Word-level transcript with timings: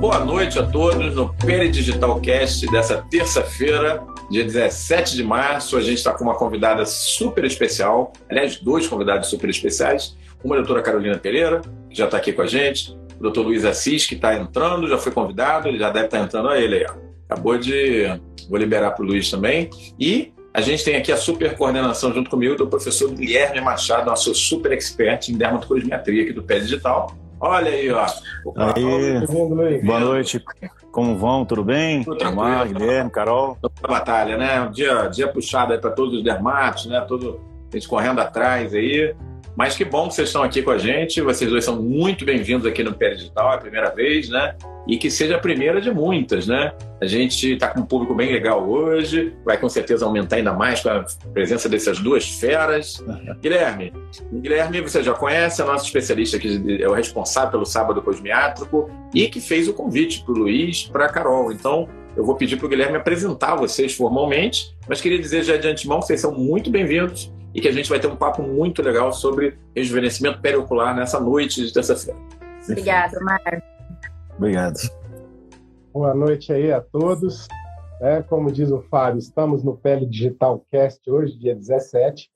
boa 0.00 0.24
noite 0.24 0.58
a 0.58 0.62
todos 0.62 1.14
no 1.14 1.34
Digital 1.70 2.18
Cast 2.20 2.66
dessa 2.68 3.04
terça-feira, 3.10 4.02
dia 4.30 4.42
17 4.42 5.14
de 5.14 5.22
março. 5.22 5.76
A 5.76 5.80
gente 5.82 5.98
está 5.98 6.14
com 6.14 6.24
uma 6.24 6.34
convidada 6.34 6.86
super 6.86 7.44
especial, 7.44 8.10
aliás, 8.30 8.56
dois 8.56 8.88
convidados 8.88 9.28
super 9.28 9.50
especiais. 9.50 10.16
Uma 10.42 10.54
a 10.54 10.58
doutora 10.60 10.80
Carolina 10.80 11.18
Pereira, 11.18 11.60
que 11.90 11.98
já 11.98 12.06
está 12.06 12.16
aqui 12.16 12.32
com 12.32 12.40
a 12.40 12.46
gente, 12.46 12.96
o 13.18 13.22
doutor 13.22 13.42
Luiz 13.42 13.62
Assis, 13.62 14.06
que 14.06 14.14
está 14.14 14.34
entrando, 14.34 14.88
já 14.88 14.96
foi 14.96 15.12
convidado, 15.12 15.68
ele 15.68 15.78
já 15.78 15.90
deve 15.90 16.06
estar 16.06 16.18
tá 16.18 16.24
entrando 16.24 16.48
a 16.48 16.58
ele 16.58 16.76
aí. 16.76 16.86
Ó. 16.88 16.94
Acabou 17.28 17.58
de. 17.58 18.06
Vou 18.48 18.58
liberar 18.58 18.92
para 18.92 19.04
o 19.04 19.06
Luiz 19.06 19.30
também. 19.30 19.68
E 19.98 20.32
a 20.54 20.62
gente 20.62 20.82
tem 20.82 20.96
aqui 20.96 21.12
a 21.12 21.16
super 21.18 21.54
coordenação 21.58 22.10
junto 22.14 22.30
comigo 22.30 22.56
do 22.56 22.66
professor 22.66 23.10
Guilherme 23.10 23.60
Machado, 23.60 24.06
nosso 24.06 24.34
super 24.34 24.72
expert 24.72 25.28
em 25.28 25.36
dermatocosmetria 25.36 26.22
aqui 26.22 26.32
do 26.32 26.42
Pé 26.42 26.58
Digital. 26.58 27.14
Olha 27.40 27.70
aí, 27.70 27.90
ó. 27.90 28.06
Aí, 28.56 29.82
boa 29.82 30.00
noite. 30.00 30.44
Como 30.92 31.16
vão? 31.16 31.44
Tudo 31.44 31.64
bem? 31.64 32.04
Tudo. 32.04 32.18
Guilherme, 32.66 33.10
Carol. 33.10 33.56
Batalha, 33.80 34.36
né? 34.36 34.60
Um 34.60 34.70
dia, 34.70 35.06
dia 35.06 35.28
puxado 35.28 35.72
aí 35.72 35.78
para 35.78 35.90
todos 35.90 36.18
os 36.18 36.22
dermatos, 36.22 36.86
né? 36.86 37.00
Todo, 37.00 37.40
a 37.72 37.76
gente 37.76 37.88
correndo 37.88 38.20
atrás 38.20 38.74
aí. 38.74 39.14
Mas 39.56 39.76
que 39.76 39.84
bom 39.84 40.08
que 40.08 40.14
vocês 40.14 40.28
estão 40.28 40.42
aqui 40.42 40.62
com 40.62 40.70
a 40.70 40.78
gente. 40.78 41.20
Vocês 41.20 41.50
dois 41.50 41.64
são 41.64 41.80
muito 41.82 42.24
bem-vindos 42.24 42.66
aqui 42.66 42.82
no 42.82 42.94
Pé 42.94 43.14
Digital, 43.14 43.52
é 43.52 43.54
a 43.56 43.58
primeira 43.58 43.90
vez, 43.90 44.28
né? 44.28 44.54
E 44.86 44.96
que 44.96 45.10
seja 45.10 45.36
a 45.36 45.38
primeira 45.38 45.80
de 45.80 45.90
muitas, 45.90 46.46
né? 46.46 46.72
A 47.00 47.06
gente 47.06 47.52
está 47.52 47.68
com 47.68 47.80
um 47.80 47.86
público 47.86 48.14
bem 48.14 48.32
legal 48.32 48.66
hoje, 48.68 49.34
vai 49.44 49.58
com 49.58 49.68
certeza 49.68 50.04
aumentar 50.04 50.36
ainda 50.36 50.52
mais 50.52 50.80
com 50.80 50.88
a 50.88 51.04
presença 51.32 51.68
dessas 51.68 51.98
duas 51.98 52.28
feras. 52.28 53.02
Guilherme, 53.40 53.92
Guilherme, 54.32 54.80
você 54.80 55.02
já 55.02 55.12
conhece, 55.12 55.60
é 55.60 55.64
nosso 55.64 55.84
especialista 55.84 56.36
aqui, 56.36 56.78
é 56.80 56.88
o 56.88 56.92
responsável 56.92 57.50
pelo 57.50 57.66
Sábado 57.66 58.00
Cosmiátrico 58.02 58.90
e 59.14 59.28
que 59.28 59.40
fez 59.40 59.68
o 59.68 59.74
convite 59.74 60.22
para 60.24 60.32
o 60.32 60.38
Luiz, 60.38 60.84
para 60.84 61.06
a 61.06 61.08
Carol. 61.08 61.52
Então, 61.52 61.88
eu 62.16 62.24
vou 62.24 62.34
pedir 62.36 62.56
para 62.56 62.66
o 62.66 62.68
Guilherme 62.68 62.96
apresentar 62.96 63.56
vocês 63.56 63.94
formalmente, 63.94 64.74
mas 64.88 65.00
queria 65.00 65.18
dizer 65.18 65.42
já 65.42 65.56
de 65.56 65.68
antemão 65.68 66.00
que 66.00 66.06
vocês 66.06 66.20
são 66.20 66.32
muito 66.32 66.70
bem-vindos 66.70 67.30
e 67.54 67.60
que 67.60 67.68
a 67.68 67.72
gente 67.72 67.88
vai 67.88 67.98
ter 67.98 68.06
um 68.06 68.16
papo 68.16 68.42
muito 68.42 68.82
legal 68.82 69.12
sobre 69.12 69.58
rejuvenescimento 69.74 70.40
periocular 70.40 70.94
nessa 70.94 71.18
noite 71.18 71.64
de 71.66 71.72
terça-feira. 71.72 72.18
Obrigada, 72.64 73.18
Mar. 73.20 73.40
Obrigado. 74.36 74.78
Boa 75.92 76.14
noite 76.14 76.52
aí 76.52 76.72
a 76.72 76.80
todos. 76.80 77.48
É, 78.00 78.22
como 78.22 78.50
diz 78.50 78.70
o 78.70 78.80
Fábio, 78.80 79.18
estamos 79.18 79.62
no 79.62 79.76
Pele 79.76 80.06
Digital 80.06 80.64
Cast 80.70 81.10
hoje, 81.10 81.38
dia 81.38 81.54
17, 81.54 82.30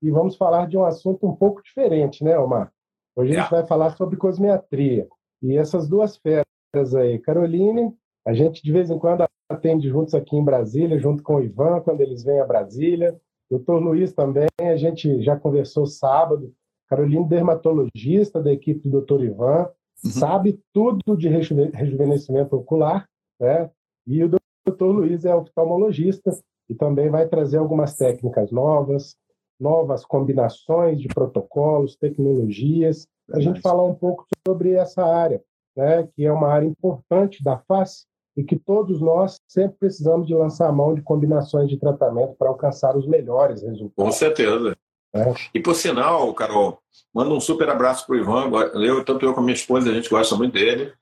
e 0.00 0.10
vamos 0.10 0.36
falar 0.36 0.68
de 0.68 0.76
um 0.76 0.84
assunto 0.84 1.26
um 1.26 1.34
pouco 1.34 1.60
diferente, 1.62 2.22
né, 2.22 2.38
Omar? 2.38 2.72
Hoje 3.16 3.34
a 3.34 3.40
gente 3.40 3.50
vai 3.50 3.66
falar 3.66 3.96
sobre 3.96 4.16
cosmetria. 4.16 5.08
E 5.42 5.56
essas 5.56 5.88
duas 5.88 6.16
feras 6.18 6.94
aí, 6.96 7.18
Caroline, 7.18 7.92
a 8.24 8.32
gente 8.32 8.62
de 8.62 8.70
vez 8.70 8.90
em 8.90 8.98
quando 8.98 9.26
atende 9.48 9.88
juntos 9.88 10.14
aqui 10.14 10.36
em 10.36 10.44
Brasília, 10.44 11.00
junto 11.00 11.22
com 11.22 11.36
o 11.36 11.42
Ivan, 11.42 11.80
quando 11.80 12.00
eles 12.00 12.22
vêm 12.22 12.38
a 12.38 12.46
Brasília. 12.46 13.18
Doutor 13.50 13.82
Luiz 13.82 14.12
também, 14.12 14.46
a 14.60 14.76
gente 14.76 15.22
já 15.22 15.36
conversou 15.36 15.86
sábado. 15.86 16.52
Carolina, 16.88 17.26
dermatologista 17.26 18.42
da 18.42 18.52
equipe 18.52 18.80
do 18.80 18.90
doutor 18.90 19.22
Ivan, 19.22 19.68
uhum. 20.04 20.10
sabe 20.10 20.58
tudo 20.72 21.16
de 21.16 21.28
rejuvenescimento 21.28 22.56
ocular, 22.56 23.06
né? 23.38 23.70
E 24.06 24.24
o 24.24 24.30
doutor 24.66 24.92
Luiz 24.92 25.24
é 25.26 25.34
oftalmologista 25.34 26.30
e 26.68 26.74
também 26.74 27.10
vai 27.10 27.28
trazer 27.28 27.58
algumas 27.58 27.94
técnicas 27.94 28.50
novas, 28.50 29.16
novas 29.60 30.04
combinações 30.04 30.98
de 30.98 31.08
protocolos, 31.08 31.96
tecnologias. 31.96 33.06
A 33.32 33.40
gente 33.40 33.60
falar 33.60 33.84
um 33.84 33.94
pouco 33.94 34.24
sobre 34.46 34.72
essa 34.72 35.04
área, 35.04 35.42
né? 35.76 36.08
Que 36.14 36.24
é 36.24 36.32
uma 36.32 36.48
área 36.48 36.66
importante 36.66 37.44
da 37.44 37.58
face 37.58 38.06
e 38.38 38.44
que 38.44 38.54
todos 38.54 39.00
nós 39.00 39.40
sempre 39.48 39.78
precisamos 39.80 40.24
de 40.24 40.32
lançar 40.32 40.68
a 40.68 40.72
mão 40.72 40.94
de 40.94 41.02
combinações 41.02 41.68
de 41.68 41.76
tratamento 41.76 42.36
para 42.38 42.48
alcançar 42.48 42.96
os 42.96 43.04
melhores 43.04 43.62
resultados. 43.62 43.94
Com 43.96 44.12
certeza. 44.12 44.76
É. 45.12 45.34
E 45.52 45.58
por 45.58 45.74
sinal, 45.74 46.32
Carol, 46.34 46.78
manda 47.12 47.34
um 47.34 47.40
super 47.40 47.68
abraço 47.68 48.06
para 48.06 48.14
o 48.14 48.18
Ivan. 48.20 48.48
Eu, 48.74 49.04
tanto 49.04 49.26
eu 49.26 49.34
como 49.34 49.46
minha 49.46 49.56
esposa, 49.56 49.90
a 49.90 49.92
gente 49.92 50.08
gosta 50.08 50.36
muito 50.36 50.52
dele. 50.52 50.92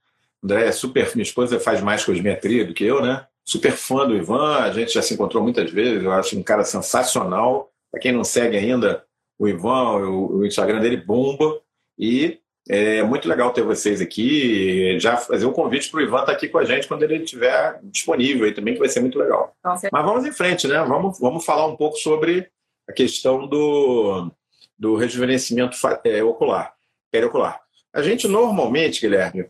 André 0.42 0.66
é 0.66 0.72
super. 0.72 1.14
Minha 1.14 1.24
esposa 1.24 1.60
faz 1.60 1.82
mais 1.82 2.02
cosmetria 2.06 2.64
do 2.64 2.72
que 2.72 2.84
eu, 2.84 3.02
né? 3.02 3.26
Super 3.44 3.72
fã 3.72 4.06
do 4.06 4.16
Ivan, 4.16 4.56
a 4.56 4.72
gente 4.72 4.94
já 4.94 5.02
se 5.02 5.12
encontrou 5.12 5.42
muitas 5.42 5.70
vezes. 5.70 6.02
Eu 6.02 6.12
acho 6.12 6.38
um 6.38 6.42
cara 6.42 6.64
sensacional. 6.64 7.70
Para 7.90 8.00
quem 8.00 8.12
não 8.12 8.24
segue 8.24 8.56
ainda, 8.56 9.04
o 9.38 9.46
Ivan, 9.46 9.98
o, 10.08 10.38
o 10.38 10.46
Instagram 10.46 10.80
dele 10.80 10.96
bomba. 10.96 11.60
E 11.98 12.40
é 12.68 13.02
muito 13.02 13.28
legal 13.28 13.52
ter 13.52 13.62
vocês 13.62 14.00
aqui. 14.00 14.98
Já 14.98 15.16
fazer 15.16 15.46
um 15.46 15.52
convite 15.52 15.90
para 15.90 15.98
o 15.98 16.02
Ivan 16.02 16.20
estar 16.20 16.26
tá 16.26 16.32
aqui 16.32 16.48
com 16.48 16.58
a 16.58 16.64
gente 16.64 16.88
quando 16.88 17.02
ele 17.02 17.22
estiver 17.22 17.78
disponível 17.84 18.44
aí 18.44 18.52
também, 18.52 18.74
que 18.74 18.80
vai 18.80 18.88
ser 18.88 19.00
muito 19.00 19.18
legal. 19.18 19.54
Mas 19.64 20.04
vamos 20.04 20.24
em 20.24 20.32
frente, 20.32 20.66
né? 20.66 20.82
Vamos, 20.84 21.18
vamos 21.20 21.44
falar 21.44 21.66
um 21.66 21.76
pouco 21.76 21.96
sobre 21.96 22.48
a 22.88 22.92
questão 22.92 23.46
do, 23.46 24.30
do 24.78 24.96
rejuvenescimento 24.96 25.76
é, 26.04 26.22
ocular, 26.22 26.74
periocular. 27.10 27.60
A 27.92 28.02
gente 28.02 28.26
normalmente, 28.28 29.00
Guilherme, 29.00 29.46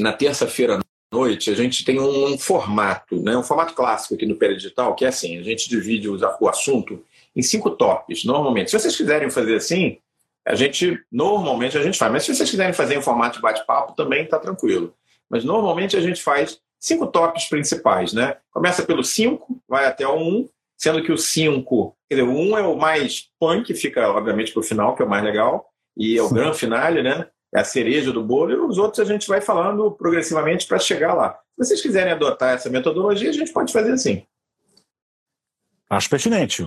na 0.00 0.12
terça-feira 0.12 0.78
à 0.78 0.80
noite, 1.14 1.50
a 1.50 1.54
gente 1.54 1.84
tem 1.84 2.00
um 2.00 2.38
formato, 2.38 3.22
né? 3.22 3.36
um 3.36 3.42
formato 3.42 3.74
clássico 3.74 4.14
aqui 4.14 4.26
no 4.26 4.36
Peridigital, 4.36 4.94
que 4.94 5.04
é 5.04 5.08
assim, 5.08 5.38
a 5.38 5.42
gente 5.42 5.68
divide 5.68 6.08
o 6.08 6.48
assunto 6.48 7.04
em 7.36 7.42
cinco 7.42 7.70
tops, 7.70 8.24
normalmente. 8.24 8.70
Se 8.70 8.78
vocês 8.78 8.96
quiserem 8.96 9.30
fazer 9.30 9.56
assim, 9.56 9.98
a 10.46 10.54
gente, 10.54 10.98
normalmente 11.10 11.78
a 11.78 11.82
gente 11.82 11.98
faz, 11.98 12.10
mas 12.10 12.24
se 12.24 12.34
vocês 12.34 12.50
quiserem 12.50 12.72
fazer 12.72 12.96
em 12.96 13.02
formato 13.02 13.36
de 13.36 13.42
bate-papo, 13.42 13.94
também 13.94 14.24
está 14.24 14.38
tranquilo. 14.38 14.94
Mas 15.30 15.44
normalmente 15.44 15.96
a 15.96 16.00
gente 16.00 16.22
faz 16.22 16.60
cinco 16.80 17.06
tops 17.06 17.48
principais, 17.48 18.12
né? 18.12 18.36
Começa 18.50 18.82
pelo 18.82 19.04
5, 19.04 19.62
vai 19.68 19.86
até 19.86 20.06
o 20.06 20.16
1, 20.16 20.20
um, 20.20 20.48
sendo 20.76 21.02
que 21.02 21.12
o 21.12 21.16
5, 21.16 21.96
quer 22.08 22.16
dizer, 22.16 22.28
o 22.28 22.32
1 22.32 22.40
um 22.40 22.58
é 22.58 22.62
o 22.62 22.76
mais 22.76 23.30
punk, 23.38 23.72
fica 23.74 24.10
obviamente 24.10 24.52
para 24.52 24.60
o 24.60 24.64
final, 24.64 24.96
que 24.96 25.02
é 25.02 25.04
o 25.04 25.08
mais 25.08 25.22
legal, 25.22 25.70
e 25.96 26.18
é 26.18 26.22
o 26.22 26.28
grande 26.28 26.58
finale, 26.58 27.02
né? 27.02 27.28
É 27.54 27.60
a 27.60 27.64
cereja 27.64 28.10
do 28.12 28.24
bolo, 28.24 28.50
e 28.50 28.56
os 28.56 28.78
outros 28.78 28.98
a 28.98 29.10
gente 29.10 29.28
vai 29.28 29.40
falando 29.40 29.92
progressivamente 29.92 30.66
para 30.66 30.78
chegar 30.78 31.14
lá. 31.14 31.38
Se 31.52 31.66
vocês 31.66 31.82
quiserem 31.82 32.12
adotar 32.12 32.54
essa 32.54 32.68
metodologia, 32.68 33.30
a 33.30 33.34
gente 33.34 33.52
pode 33.52 33.72
fazer 33.72 33.92
assim. 33.92 34.26
Acho 35.88 36.10
pertinente. 36.10 36.66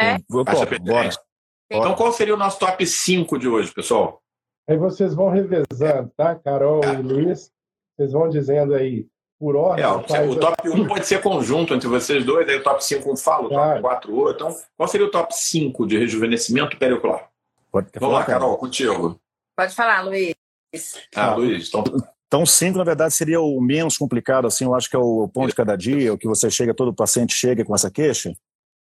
É? 0.00 0.16
Vou, 0.28 0.42
Acho 0.46 0.66
pertinente. 0.66 0.90
Bora. 0.90 1.31
Então, 1.78 1.94
qual 1.94 2.12
seria 2.12 2.34
o 2.34 2.38
nosso 2.38 2.58
top 2.58 2.86
5 2.86 3.38
de 3.38 3.48
hoje, 3.48 3.72
pessoal? 3.72 4.22
Aí 4.68 4.76
vocês 4.76 5.14
vão 5.14 5.28
revezando, 5.28 6.10
tá? 6.16 6.34
Carol 6.34 6.84
é. 6.84 6.94
e 6.94 7.02
Luiz, 7.02 7.50
vocês 7.96 8.12
vão 8.12 8.28
dizendo 8.28 8.74
aí 8.74 9.06
por 9.38 9.56
ordem. 9.56 9.84
É, 9.84 9.88
o, 9.88 10.36
top 10.36 10.68
1 10.68 10.86
pode 10.88 11.06
ser 11.06 11.20
conjunto 11.20 11.74
entre 11.74 11.88
vocês 11.88 12.24
dois, 12.24 12.48
aí 12.48 12.56
o 12.56 12.62
top 12.62 12.84
5 12.84 13.12
um 13.12 13.16
fala, 13.16 13.46
o 13.46 13.50
top 13.50 13.80
4 13.80 14.14
outro. 14.14 14.46
Então, 14.46 14.60
qual 14.76 14.88
seria 14.88 15.06
o 15.06 15.10
top 15.10 15.34
5 15.34 15.86
de 15.86 15.98
rejuvenescimento 15.98 16.78
periocular? 16.78 17.28
Pode 17.70 17.88
Vamos 17.98 18.14
falar, 18.14 18.18
lá, 18.20 18.24
Carol, 18.24 18.56
contigo. 18.56 19.20
Pode 19.56 19.74
falar, 19.74 20.02
Luiz. 20.02 20.34
Ah, 21.14 21.34
Luiz, 21.34 21.68
então. 21.68 21.84
Então, 22.26 22.46
5, 22.46 22.78
na 22.78 22.84
verdade, 22.84 23.12
seria 23.12 23.40
o 23.42 23.60
menos 23.60 23.98
complicado, 23.98 24.46
assim, 24.46 24.64
eu 24.64 24.74
acho 24.74 24.88
que 24.88 24.96
é 24.96 24.98
o 24.98 25.28
pão 25.28 25.46
de 25.46 25.54
cada 25.54 25.76
dia, 25.76 26.14
o 26.14 26.16
que 26.16 26.26
você 26.26 26.50
chega, 26.50 26.72
todo 26.72 26.94
paciente 26.94 27.34
chega 27.34 27.62
com 27.62 27.74
essa 27.74 27.90
queixa. 27.90 28.32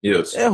Isso. 0.02 0.38
É 0.38 0.50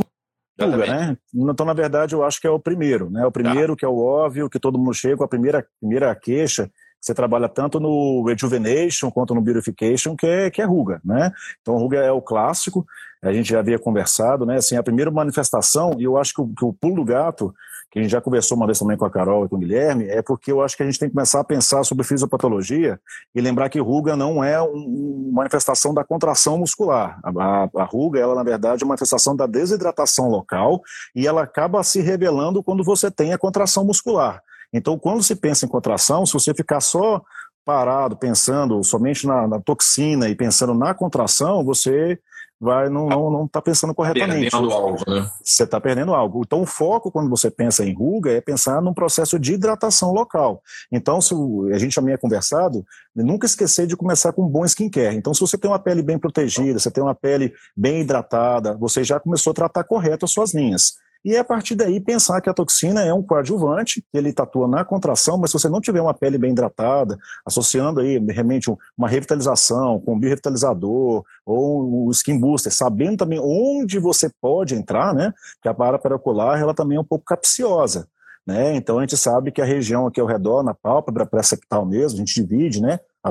ruga, 0.66 0.86
né? 0.86 1.16
Então, 1.34 1.66
na 1.66 1.72
verdade, 1.72 2.14
eu 2.14 2.24
acho 2.24 2.40
que 2.40 2.46
é 2.46 2.50
o 2.50 2.58
primeiro, 2.58 3.10
né? 3.10 3.24
O 3.24 3.30
primeiro, 3.30 3.74
tá. 3.74 3.80
que 3.80 3.84
é 3.84 3.88
o 3.88 3.98
óbvio, 3.98 4.50
que 4.50 4.58
todo 4.58 4.78
mundo 4.78 4.94
chega 4.94 5.16
com 5.16 5.24
a 5.24 5.28
primeira, 5.28 5.66
primeira 5.80 6.14
queixa, 6.14 6.70
você 7.00 7.14
trabalha 7.14 7.48
tanto 7.48 7.78
no 7.78 8.24
rejuvenation 8.26 9.10
quanto 9.10 9.34
no 9.34 9.40
beautification, 9.40 10.16
que 10.16 10.26
é, 10.26 10.50
que 10.50 10.60
é 10.60 10.64
ruga, 10.64 11.00
né? 11.04 11.32
Então, 11.60 11.76
ruga 11.76 11.98
é 11.98 12.10
o 12.10 12.20
clássico, 12.20 12.84
a 13.22 13.32
gente 13.32 13.50
já 13.50 13.60
havia 13.60 13.78
conversado, 13.78 14.44
né? 14.44 14.56
Assim, 14.56 14.76
a 14.76 14.82
primeira 14.82 15.10
manifestação, 15.10 15.94
e 15.98 16.04
eu 16.04 16.16
acho 16.16 16.34
que 16.34 16.40
o, 16.40 16.48
que 16.48 16.64
o 16.64 16.72
pulo 16.72 16.96
do 16.96 17.04
gato, 17.04 17.54
que 17.90 17.98
a 17.98 18.02
gente 18.02 18.10
já 18.10 18.20
conversou 18.20 18.56
uma 18.56 18.66
vez 18.66 18.78
também 18.78 18.96
com 18.96 19.04
a 19.04 19.10
Carol 19.10 19.44
e 19.44 19.48
com 19.48 19.56
o 19.56 19.58
Guilherme, 19.58 20.06
é 20.08 20.20
porque 20.20 20.52
eu 20.52 20.60
acho 20.60 20.76
que 20.76 20.82
a 20.82 20.86
gente 20.86 20.98
tem 20.98 21.08
que 21.08 21.14
começar 21.14 21.40
a 21.40 21.44
pensar 21.44 21.84
sobre 21.84 22.04
fisiopatologia 22.04 23.00
e 23.34 23.40
lembrar 23.40 23.68
que 23.70 23.80
ruga 23.80 24.14
não 24.14 24.44
é 24.44 24.60
uma 24.60 25.32
manifestação 25.42 25.94
da 25.94 26.04
contração 26.04 26.58
muscular. 26.58 27.18
A, 27.22 27.30
a, 27.30 27.68
a, 27.82 27.84
ruga, 27.84 28.20
ela, 28.20 28.34
na 28.34 28.42
verdade, 28.42 28.82
é 28.82 28.84
uma 28.84 28.90
manifestação 28.90 29.34
da 29.34 29.46
desidratação 29.46 30.28
local 30.28 30.82
e 31.14 31.26
ela 31.26 31.42
acaba 31.42 31.82
se 31.82 32.00
revelando 32.00 32.62
quando 32.62 32.84
você 32.84 33.10
tem 33.10 33.32
a 33.32 33.38
contração 33.38 33.84
muscular. 33.84 34.42
Então, 34.72 34.98
quando 34.98 35.22
se 35.22 35.34
pensa 35.34 35.64
em 35.64 35.68
contração, 35.68 36.26
se 36.26 36.34
você 36.34 36.52
ficar 36.52 36.80
só 36.80 37.22
parado 37.64 38.16
pensando 38.16 38.82
somente 38.82 39.26
na, 39.26 39.46
na 39.46 39.60
toxina 39.60 40.28
e 40.28 40.34
pensando 40.34 40.74
na 40.74 40.94
contração, 40.94 41.64
você 41.64 42.18
vai 42.60 42.88
não 42.88 43.08
não 43.08 43.30
não 43.30 43.44
está 43.44 43.62
pensando 43.62 43.94
corretamente. 43.94 44.50
Perdendo 44.50 44.72
algo, 44.72 45.04
né? 45.06 45.30
Você 45.42 45.64
está 45.64 45.80
perdendo 45.80 46.14
algo. 46.14 46.42
Então 46.44 46.62
o 46.62 46.66
foco 46.66 47.10
quando 47.10 47.30
você 47.30 47.50
pensa 47.50 47.84
em 47.84 47.94
ruga 47.94 48.32
é 48.32 48.40
pensar 48.40 48.82
num 48.82 48.92
processo 48.92 49.38
de 49.38 49.54
hidratação 49.54 50.12
local. 50.12 50.62
Então 50.90 51.20
se 51.20 51.34
a 51.72 51.78
gente 51.78 51.94
já 51.94 52.02
tinha 52.02 52.18
conversado, 52.18 52.84
nunca 53.14 53.46
esquecer 53.46 53.86
de 53.86 53.96
começar 53.96 54.32
com 54.32 54.44
um 54.44 54.48
bom 54.48 54.64
skincare. 54.64 55.16
Então 55.16 55.32
se 55.32 55.40
você 55.40 55.56
tem 55.56 55.70
uma 55.70 55.78
pele 55.78 56.02
bem 56.02 56.18
protegida, 56.18 56.78
você 56.78 56.90
tem 56.90 57.02
uma 57.02 57.14
pele 57.14 57.52
bem 57.76 58.00
hidratada, 58.00 58.76
você 58.76 59.04
já 59.04 59.20
começou 59.20 59.52
a 59.52 59.54
tratar 59.54 59.84
correto 59.84 60.24
as 60.24 60.30
suas 60.30 60.52
linhas. 60.52 60.94
E 61.24 61.36
a 61.36 61.44
partir 61.44 61.74
daí 61.74 62.00
pensar 62.00 62.40
que 62.40 62.48
a 62.48 62.54
toxina 62.54 63.02
é 63.02 63.12
um 63.12 63.22
coadjuvante, 63.22 64.00
que 64.00 64.16
ele 64.16 64.32
tatua 64.32 64.68
na 64.68 64.84
contração, 64.84 65.36
mas 65.36 65.50
se 65.50 65.58
você 65.58 65.68
não 65.68 65.80
tiver 65.80 66.00
uma 66.00 66.14
pele 66.14 66.38
bem 66.38 66.52
hidratada, 66.52 67.18
associando 67.44 68.00
aí 68.00 68.18
realmente 68.18 68.70
uma 68.96 69.08
revitalização 69.08 70.00
com 70.00 70.14
um 70.14 70.18
biorevitalizador 70.18 71.24
ou 71.44 72.06
o 72.06 72.10
skin 72.12 72.38
booster, 72.38 72.72
sabendo 72.72 73.18
também 73.18 73.40
onde 73.40 73.98
você 73.98 74.30
pode 74.40 74.74
entrar, 74.74 75.12
né? 75.12 75.32
Que 75.60 75.68
a 75.68 75.74
para 75.74 75.98
pericular 75.98 76.60
ela 76.60 76.74
também 76.74 76.96
é 76.96 77.00
um 77.00 77.04
pouco 77.04 77.24
capciosa. 77.24 78.08
Né? 78.46 78.76
Então 78.76 78.98
a 78.98 79.02
gente 79.02 79.16
sabe 79.16 79.52
que 79.52 79.60
a 79.60 79.64
região 79.64 80.06
aqui 80.06 80.20
ao 80.20 80.26
redor, 80.26 80.62
na 80.62 80.72
pálpebra 80.72 81.26
pré-septal 81.26 81.84
mesmo, 81.84 82.16
a 82.16 82.20
gente 82.20 82.34
divide, 82.34 82.80
né? 82.80 82.98
A 83.22 83.30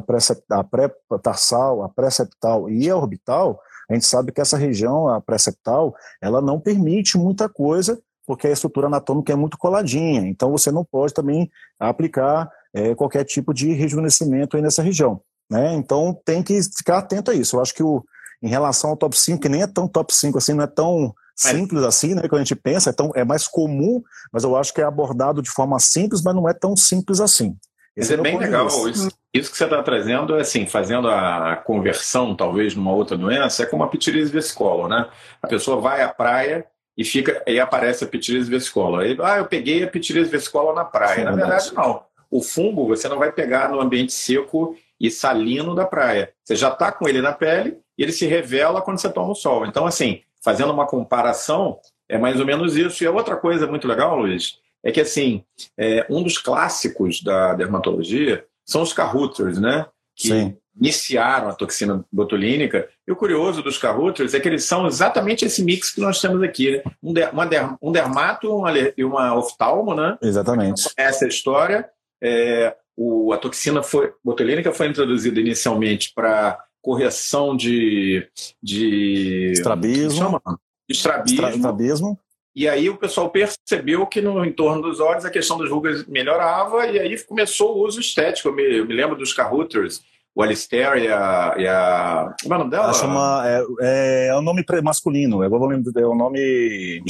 pré-tarsal, 0.64 1.84
a 1.84 1.90
pré-septal 1.90 2.70
e 2.70 2.88
a 2.88 2.96
orbital, 2.96 3.60
a 3.90 3.94
gente 3.94 4.06
sabe 4.06 4.32
que 4.32 4.42
essa 4.42 4.58
região, 4.58 5.08
a 5.08 5.22
pré-septal, 5.22 5.96
ela 6.22 6.42
não 6.42 6.60
permite 6.60 7.18
muita 7.18 7.48
coisa, 7.48 8.00
porque 8.26 8.48
a 8.48 8.52
estrutura 8.52 8.88
anatômica 8.88 9.32
é 9.32 9.36
muito 9.36 9.58
coladinha, 9.58 10.22
então 10.22 10.52
você 10.52 10.72
não 10.72 10.84
pode 10.84 11.14
também 11.14 11.50
aplicar 11.80 12.50
é, 12.74 12.94
qualquer 12.94 13.24
tipo 13.24 13.54
de 13.54 13.72
rejuvenescimento 13.72 14.58
aí 14.58 14.62
nessa 14.62 14.84
região. 14.84 15.22
Né? 15.50 15.74
Então 15.76 16.20
tem 16.26 16.44
que 16.44 16.62
ficar 16.62 16.98
atento 16.98 17.32
a 17.32 17.34
isso. 17.34 17.56
Eu 17.56 17.62
acho 17.62 17.74
que 17.74 17.82
o, 17.82 18.04
em 18.42 18.50
relação 18.50 18.90
ao 18.90 18.98
top 18.98 19.18
5, 19.18 19.40
que 19.40 19.50
nem 19.50 19.62
é 19.62 19.68
tão 19.68 19.88
top 19.88 20.14
5 20.14 20.38
assim, 20.38 20.54
não 20.54 20.64
é 20.64 20.68
tão 20.68 21.14
simples 21.36 21.84
assim, 21.84 22.16
né? 22.16 22.22
Quando 22.22 22.42
a 22.42 22.44
gente 22.44 22.56
pensa, 22.56 22.90
é, 22.90 22.94
tão, 22.94 23.12
é 23.16 23.24
mais 23.24 23.48
comum, 23.48 24.02
mas 24.34 24.44
eu 24.44 24.56
acho 24.58 24.74
que 24.74 24.82
é 24.82 24.84
abordado 24.84 25.42
de 25.42 25.50
forma 25.50 25.80
simples, 25.80 26.22
mas 26.22 26.36
não 26.36 26.50
é 26.50 26.54
tão 26.54 26.76
simples 26.76 27.22
assim. 27.22 27.56
Esse 27.98 28.14
é, 28.14 28.18
é 28.18 28.22
bem 28.22 28.38
legal. 28.38 28.68
Isso, 28.68 29.10
isso, 29.34 29.52
que 29.52 29.58
você 29.58 29.64
está 29.64 29.82
trazendo, 29.82 30.38
é 30.38 30.42
assim, 30.42 30.68
fazendo 30.68 31.10
a 31.10 31.56
conversão, 31.56 32.36
talvez, 32.36 32.76
numa 32.76 32.94
outra 32.94 33.18
doença, 33.18 33.64
é 33.64 33.66
como 33.66 33.84
a 33.84 33.88
pitirise 33.88 34.32
vesícola, 34.32 34.88
né? 34.88 35.10
A 35.42 35.48
pessoa 35.48 35.82
vai 35.82 36.04
à 36.04 36.10
praia 36.10 36.66
e 36.96 37.04
fica 37.04 37.44
e 37.48 37.60
aparece 37.60 38.04
a 38.04 38.08
pitirise 38.08 38.50
vesícola. 38.50 39.02
Aí, 39.02 39.18
ah, 39.22 39.38
eu 39.38 39.46
peguei 39.46 39.84
a 39.84 39.88
pitirise 39.88 40.30
vesícola 40.30 40.74
na 40.74 40.86
praia. 40.86 41.26
Na 41.26 41.32
verdade, 41.32 41.74
não. 41.74 42.04
O 42.30 42.42
fungo 42.42 42.88
você 42.88 43.10
não 43.10 43.18
vai 43.18 43.32
pegar 43.32 43.70
no 43.70 43.82
ambiente 43.82 44.14
seco 44.14 44.78
e 45.00 45.10
salino 45.10 45.74
da 45.74 45.86
praia. 45.86 46.32
Você 46.44 46.56
já 46.56 46.70
está 46.70 46.92
com 46.92 47.08
ele 47.08 47.22
na 47.22 47.34
pele 47.34 47.80
e 47.98 48.04
ele 48.04 48.12
se 48.12 48.28
revela 48.28 48.82
quando 48.82 49.00
você 49.00 49.10
toma 49.10 49.32
o 49.32 49.36
sol. 49.36 49.66
Então, 49.66 49.88
assim, 49.88 50.22
fazendo 50.44 50.72
uma 50.72 50.86
comparação, 50.86 51.80
é 52.08 52.18
mais 52.18 52.40
ou 52.40 52.46
menos 52.46 52.76
isso. 52.76 53.04
E 53.04 53.08
a 53.08 53.12
outra 53.12 53.36
coisa 53.36 53.66
muito 53.66 53.88
legal, 53.88 54.18
Luiz, 54.18 54.60
é 54.84 54.92
que 54.92 55.02
assim, 55.02 55.44
é, 55.78 56.06
um 56.10 56.24
dos 56.24 56.38
clássicos 56.38 57.22
da 57.22 57.54
dermatologia 57.54 58.46
são 58.66 58.82
os 58.82 58.94
carruters, 58.94 59.60
né? 59.60 59.86
Que 60.16 60.30
Sim. 60.30 60.58
iniciaram 60.80 61.50
a 61.50 61.54
toxina 61.54 62.04
botulínica. 62.12 62.88
E 63.08 63.12
o 63.12 63.16
curioso 63.16 63.62
dos 63.62 63.78
carruters 63.78 64.34
é 64.34 64.40
que 64.40 64.48
eles 64.48 64.66
são 64.66 64.88
exatamente 64.88 65.46
esse 65.46 65.64
mix 65.64 65.92
que 65.92 66.02
nós 66.02 66.20
temos 66.20 66.42
aqui, 66.44 66.72
né? 66.72 66.84
Um, 67.02 67.14
der, 67.14 67.32
der, 67.50 67.76
um 67.82 67.92
dermato 67.92 68.50
e 68.96 69.04
uma 69.04 69.36
oftalmo, 69.36 69.94
né? 69.94 70.18
Exatamente. 70.22 70.90
Essa 70.98 71.26
é 71.26 71.28
a 71.28 71.30
história. 71.30 71.90
É, 72.22 72.76
o, 72.96 73.32
a 73.32 73.38
toxina 73.38 73.84
foi, 73.84 74.12
botulínica 74.24 74.72
foi 74.72 74.88
introduzida 74.88 75.40
inicialmente 75.40 76.12
para 76.14 76.60
correção 76.82 77.56
de. 77.56 78.28
de 78.62 79.52
estrabismo. 79.52 80.12
Chama? 80.12 80.42
Estrabismo. 80.90 81.48
estrabismo. 81.48 82.20
E 82.58 82.68
aí 82.68 82.90
o 82.90 82.98
pessoal 82.98 83.30
percebeu 83.30 84.08
que 84.08 84.20
no 84.20 84.44
entorno 84.44 84.82
dos 84.82 85.00
olhos 85.00 85.24
a 85.24 85.30
questão 85.30 85.60
das 85.60 85.70
rugas 85.70 86.08
melhorava 86.08 86.88
e 86.88 87.00
aí 87.00 87.24
começou 87.24 87.78
o 87.78 87.86
uso 87.86 88.00
estético. 88.00 88.50
Eu 88.50 88.56
me, 88.56 88.78
eu 88.80 88.84
me 88.84 88.96
lembro 88.96 89.16
dos 89.16 89.32
Carruthers, 89.32 90.02
o 90.34 90.42
Alistair 90.42 90.98
e 91.04 91.08
a, 91.08 91.54
e 91.56 91.68
a... 91.68 92.36
Como 92.42 92.56
é 92.56 92.58
o 92.58 92.60
nome 92.62 92.72
dela? 92.72 92.86
Ela 92.86 92.94
chama, 92.96 93.44
é, 93.46 93.64
é, 93.80 94.28
é 94.30 94.36
o 94.36 94.42
nome 94.42 94.66
masculino, 94.84 95.44
é 95.44 95.48
o, 95.48 95.54
é 95.54 96.06
o 96.08 96.16
nome... 96.16 97.04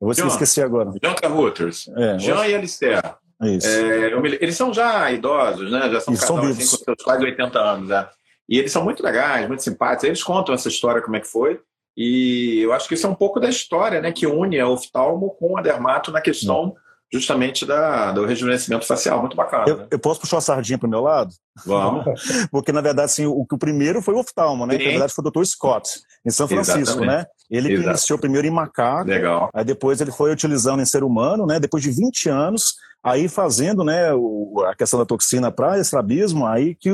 Eu 0.00 0.06
vou 0.06 0.12
John, 0.12 0.28
esquecer 0.28 0.64
agora. 0.64 0.92
John 1.02 1.16
Carruthers. 1.20 1.88
É, 1.96 2.16
John 2.18 2.44
e 2.44 2.54
Alistair. 2.54 3.02
Isso. 3.42 3.66
É, 3.66 4.20
me, 4.20 4.38
eles 4.40 4.54
são 4.54 4.72
já 4.72 5.10
idosos, 5.10 5.68
né? 5.68 5.90
Já 5.90 5.98
são 5.98 6.14
Isso, 6.14 6.28
casados 6.28 6.50
assim, 6.50 6.76
com 6.76 6.84
seus 6.84 7.02
quase 7.02 7.24
80 7.24 7.58
anos. 7.58 7.88
Né? 7.88 8.08
E 8.48 8.56
eles 8.60 8.70
são 8.70 8.84
muito 8.84 9.02
legais, 9.02 9.48
muito 9.48 9.64
simpáticos. 9.64 10.04
Eles 10.04 10.22
contam 10.22 10.54
essa 10.54 10.68
história, 10.68 11.02
como 11.02 11.16
é 11.16 11.20
que 11.20 11.26
foi. 11.26 11.60
E 11.96 12.60
eu 12.60 12.72
acho 12.72 12.86
que 12.88 12.94
isso 12.94 13.06
é 13.06 13.10
um 13.10 13.14
pouco 13.14 13.40
da 13.40 13.48
história, 13.48 14.00
né? 14.00 14.12
Que 14.12 14.26
une 14.26 14.60
a 14.60 14.68
oftalmo 14.68 15.30
com 15.30 15.56
a 15.56 15.62
dermato 15.62 16.12
na 16.12 16.20
questão 16.20 16.74
justamente 17.12 17.64
da, 17.64 18.12
do 18.12 18.26
rejuvenescimento 18.26 18.84
facial. 18.84 19.20
Muito 19.20 19.36
bacana. 19.36 19.64
Eu, 19.66 19.76
né? 19.78 19.86
eu 19.90 19.98
posso 19.98 20.20
puxar 20.20 20.38
a 20.38 20.40
sardinha 20.40 20.78
para 20.78 20.86
o 20.86 20.90
meu 20.90 21.00
lado? 21.00 21.32
Vamos. 21.64 22.04
Porque, 22.50 22.72
na 22.72 22.80
verdade, 22.80 23.06
assim, 23.06 23.26
o, 23.26 23.46
o 23.50 23.58
primeiro 23.58 24.02
foi 24.02 24.14
o 24.14 24.18
oftalmo, 24.18 24.66
né? 24.66 24.76
Que, 24.76 24.84
na 24.84 24.90
verdade, 24.90 25.14
foi 25.14 25.24
o 25.24 25.30
Dr. 25.30 25.44
Scott, 25.44 25.88
em 26.24 26.30
São 26.30 26.48
Francisco, 26.48 26.80
Exatamente. 26.80 27.06
né? 27.06 27.26
Ele 27.50 27.72
Exato. 27.72 27.88
iniciou 27.90 28.18
primeiro 28.18 28.46
em 28.46 28.50
macaco. 28.50 29.08
Legal. 29.08 29.50
Aí 29.54 29.64
depois 29.64 30.00
ele 30.00 30.10
foi 30.10 30.32
utilizando 30.32 30.82
em 30.82 30.86
ser 30.86 31.04
humano, 31.04 31.46
né? 31.46 31.60
Depois 31.60 31.82
de 31.82 31.90
20 31.90 32.28
anos, 32.28 32.74
aí 33.02 33.28
fazendo, 33.28 33.84
né, 33.84 34.12
o, 34.12 34.64
a 34.66 34.74
questão 34.74 34.98
da 34.98 35.06
toxina 35.06 35.50
para 35.52 35.78
estrabismo, 35.78 36.44
aí 36.44 36.74
que 36.74 36.90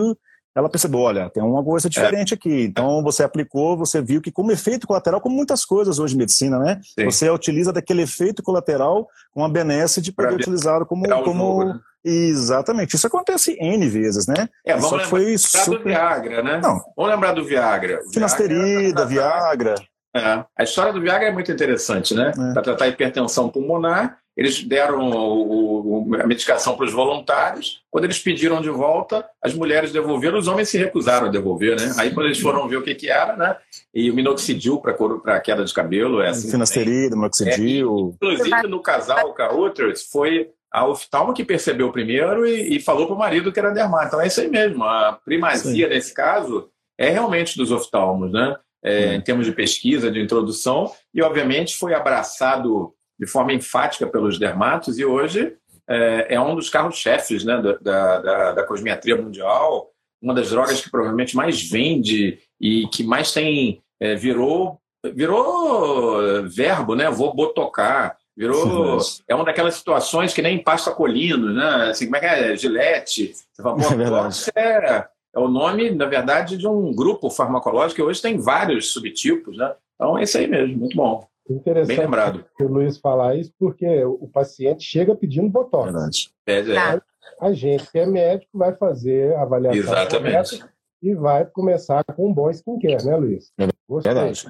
ela 0.54 0.68
percebeu, 0.68 1.00
olha, 1.00 1.30
tem 1.30 1.42
uma 1.42 1.64
coisa 1.64 1.88
diferente 1.88 2.34
é. 2.34 2.36
aqui. 2.36 2.62
Então 2.62 3.02
você 3.02 3.22
aplicou, 3.22 3.76
você 3.76 4.02
viu 4.02 4.20
que 4.20 4.30
como 4.30 4.52
efeito 4.52 4.86
colateral, 4.86 5.20
como 5.20 5.34
muitas 5.34 5.64
coisas 5.64 5.98
hoje 5.98 6.14
em 6.14 6.18
medicina, 6.18 6.58
né? 6.58 6.80
Sim. 6.82 7.04
Você 7.06 7.30
utiliza 7.30 7.72
daquele 7.72 8.02
efeito 8.02 8.42
colateral 8.42 9.08
com 9.32 9.44
a 9.44 9.48
benesse 9.48 10.00
de 10.00 10.12
poder 10.12 10.34
utilizar 10.34 10.84
como, 10.84 11.08
como... 11.24 11.64
Né? 11.64 11.80
Exatamente. 12.04 12.96
Isso 12.96 13.06
acontece 13.06 13.56
N 13.60 13.88
vezes, 13.88 14.26
né? 14.26 14.48
É, 14.64 14.74
vamos 14.74 14.90
lembrar 14.90 15.06
foi 15.06 15.38
super... 15.38 15.78
do 15.78 15.84
Viagra, 15.84 16.42
né? 16.42 16.60
Não. 16.60 16.80
Vamos 16.96 17.12
lembrar 17.12 17.32
do 17.32 17.44
Viagra. 17.44 18.00
Finasterida, 18.12 19.06
Viagra. 19.06 19.74
É. 20.14 20.44
A 20.58 20.62
história 20.64 20.92
do 20.92 21.00
Viagra 21.00 21.28
é 21.28 21.32
muito 21.32 21.50
interessante, 21.50 22.12
né? 22.14 22.32
É. 22.36 22.52
Para 22.52 22.62
tratar 22.62 22.88
hipertensão 22.88 23.48
pulmonar 23.48 24.18
eles 24.36 24.62
deram 24.64 25.10
o, 25.10 26.08
o, 26.08 26.14
a 26.16 26.26
medicação 26.26 26.74
para 26.74 26.86
os 26.86 26.92
voluntários. 26.92 27.82
Quando 27.90 28.04
eles 28.04 28.18
pediram 28.18 28.62
de 28.62 28.70
volta, 28.70 29.24
as 29.42 29.52
mulheres 29.52 29.92
devolveram, 29.92 30.38
os 30.38 30.48
homens 30.48 30.70
se 30.70 30.78
recusaram 30.78 31.26
a 31.26 31.30
devolver, 31.30 31.78
né? 31.78 31.92
Aí 31.98 32.12
quando 32.12 32.26
eles 32.26 32.40
foram 32.40 32.66
ver 32.66 32.76
o 32.76 32.82
que, 32.82 32.94
que 32.94 33.10
era, 33.10 33.36
né? 33.36 33.56
E 33.94 34.10
o 34.10 34.14
minoxidil 34.14 34.80
para 34.80 35.40
queda 35.40 35.64
de 35.64 35.74
cabelo 35.74 36.22
é 36.22 36.30
assim. 36.30 36.50
Finasterida, 36.50 37.14
minoxidil. 37.14 38.16
É, 38.22 38.26
inclusive 38.26 38.68
no 38.68 38.80
casal 38.80 39.34
Caruthers 39.34 40.04
foi 40.10 40.50
a 40.72 40.86
oftalmo 40.86 41.34
que 41.34 41.44
percebeu 41.44 41.92
primeiro 41.92 42.46
e, 42.46 42.76
e 42.76 42.80
falou 42.80 43.06
para 43.06 43.14
o 43.14 43.18
marido 43.18 43.52
que 43.52 43.58
era 43.58 43.70
dermato. 43.70 44.06
Então 44.06 44.20
é 44.22 44.26
isso 44.26 44.40
aí 44.40 44.48
mesmo. 44.48 44.82
A 44.82 45.20
primazia 45.22 45.86
Sim. 45.86 45.94
nesse 45.94 46.14
caso 46.14 46.70
é 46.98 47.10
realmente 47.10 47.56
dos 47.58 47.70
oftalmos, 47.70 48.32
né? 48.32 48.56
É, 48.84 49.14
em 49.14 49.20
termos 49.20 49.46
de 49.46 49.52
pesquisa, 49.52 50.10
de 50.10 50.20
introdução, 50.20 50.90
e 51.14 51.22
obviamente 51.22 51.76
foi 51.76 51.94
abraçado 51.94 52.92
de 53.22 53.26
forma 53.28 53.52
enfática 53.52 54.04
pelos 54.04 54.36
dermatos 54.36 54.98
e 54.98 55.04
hoje 55.04 55.54
é, 55.88 56.34
é 56.34 56.40
um 56.40 56.56
dos 56.56 56.68
carros-chefes 56.68 57.44
né, 57.44 57.62
da, 57.80 58.18
da, 58.18 58.52
da 58.52 58.64
cosmetria 58.64 59.16
mundial, 59.16 59.90
uma 60.20 60.34
das 60.34 60.50
drogas 60.50 60.80
que 60.80 60.90
provavelmente 60.90 61.36
mais 61.36 61.62
vende 61.70 62.40
e 62.60 62.88
que 62.88 63.04
mais 63.04 63.32
tem 63.32 63.80
é, 64.00 64.16
virou 64.16 64.80
virou 65.14 66.48
verbo, 66.48 66.94
né? 66.94 67.10
Vou 67.10 67.34
botocar. 67.34 68.16
Virou. 68.36 68.98
é 69.28 69.34
uma 69.34 69.44
daquelas 69.44 69.74
situações 69.74 70.32
que 70.32 70.40
nem 70.40 70.62
pasta 70.62 70.92
colino, 70.92 71.52
né? 71.52 71.90
Assim, 71.90 72.06
como 72.06 72.16
é 72.16 72.20
que 72.20 72.26
é? 72.26 72.56
Gilete. 72.56 73.34
Você 73.52 73.62
fala, 73.62 73.78
é, 74.54 74.62
é, 74.62 75.08
é 75.34 75.38
o 75.38 75.48
nome, 75.48 75.90
na 75.90 76.06
verdade, 76.06 76.56
de 76.56 76.66
um 76.66 76.94
grupo 76.94 77.28
farmacológico 77.30 77.96
que 77.96 78.02
hoje 78.02 78.22
tem 78.22 78.38
vários 78.38 78.92
subtipos, 78.92 79.56
né? 79.56 79.74
Então 79.96 80.16
é 80.18 80.22
isso 80.22 80.38
aí 80.38 80.46
mesmo, 80.46 80.78
muito 80.78 80.96
bom. 80.96 81.26
Interessante 81.48 81.96
Bem 81.96 82.04
lembrado. 82.04 82.44
o 82.60 82.64
Luiz 82.64 82.98
falar 82.98 83.34
isso, 83.36 83.52
porque 83.58 84.04
o 84.04 84.28
paciente 84.28 84.84
chega 84.84 85.14
pedindo 85.14 85.48
botox. 85.48 86.30
Verdade. 86.46 86.78
É, 86.78 86.96
é. 86.96 87.00
A 87.40 87.52
gente, 87.52 87.90
que 87.90 87.98
é 87.98 88.06
médico, 88.06 88.56
vai 88.56 88.74
fazer 88.74 89.34
a 89.34 89.42
avaliação 89.42 89.80
Exatamente. 89.80 90.64
e 91.02 91.14
vai 91.14 91.44
começar 91.44 92.04
com 92.04 92.28
um 92.28 92.32
bom 92.32 92.50
skincare, 92.50 93.04
né, 93.04 93.16
Luiz? 93.16 93.52
É 93.58 93.66
verdade. 93.88 94.44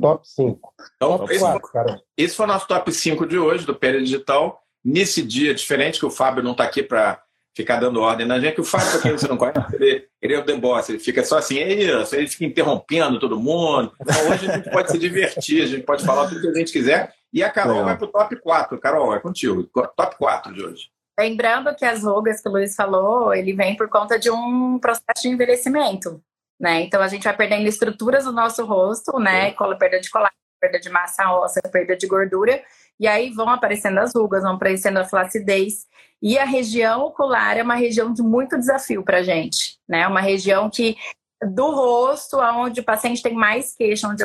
Top 0.00 0.26
5. 0.28 0.74
Então, 0.96 1.18
top 1.18 1.32
esse, 1.32 1.40
4, 1.40 1.72
cara. 1.72 2.02
esse 2.16 2.34
foi 2.34 2.46
o 2.46 2.48
nosso 2.48 2.66
top 2.66 2.92
5 2.92 3.26
de 3.26 3.38
hoje, 3.38 3.66
do 3.66 3.74
Pele 3.74 3.98
Digital. 4.00 4.60
Nesse 4.84 5.22
dia 5.22 5.54
diferente, 5.54 6.00
que 6.00 6.06
o 6.06 6.10
Fábio 6.10 6.42
não 6.42 6.52
está 6.52 6.64
aqui 6.64 6.82
para 6.82 7.22
ficar 7.54 7.78
dando 7.78 8.00
ordem 8.00 8.26
na 8.26 8.40
gente, 8.40 8.54
que 8.54 8.60
o 8.60 8.64
Fábio, 8.64 9.00
quem 9.02 9.12
você 9.12 9.28
não 9.28 9.36
conhece, 9.36 9.60
ele, 9.74 10.08
ele 10.22 10.34
é 10.34 10.38
o 10.38 10.44
The 10.44 10.54
Boss, 10.54 10.88
ele 10.88 11.00
fica 11.00 11.24
só 11.24 11.38
assim, 11.38 11.58
é 11.58 11.72
isso, 11.72 12.14
ele 12.14 12.28
fica 12.28 12.44
interrompendo 12.44 13.18
todo 13.18 13.40
mundo. 13.40 13.92
Então 14.00 14.30
hoje 14.30 14.48
a 14.48 14.56
gente 14.56 14.70
pode 14.70 14.92
se 14.92 14.98
divertir, 14.98 15.62
a 15.62 15.66
gente 15.66 15.82
pode 15.82 16.04
falar 16.06 16.28
tudo 16.28 16.40
que 16.40 16.46
a 16.46 16.54
gente 16.54 16.72
quiser. 16.72 17.12
E 17.32 17.42
a 17.42 17.50
Carol 17.50 17.84
vai 17.84 17.96
para 17.96 18.06
o 18.06 18.12
top 18.12 18.36
4. 18.36 18.78
Carol, 18.78 19.14
é 19.14 19.18
contigo. 19.18 19.64
Top 19.64 20.16
4 20.16 20.54
de 20.54 20.62
hoje. 20.64 20.90
Lembrando 21.18 21.74
que 21.74 21.84
as 21.84 22.04
rugas 22.04 22.40
que 22.40 22.48
o 22.48 22.52
Luiz 22.52 22.74
falou, 22.74 23.34
ele 23.34 23.52
vem 23.52 23.76
por 23.76 23.88
conta 23.88 24.18
de 24.18 24.30
um 24.30 24.78
processo 24.78 25.22
de 25.22 25.28
envelhecimento. 25.28 26.22
Né? 26.60 26.82
Então 26.82 27.02
a 27.02 27.08
gente 27.08 27.24
vai 27.24 27.36
perdendo 27.36 27.66
estruturas 27.66 28.24
do 28.24 28.32
nosso 28.32 28.64
rosto, 28.64 29.18
né? 29.18 29.50
Com 29.52 29.76
perda 29.76 29.98
de 29.98 30.08
colágeno, 30.08 30.36
perda 30.62 30.78
de 30.78 30.88
massa 30.88 31.28
óssea, 31.32 31.60
perda 31.70 31.96
de 31.96 32.06
gordura, 32.06 32.62
e 33.00 33.08
aí 33.08 33.30
vão 33.30 33.48
aparecendo 33.48 33.98
as 33.98 34.12
rugas, 34.14 34.44
vão 34.44 34.54
aparecendo 34.54 34.98
a 34.98 35.04
flacidez. 35.04 35.86
E 36.22 36.38
a 36.38 36.44
região 36.44 37.00
ocular 37.02 37.58
é 37.58 37.64
uma 37.64 37.74
região 37.74 38.12
de 38.12 38.22
muito 38.22 38.56
desafio 38.56 39.02
para 39.02 39.18
a 39.18 39.22
gente, 39.24 39.76
né? 39.88 40.06
Uma 40.06 40.20
região 40.20 40.70
que 40.70 40.96
do 41.42 41.72
rosto, 41.72 42.40
aonde 42.40 42.80
o 42.80 42.84
paciente 42.84 43.20
tem 43.20 43.34
mais 43.34 43.74
queixa, 43.74 44.06
onde 44.06 44.22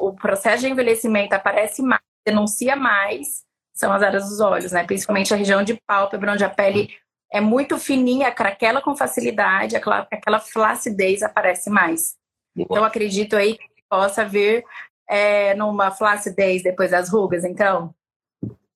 o, 0.00 0.08
o 0.08 0.12
processo 0.12 0.64
de 0.64 0.68
envelhecimento 0.68 1.32
aparece 1.32 1.80
mais, 1.80 2.02
denuncia 2.26 2.74
mais 2.74 3.46
são 3.72 3.92
as 3.92 4.02
áreas 4.02 4.28
dos 4.28 4.40
olhos, 4.40 4.72
né? 4.72 4.82
Principalmente 4.82 5.32
a 5.32 5.36
região 5.36 5.62
de 5.62 5.80
pálpebra, 5.86 6.32
onde 6.32 6.42
a 6.42 6.50
pele 6.50 6.90
é 7.32 7.40
muito 7.40 7.78
fininha, 7.78 8.32
craquela 8.32 8.82
com 8.82 8.96
facilidade, 8.96 9.76
aquela, 9.76 10.08
aquela 10.10 10.40
flacidez 10.40 11.22
aparece 11.22 11.70
mais. 11.70 12.16
Boa. 12.56 12.66
Então, 12.68 12.84
acredito 12.84 13.36
aí 13.36 13.56
que 13.56 13.68
possa 13.88 14.24
vir 14.24 14.64
é, 15.08 15.54
numa 15.54 15.90
flacidez 15.90 16.62
depois 16.62 16.90
das 16.90 17.08
rugas, 17.08 17.44
então, 17.44 17.94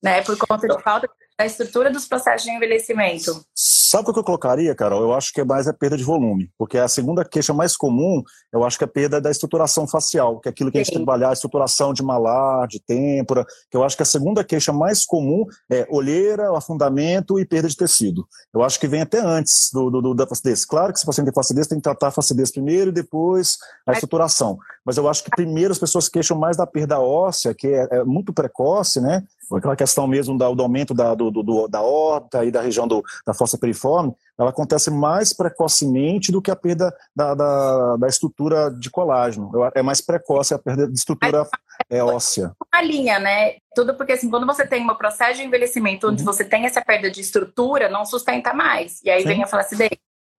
né? 0.02 0.22
Por 0.22 0.36
conta 0.38 0.66
de 0.66 0.82
falta 0.82 1.08
da 1.42 1.46
estrutura 1.46 1.90
dos 1.90 2.06
processos 2.06 2.44
de 2.44 2.54
envelhecimento. 2.54 3.44
Sabe 3.54 4.08
o 4.08 4.12
que 4.12 4.20
eu 4.20 4.24
colocaria, 4.24 4.74
Carol? 4.74 5.02
Eu 5.02 5.12
acho 5.12 5.32
que 5.32 5.40
é 5.40 5.44
mais 5.44 5.66
a 5.66 5.72
perda 5.72 5.96
de 5.96 6.04
volume, 6.04 6.50
porque 6.56 6.78
a 6.78 6.86
segunda 6.86 7.24
queixa 7.24 7.52
mais 7.52 7.76
comum, 7.76 8.22
eu 8.52 8.64
acho 8.64 8.78
que 8.78 8.84
é 8.84 8.86
a 8.86 8.90
perda 8.90 9.20
da 9.20 9.30
estruturação 9.30 9.86
facial, 9.86 10.40
que 10.40 10.48
é 10.48 10.50
aquilo 10.50 10.70
que 10.70 10.78
a 10.78 10.80
gente 10.80 10.92
Sim. 10.92 11.04
trabalhar, 11.04 11.30
a 11.30 11.32
estruturação 11.32 11.92
de 11.92 12.02
malar, 12.02 12.68
de 12.68 12.80
têmpora, 12.80 13.44
que 13.70 13.76
eu 13.76 13.82
acho 13.82 13.96
que 13.96 14.02
a 14.02 14.06
segunda 14.06 14.44
queixa 14.44 14.72
mais 14.72 15.04
comum 15.04 15.44
é 15.70 15.86
olheira, 15.90 16.56
afundamento 16.56 17.38
e 17.38 17.44
perda 17.44 17.68
de 17.68 17.76
tecido. 17.76 18.26
Eu 18.54 18.62
acho 18.62 18.78
que 18.78 18.86
vem 18.86 19.02
até 19.02 19.18
antes 19.18 19.68
do, 19.72 19.90
do, 19.90 20.00
do 20.00 20.14
da 20.14 20.26
facidez. 20.26 20.64
Claro 20.64 20.92
que 20.92 21.00
se 21.00 21.04
o 21.04 21.06
paciente 21.06 21.26
tem 21.26 21.34
facidez, 21.34 21.66
tem 21.66 21.78
que 21.78 21.82
tratar 21.82 22.08
a 22.08 22.12
facidez 22.12 22.52
primeiro 22.52 22.90
e 22.90 22.94
depois 22.94 23.58
a 23.86 23.92
estruturação. 23.92 24.58
Mas 24.84 24.96
eu 24.96 25.08
acho 25.08 25.24
que 25.24 25.30
primeiro 25.30 25.72
as 25.72 25.78
pessoas 25.78 26.08
queixam 26.08 26.38
mais 26.38 26.56
da 26.56 26.66
perda 26.66 27.00
óssea, 27.00 27.54
que 27.54 27.66
é, 27.66 27.88
é 27.90 28.04
muito 28.04 28.32
precoce, 28.32 29.00
né? 29.00 29.22
Aquela 29.56 29.76
questão 29.76 30.06
mesmo 30.06 30.36
da, 30.38 30.50
do 30.50 30.62
aumento 30.62 30.94
da, 30.94 31.14
do, 31.14 31.30
do, 31.30 31.68
da 31.68 31.80
horta 31.80 32.44
e 32.44 32.50
da 32.50 32.60
região 32.60 32.86
do, 32.86 33.02
da 33.26 33.34
fossa 33.34 33.58
periforme, 33.58 34.14
ela 34.38 34.50
acontece 34.50 34.90
mais 34.90 35.32
precocemente 35.32 36.32
do 36.32 36.40
que 36.40 36.50
a 36.50 36.56
perda 36.56 36.94
da, 37.14 37.34
da, 37.34 37.96
da 37.96 38.08
estrutura 38.08 38.70
de 38.70 38.90
colágeno. 38.90 39.50
É 39.74 39.82
mais 39.82 40.00
precoce 40.00 40.54
a 40.54 40.58
perda 40.58 40.86
de 40.86 40.94
estrutura 40.94 41.46
é, 41.90 42.02
óssea. 42.02 42.52
Uma 42.72 42.82
linha, 42.82 43.18
né? 43.18 43.56
Tudo 43.74 43.94
porque, 43.94 44.12
assim, 44.12 44.30
quando 44.30 44.46
você 44.46 44.66
tem 44.66 44.82
um 44.82 44.94
processo 44.94 45.40
de 45.40 45.46
envelhecimento 45.46 46.08
onde 46.08 46.22
uhum. 46.22 46.26
você 46.26 46.44
tem 46.44 46.64
essa 46.64 46.82
perda 46.82 47.10
de 47.10 47.20
estrutura, 47.20 47.88
não 47.88 48.04
sustenta 48.04 48.52
mais. 48.52 49.00
E 49.02 49.10
aí 49.10 49.22
sim. 49.22 49.28
vem 49.28 49.42
a 49.42 49.46
flacidez. 49.46 49.90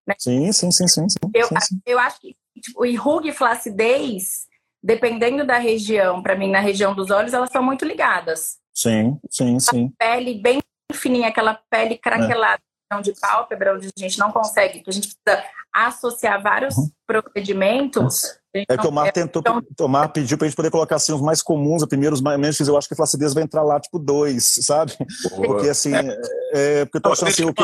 Né? 0.08 0.16
Sim, 0.18 0.52
sim, 0.52 0.72
sim, 0.72 0.88
sim. 0.88 1.10
sim, 1.10 1.18
eu, 1.34 1.48
sim, 1.48 1.56
sim. 1.62 1.82
eu 1.86 2.00
acho 2.00 2.20
que 2.20 2.36
tipo, 2.62 2.86
enruga 2.86 3.30
e 3.30 3.34
flacidez, 3.34 4.48
dependendo 4.82 5.46
da 5.46 5.58
região, 5.58 6.22
para 6.22 6.36
mim, 6.36 6.50
na 6.50 6.60
região 6.60 6.94
dos 6.94 7.10
olhos, 7.10 7.34
elas 7.34 7.50
são 7.52 7.64
muito 7.64 7.86
ligadas. 7.86 8.58
Sim, 8.74 9.20
sim, 9.30 9.60
sim. 9.60 9.94
A 10.00 10.06
pele 10.06 10.42
bem 10.42 10.60
fininha, 10.94 11.28
aquela 11.28 11.60
pele 11.70 11.98
craquelada 11.98 12.62
é. 12.92 13.02
de 13.02 13.14
pálpebra, 13.20 13.76
onde 13.76 13.88
a 13.88 14.00
gente 14.00 14.20
não 14.20 14.32
consegue, 14.32 14.82
que 14.82 14.90
a 14.90 14.94
gente 14.94 15.16
precisa 15.16 15.44
associar 15.74 16.42
vários 16.42 16.78
uhum. 16.78 16.90
procedimentos. 17.08 18.38
É 18.56 18.78
que 18.78 18.86
o 18.86 18.92
Mar 18.92 19.12
tentou, 19.12 19.42
então... 19.42 19.64
o 19.80 19.88
Mar 19.88 20.10
pediu 20.10 20.38
pra 20.38 20.48
gente 20.48 20.56
poder 20.56 20.70
colocar 20.70 20.98
assim 20.98 21.12
os 21.12 21.22
mais 21.22 21.42
comuns, 21.42 21.82
os 21.82 21.88
primeiros 21.88 22.22
mais 22.22 22.40
menos, 22.40 22.60
eu 22.60 22.78
acho 22.78 22.88
que 22.88 22.94
a 22.94 22.98
flacidez 22.98 23.34
vai 23.34 23.44
entrar 23.44 23.64
lá, 23.64 23.80
tipo, 23.80 23.98
dois, 23.98 24.60
sabe? 24.62 24.96
Boa. 25.32 25.48
Porque 25.48 25.70
assim, 25.70 25.92
é, 25.96 26.20
é 26.54 26.86
porque 26.86 26.98
eu 26.98 27.02
tô 27.02 27.12
achando 27.12 27.30
assim, 27.30 27.46
o 27.46 27.54
que. 27.54 27.64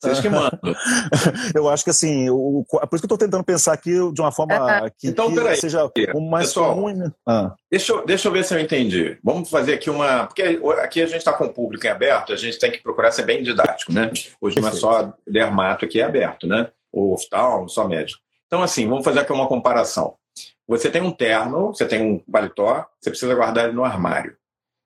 Vocês 0.00 0.20
que 0.20 0.28
mandam. 0.30 0.58
eu 1.54 1.68
acho 1.68 1.84
que 1.84 1.90
assim, 1.90 2.30
o, 2.30 2.64
por 2.66 2.78
isso 2.78 2.88
que 2.88 2.94
eu 2.94 3.14
estou 3.14 3.18
tentando 3.18 3.44
pensar 3.44 3.74
aqui 3.74 3.92
de 4.12 4.20
uma 4.20 4.32
forma 4.32 4.90
que, 4.98 5.08
então, 5.08 5.32
que 5.32 5.56
seja 5.56 5.90
o 6.14 6.20
mais 6.20 6.48
Pessoal, 6.48 6.74
comum. 6.74 6.94
Né? 6.94 7.12
Ah. 7.26 7.54
Deixa, 7.70 7.92
eu, 7.92 8.06
deixa 8.06 8.28
eu 8.28 8.32
ver 8.32 8.44
se 8.44 8.54
eu 8.54 8.58
entendi. 8.58 9.18
Vamos 9.22 9.50
fazer 9.50 9.74
aqui 9.74 9.90
uma. 9.90 10.26
Porque 10.26 10.60
aqui 10.82 11.02
a 11.02 11.06
gente 11.06 11.18
está 11.18 11.32
com 11.34 11.44
o 11.44 11.52
público 11.52 11.86
em 11.86 11.90
aberto, 11.90 12.32
a 12.32 12.36
gente 12.36 12.58
tem 12.58 12.70
que 12.70 12.82
procurar 12.82 13.12
ser 13.12 13.24
bem 13.24 13.42
didático, 13.42 13.92
né? 13.92 14.10
Hoje 14.40 14.58
não 14.58 14.68
é 14.68 14.72
só 14.72 15.12
dermato 15.26 15.84
aqui 15.84 16.00
é 16.00 16.04
aberto, 16.04 16.46
né? 16.46 16.70
Ou 16.90 17.12
oftalmo, 17.12 17.68
só 17.68 17.86
médico. 17.86 18.22
Então, 18.46 18.62
assim, 18.62 18.88
vamos 18.88 19.04
fazer 19.04 19.20
aqui 19.20 19.32
uma 19.32 19.46
comparação. 19.46 20.14
Você 20.66 20.90
tem 20.90 21.02
um 21.02 21.10
terno, 21.10 21.68
você 21.68 21.84
tem 21.84 22.00
um 22.00 22.18
paletó, 22.18 22.86
você 23.00 23.10
precisa 23.10 23.34
guardar 23.34 23.64
ele 23.66 23.74
no 23.74 23.84
armário. 23.84 24.36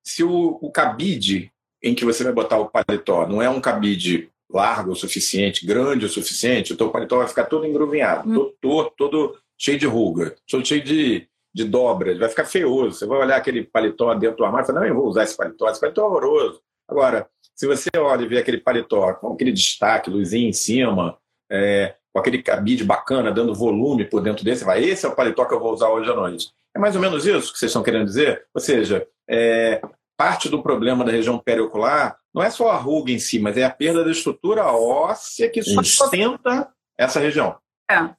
Se 0.05 0.25
o, 0.25 0.59
o 0.61 0.71
cabide 0.73 1.53
em 1.83 1.95
que 1.95 2.05
você 2.05 2.25
vai 2.25 2.33
botar 2.33 2.59
o 2.59 2.69
paletó 2.69 3.27
não 3.29 3.43
é 3.43 3.49
um 3.49 3.61
cabide 3.61 4.31
largo 4.55 4.93
o 4.93 4.97
suficiente, 4.97 5.67
grande 5.67 6.07
o 6.07 6.09
suficiente, 6.09 6.73
o 6.73 6.77
teu 6.77 6.91
paletó 6.91 7.19
vai 7.19 7.29
ficar 7.29 7.45
todo 7.45 7.67
engruvinhado, 7.67 8.29
hum. 8.31 8.35
todo 8.35 8.55
torto, 8.61 8.95
todo 8.97 9.39
cheio 9.59 9.79
de 9.79 9.87
ruga, 9.87 10.35
todo 10.49 10.67
cheio 10.67 10.83
de, 10.83 11.29
de 11.53 11.65
dobras, 11.65 12.19
vai 12.19 12.29
ficar 12.29 12.45
feioso. 12.45 12.99
Você 12.99 13.07
vai 13.07 13.19
olhar 13.19 13.37
aquele 13.37 13.65
paletó 13.65 14.15
dentro 14.15 14.39
do 14.39 14.45
armário 14.45 14.65
e 14.65 14.67
falar, 14.67 14.81
não, 14.81 14.87
eu 14.87 14.95
vou 14.95 15.07
usar 15.07 15.25
esse 15.25 15.37
paletó, 15.37 15.69
esse 15.69 15.81
paletó 15.81 16.03
é 16.03 16.05
horroroso. 16.05 16.61
Agora, 16.89 17.29
se 17.55 17.67
você 17.67 17.89
olha 17.97 18.23
e 18.23 18.29
vê 18.29 18.39
aquele 18.39 18.59
paletó 18.59 19.15
com 19.15 19.33
aquele 19.33 19.53
destaque, 19.53 20.11
luzinha 20.11 20.49
em 20.49 20.53
cima, 20.53 21.19
é, 21.51 21.95
com 22.13 22.21
aquele 22.21 22.43
cabide 22.43 22.85
bacana, 22.85 23.33
dando 23.33 23.55
volume 23.55 24.05
por 24.05 24.21
dentro 24.21 24.45
desse, 24.45 24.65
vai, 24.65 24.85
esse 24.85 25.05
é 25.05 25.09
o 25.09 25.17
paletó 25.17 25.45
que 25.45 25.55
eu 25.55 25.61
vou 25.61 25.73
usar 25.73 25.89
hoje 25.89 26.11
à 26.11 26.15
noite. 26.15 26.49
É 26.77 26.79
mais 26.79 26.95
ou 26.95 27.01
menos 27.01 27.27
isso 27.27 27.53
que 27.53 27.59
vocês 27.59 27.71
estão 27.71 27.83
querendo 27.83 28.05
dizer? 28.05 28.47
Ou 28.53 28.61
seja, 28.61 29.07
é, 29.29 29.81
parte 30.17 30.49
do 30.49 30.63
problema 30.63 31.05
da 31.05 31.13
região 31.13 31.39
periocular 31.39 32.19
não 32.35 32.43
é 32.43 32.51
só 32.51 32.71
a 32.71 32.77
ruga 32.77 33.13
em 33.13 33.19
si, 33.19 33.39
mas 33.39 33.57
é 33.57 33.65
a 33.65 33.71
perda 33.71 34.05
da 34.05 34.11
estrutura 34.11 34.67
óssea 34.67 35.49
que 35.49 35.63
sustenta 35.63 36.73
essa 36.99 37.21
região. 37.21 37.59
É. 37.91 38.11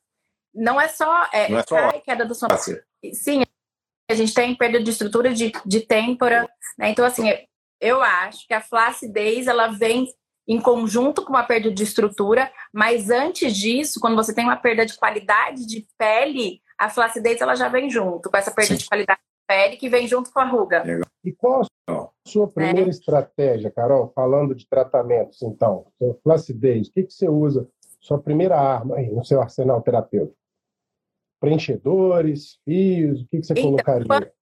Não 0.54 0.80
é 0.80 0.88
só, 0.88 1.28
é, 1.34 1.50
não 1.50 1.60
é 1.60 1.64
só 1.68 1.78
a 1.78 2.00
queda 2.00 2.26
do 2.26 2.34
sono. 2.34 2.56
Sim, 2.58 3.44
a 4.10 4.14
gente 4.14 4.34
tem 4.34 4.56
perda 4.56 4.82
de 4.82 4.90
estrutura 4.90 5.34
de, 5.34 5.52
de 5.66 5.82
têmpora. 5.82 6.50
Né? 6.78 6.90
Então, 6.90 7.04
assim, 7.04 7.26
eu 7.82 8.02
acho 8.02 8.48
que 8.48 8.54
a 8.54 8.62
flacidez 8.62 9.48
ela 9.48 9.68
vem 9.68 10.08
em 10.48 10.62
conjunto 10.62 11.24
com 11.24 11.32
uma 11.32 11.44
perda 11.44 11.74
de 11.74 11.84
estrutura, 11.84 12.52
mas 12.72 13.10
antes 13.10 13.56
disso, 13.56 14.00
quando 14.00 14.16
você 14.16 14.34
tem 14.34 14.46
uma 14.46 14.56
perda 14.56 14.86
de 14.86 14.96
qualidade 14.96 15.66
de 15.66 15.86
pele, 15.98 16.62
a 16.78 16.90
flacidez 16.90 17.42
ela 17.42 17.56
já 17.56 17.68
vem 17.68 17.90
junto 17.90 18.30
com 18.30 18.38
essa 18.38 18.52
perda 18.52 18.74
Sim. 18.74 18.78
de 18.78 18.88
qualidade 18.88 19.20
pele 19.48 19.78
que 19.78 19.90
vem 19.90 20.08
junto 20.08 20.32
com 20.32 20.40
a 20.40 20.46
ruga. 20.46 20.84
E 21.24 21.32
qual 21.32 21.64
a 21.90 22.10
sua 22.28 22.48
primeira 22.48 22.88
é. 22.88 22.90
estratégia, 22.90 23.72
Carol, 23.72 24.12
falando 24.14 24.54
de 24.54 24.68
tratamentos, 24.68 25.42
então? 25.42 25.88
Flacidez, 26.24 26.88
o 26.88 26.92
que, 26.92 27.04
que 27.04 27.14
você 27.14 27.28
usa? 27.28 27.68
Sua 28.00 28.20
primeira 28.20 28.56
arma 28.60 28.98
aí 28.98 29.12
no 29.12 29.24
seu 29.26 29.42
arsenal 29.42 29.82
terapêutico? 29.82 30.38
Preenchedores, 31.40 32.60
fios, 32.64 33.22
o 33.22 33.28
que, 33.28 33.40
que 33.40 33.46
você 33.46 33.54
então, 33.54 33.64
colocaria? 33.64 34.34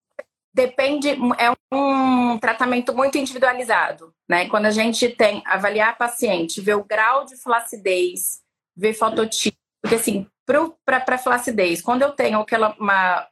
Depende, 0.54 1.10
é 1.10 1.52
um 1.74 2.38
tratamento 2.38 2.94
muito 2.94 3.18
individualizado, 3.18 4.14
né? 4.30 4.48
Quando 4.50 4.68
a 4.68 4.72
gente 4.72 5.10
tem 5.10 5.42
avaliar 5.46 5.90
a 5.90 5.96
paciente, 5.96 6.62
ver 6.62 6.76
o 6.76 6.84
grau 6.84 7.26
de 7.26 7.36
flacidez, 7.36 8.42
ver 8.76 8.94
fototipo, 8.94 9.58
porque 9.82 9.96
assim, 9.96 10.28
para 10.46 11.18
flacidez, 11.18 11.82
quando 11.82 12.04
eu 12.04 12.12
tenho 12.12 12.40
aquela 12.40 12.76
uma 12.80 13.28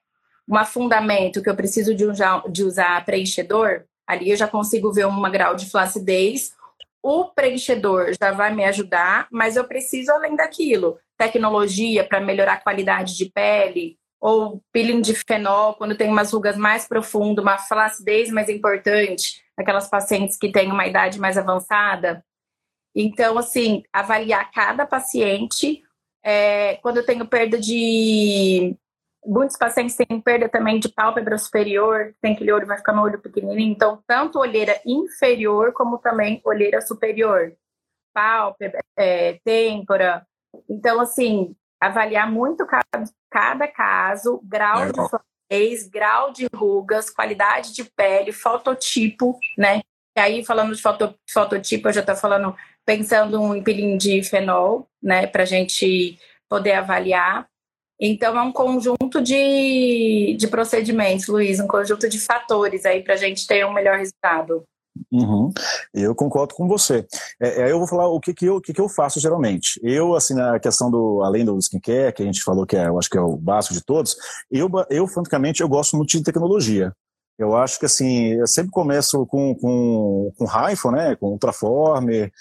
um 0.51 0.57
afundamento 0.57 1.41
que 1.41 1.49
eu 1.49 1.55
preciso 1.55 1.95
de, 1.95 2.05
um, 2.05 2.11
de 2.51 2.63
usar 2.63 3.05
preenchedor, 3.05 3.85
ali 4.05 4.31
eu 4.31 4.35
já 4.35 4.47
consigo 4.47 4.91
ver 4.91 5.07
um 5.07 5.21
grau 5.31 5.55
de 5.55 5.69
flacidez. 5.69 6.51
O 7.01 7.25
preenchedor 7.25 8.11
já 8.21 8.31
vai 8.31 8.53
me 8.53 8.65
ajudar, 8.65 9.27
mas 9.31 9.55
eu 9.55 9.63
preciso 9.63 10.11
além 10.11 10.35
daquilo. 10.35 10.99
Tecnologia 11.17 12.03
para 12.03 12.19
melhorar 12.19 12.53
a 12.53 12.61
qualidade 12.61 13.15
de 13.15 13.31
pele, 13.31 13.97
ou 14.19 14.61
peeling 14.71 15.01
de 15.01 15.15
fenol, 15.15 15.73
quando 15.75 15.95
tem 15.95 16.09
umas 16.09 16.31
rugas 16.31 16.57
mais 16.57 16.87
profundas, 16.87 17.41
uma 17.41 17.57
flacidez 17.57 18.29
mais 18.29 18.49
importante, 18.49 19.41
aquelas 19.57 19.89
pacientes 19.89 20.37
que 20.37 20.51
têm 20.51 20.71
uma 20.71 20.85
idade 20.85 21.19
mais 21.19 21.37
avançada. 21.37 22.23
Então, 22.93 23.37
assim, 23.37 23.83
avaliar 23.91 24.51
cada 24.51 24.85
paciente. 24.85 25.81
É, 26.23 26.75
quando 26.83 26.97
eu 26.97 27.05
tenho 27.05 27.25
perda 27.25 27.57
de 27.57 28.77
Muitos 29.25 29.55
pacientes 29.55 29.95
têm 29.95 30.19
perda 30.19 30.49
também 30.49 30.79
de 30.79 30.89
pálpebra 30.89 31.37
superior, 31.37 32.15
tem 32.21 32.33
aquele 32.33 32.51
olho 32.51 32.65
vai 32.65 32.77
ficar 32.77 32.93
no 32.93 33.03
olho 33.03 33.19
pequenininho, 33.19 33.71
então 33.71 34.01
tanto 34.07 34.39
olheira 34.39 34.81
inferior 34.85 35.73
como 35.73 35.99
também 35.99 36.41
olheira 36.43 36.81
superior, 36.81 37.53
pálpebra, 38.13 38.79
é, 38.97 39.39
têmpora. 39.43 40.25
Então, 40.67 40.99
assim, 40.99 41.55
avaliar 41.79 42.31
muito 42.31 42.65
cada, 42.65 43.03
cada 43.29 43.67
caso, 43.67 44.41
grau 44.43 44.85
Legal. 44.85 45.05
de 45.05 45.09
flacidez, 45.09 45.87
grau 45.87 46.31
de 46.31 46.47
rugas, 46.53 47.09
qualidade 47.09 47.73
de 47.73 47.83
pele, 47.83 48.31
fototipo, 48.31 49.37
né? 49.57 49.81
E 50.15 50.19
aí, 50.19 50.45
falando 50.45 50.75
de 50.75 50.81
foto, 50.81 51.15
fototipo, 51.29 51.87
eu 51.87 51.93
já 51.93 52.01
estou 52.01 52.15
falando, 52.15 52.55
pensando 52.85 53.55
em 53.55 53.63
peeling 53.63 53.97
de 53.97 54.23
fenol, 54.23 54.89
né, 55.01 55.25
para 55.25 55.43
a 55.43 55.45
gente 55.45 56.19
poder 56.49 56.73
avaliar. 56.73 57.47
Então, 58.03 58.35
é 58.35 58.41
um 58.41 58.51
conjunto 58.51 59.21
de, 59.21 60.35
de 60.35 60.47
procedimentos, 60.47 61.27
Luiz, 61.27 61.59
um 61.59 61.67
conjunto 61.67 62.09
de 62.09 62.19
fatores 62.19 62.83
aí 62.83 63.03
para 63.03 63.13
a 63.13 63.17
gente 63.17 63.45
ter 63.45 63.63
um 63.63 63.73
melhor 63.73 63.99
resultado. 63.99 64.63
Uhum. 65.11 65.51
Eu 65.93 66.15
concordo 66.15 66.55
com 66.55 66.67
você. 66.67 67.05
É, 67.39 67.61
é, 67.61 67.71
eu 67.71 67.77
vou 67.77 67.87
falar 67.87 68.07
o 68.07 68.19
que, 68.19 68.33
que, 68.33 68.45
eu, 68.45 68.59
que, 68.59 68.73
que 68.73 68.81
eu 68.81 68.89
faço 68.89 69.19
geralmente. 69.19 69.79
Eu, 69.83 70.15
assim, 70.15 70.33
na 70.33 70.59
questão 70.59 70.89
do, 70.89 71.21
além 71.21 71.45
do 71.45 71.57
skincare, 71.59 72.11
que 72.11 72.23
a 72.23 72.25
gente 72.25 72.43
falou 72.43 72.65
que 72.65 72.75
é, 72.75 72.87
eu 72.87 72.97
acho 72.97 73.09
que 73.09 73.17
é 73.19 73.21
o 73.21 73.37
básico 73.37 73.75
de 73.75 73.83
todos, 73.83 74.15
eu, 74.49 74.67
eu 74.89 75.07
francamente, 75.07 75.61
eu 75.61 75.69
gosto 75.69 75.95
muito 75.95 76.09
de 76.09 76.23
tecnologia. 76.23 76.91
Eu 77.37 77.55
acho 77.55 77.79
que, 77.79 77.85
assim, 77.85 78.33
eu 78.33 78.47
sempre 78.47 78.71
começo 78.71 79.25
com, 79.27 79.55
com, 79.55 80.31
com 80.37 80.45
Hyphon, 80.45 80.91
né, 80.91 81.15
com 81.15 81.27
Ultraformer, 81.27 82.31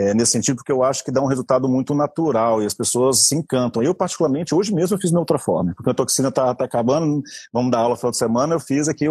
é, 0.00 0.14
nesse 0.14 0.32
sentido, 0.32 0.56
porque 0.56 0.72
eu 0.72 0.82
acho 0.82 1.04
que 1.04 1.10
dá 1.10 1.20
um 1.20 1.26
resultado 1.26 1.68
muito 1.68 1.94
natural 1.94 2.62
e 2.62 2.66
as 2.66 2.72
pessoas 2.72 3.26
se 3.26 3.34
encantam. 3.36 3.82
Eu, 3.82 3.94
particularmente, 3.94 4.54
hoje 4.54 4.74
mesmo 4.74 4.96
eu 4.96 5.00
fiz 5.00 5.10
minha 5.10 5.20
outra 5.20 5.38
forma, 5.38 5.74
porque 5.76 5.90
a 5.90 5.94
toxina 5.94 6.28
está 6.28 6.54
tá 6.54 6.64
acabando, 6.64 7.22
vamos 7.52 7.70
dar 7.70 7.80
aula 7.80 7.96
final 7.96 8.10
de 8.10 8.16
semana, 8.16 8.54
eu 8.54 8.60
fiz 8.60 8.88
aqui 8.88 9.06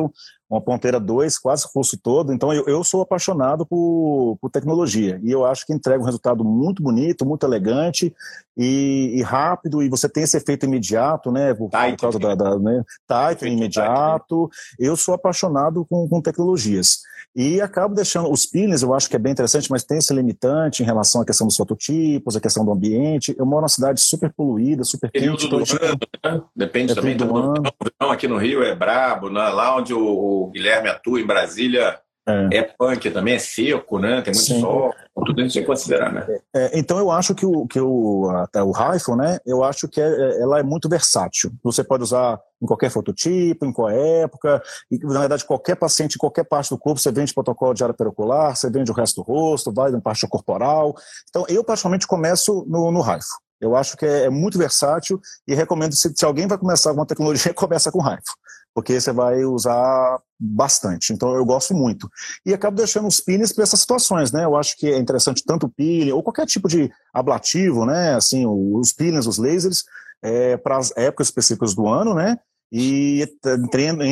uma 0.50 0.60
ponteira 0.60 1.00
2, 1.00 1.38
quase 1.38 1.66
o 1.66 1.70
curso 1.70 1.98
todo. 2.02 2.34
Então, 2.34 2.52
eu, 2.52 2.66
eu 2.66 2.84
sou 2.84 3.02
apaixonado 3.02 3.66
por, 3.66 4.38
por, 4.42 4.50
tecnologia 4.50 5.20
e 5.24 5.32
eu 5.32 5.46
acho 5.46 5.66
que 5.66 5.74
entrega 5.74 6.02
um 6.02 6.06
resultado 6.06 6.44
muito 6.44 6.82
bonito, 6.82 7.26
muito 7.26 7.46
elegante 7.46 8.14
e, 8.58 9.12
e 9.14 9.22
rápido. 9.22 9.84
E 9.84 9.90
você 9.90 10.10
tem 10.10 10.24
esse 10.24 10.38
efeito 10.38 10.66
imediato, 10.66 11.32
né? 11.32 11.54
Por, 11.54 11.70
por 11.70 11.98
causa 11.98 12.18
da, 12.18 12.34
da 12.34 12.58
né, 12.58 12.84
tight, 13.08 13.46
imediato. 13.46 14.50
Eu 14.80 14.96
sou 14.96 15.14
apaixonado 15.14 15.86
com, 15.86 16.10
com 16.10 16.22
tecnologias. 16.22 17.00
E 17.36 17.62
acabo 17.62 17.94
deixando 17.94 18.32
os 18.32 18.46
peelings, 18.46 18.82
eu 18.82 18.94
acho 18.94 19.08
que 19.08 19.16
é 19.16 19.20
bem 19.20 19.32
interessante, 19.32 19.70
mas 19.70 19.84
tem 19.84 20.00
esse 20.00 20.14
limitante 20.14 20.82
em 20.82 20.86
relação 20.86 21.22
à 21.22 21.26
questão 21.26 21.46
dos 21.46 21.56
fototipos, 21.56 22.36
a 22.36 22.42
questão 22.42 22.66
do 22.66 22.72
ambiente. 22.72 23.36
Eu 23.38 23.46
moro 23.46 23.62
numa 23.62 23.70
cidade 23.70 24.02
super 24.02 24.34
poluída, 24.34 24.84
super 24.84 25.12
Período 25.12 25.38
quente. 25.38 25.78
Do 25.78 25.86
ano, 25.86 26.00
né? 26.24 26.42
Depende 26.56 26.92
é 26.94 26.96
também 26.96 27.16
do, 27.16 27.26
do 27.26 27.38
ano. 27.38 27.54
ano. 28.00 28.12
Aqui 28.12 28.28
no 28.28 28.38
Rio 28.38 28.64
é 28.64 28.76
brabo, 28.76 29.30
né? 29.30 29.48
lá 29.50 29.78
onde 29.78 29.94
o 29.94 30.39
Guilherme 30.48 30.90
atua, 30.90 31.20
em 31.20 31.26
Brasília, 31.26 32.00
é. 32.30 32.58
é 32.58 32.64
punk 32.64 33.10
também, 33.10 33.36
é 33.36 33.40
seco, 33.40 33.98
né? 33.98 34.22
Tem 34.22 34.34
muito 34.34 34.46
Sim. 34.46 34.62
sol. 34.62 34.94
Tudo 35.26 35.42
isso 35.42 35.56
tem 35.56 35.64
que 35.64 35.68
considerar, 35.68 36.14
né? 36.14 36.40
É, 36.56 36.80
então 36.80 36.98
eu 37.00 37.12
acho 37.12 37.34
que 37.34 37.46
o, 37.46 37.68
que 37.68 37.80
o, 37.80 38.28
o 38.28 38.72
rifle, 38.72 39.16
né? 39.16 39.40
Eu 39.46 39.64
acho 39.64 39.88
que 39.88 40.00
é, 40.00 40.08
é, 40.08 40.42
ela 40.42 40.60
é 40.60 40.64
muito 40.64 40.88
versátil. 40.88 41.52
Você 41.64 41.84
pode 41.84 42.04
usar 42.04 42.40
em 42.62 42.66
qualquer 42.66 42.90
fototipo, 42.90 43.66
em 43.66 43.74
qualquer 43.74 44.24
época, 44.24 44.62
e 44.92 44.98
na 45.00 45.22
verdade 45.22 45.46
qualquer 45.46 45.76
paciente, 45.76 46.16
em 46.16 46.20
qualquer 46.20 46.44
parte 46.44 46.70
do 46.70 46.78
corpo, 46.78 47.00
você 47.00 47.12
vende 47.12 47.34
protocolo 47.34 47.74
de 47.74 47.84
área 47.84 47.96
pericular, 47.96 48.56
você 48.56 48.70
vende 48.70 48.92
o 48.92 48.94
resto 48.94 49.22
do 49.22 49.28
rosto, 49.28 49.74
vai 49.74 49.92
na 49.92 50.00
parte 50.00 50.28
corporal. 50.28 50.96
Então 51.30 51.46
eu 51.50 51.64
particularmente 51.64 52.08
começo 52.08 52.66
no, 52.68 52.92
no 52.92 53.02
rifle. 53.02 53.28
Eu 53.60 53.76
acho 53.76 53.98
que 53.98 54.06
é, 54.06 54.26
é 54.26 54.30
muito 54.30 54.58
versátil 54.58 55.20
e 55.48 55.54
recomendo, 55.54 55.94
se, 55.94 56.14
se 56.16 56.24
alguém 56.24 56.48
vai 56.48 56.58
começar 56.58 56.92
com 56.92 56.98
uma 56.98 57.06
tecnologia, 57.06 57.54
começa 57.56 57.92
com 57.92 58.02
rifle 58.02 58.24
porque 58.74 59.00
você 59.00 59.12
vai 59.12 59.44
usar 59.44 60.20
bastante. 60.40 61.12
Então 61.12 61.36
eu 61.36 61.46
gosto 61.46 61.74
muito. 61.74 62.10
E 62.46 62.54
acabo 62.54 62.78
deixando 62.78 63.08
os 63.08 63.20
pins 63.20 63.52
para 63.52 63.64
essas 63.64 63.82
situações, 63.82 64.32
né? 64.32 64.46
Eu 64.46 64.56
acho 64.56 64.78
que 64.78 64.88
é 64.88 64.98
interessante 64.98 65.44
tanto 65.46 65.66
o 65.66 65.70
peeling 65.70 66.12
ou 66.12 66.24
qualquer 66.24 66.46
tipo 66.46 66.68
de 66.68 66.90
ablativo, 67.14 67.86
né? 67.86 68.16
Assim, 68.16 68.46
os 68.46 68.94
peelings, 68.94 69.28
os 69.28 69.38
lasers, 69.38 69.84
é, 70.22 70.58
para 70.58 70.78
as 70.78 70.96
épocas 70.96 71.28
específicas 71.28 71.76
do 71.76 71.88
ano, 71.88 72.14
né? 72.14 72.38
E 72.72 73.28
entendo, 73.58 74.04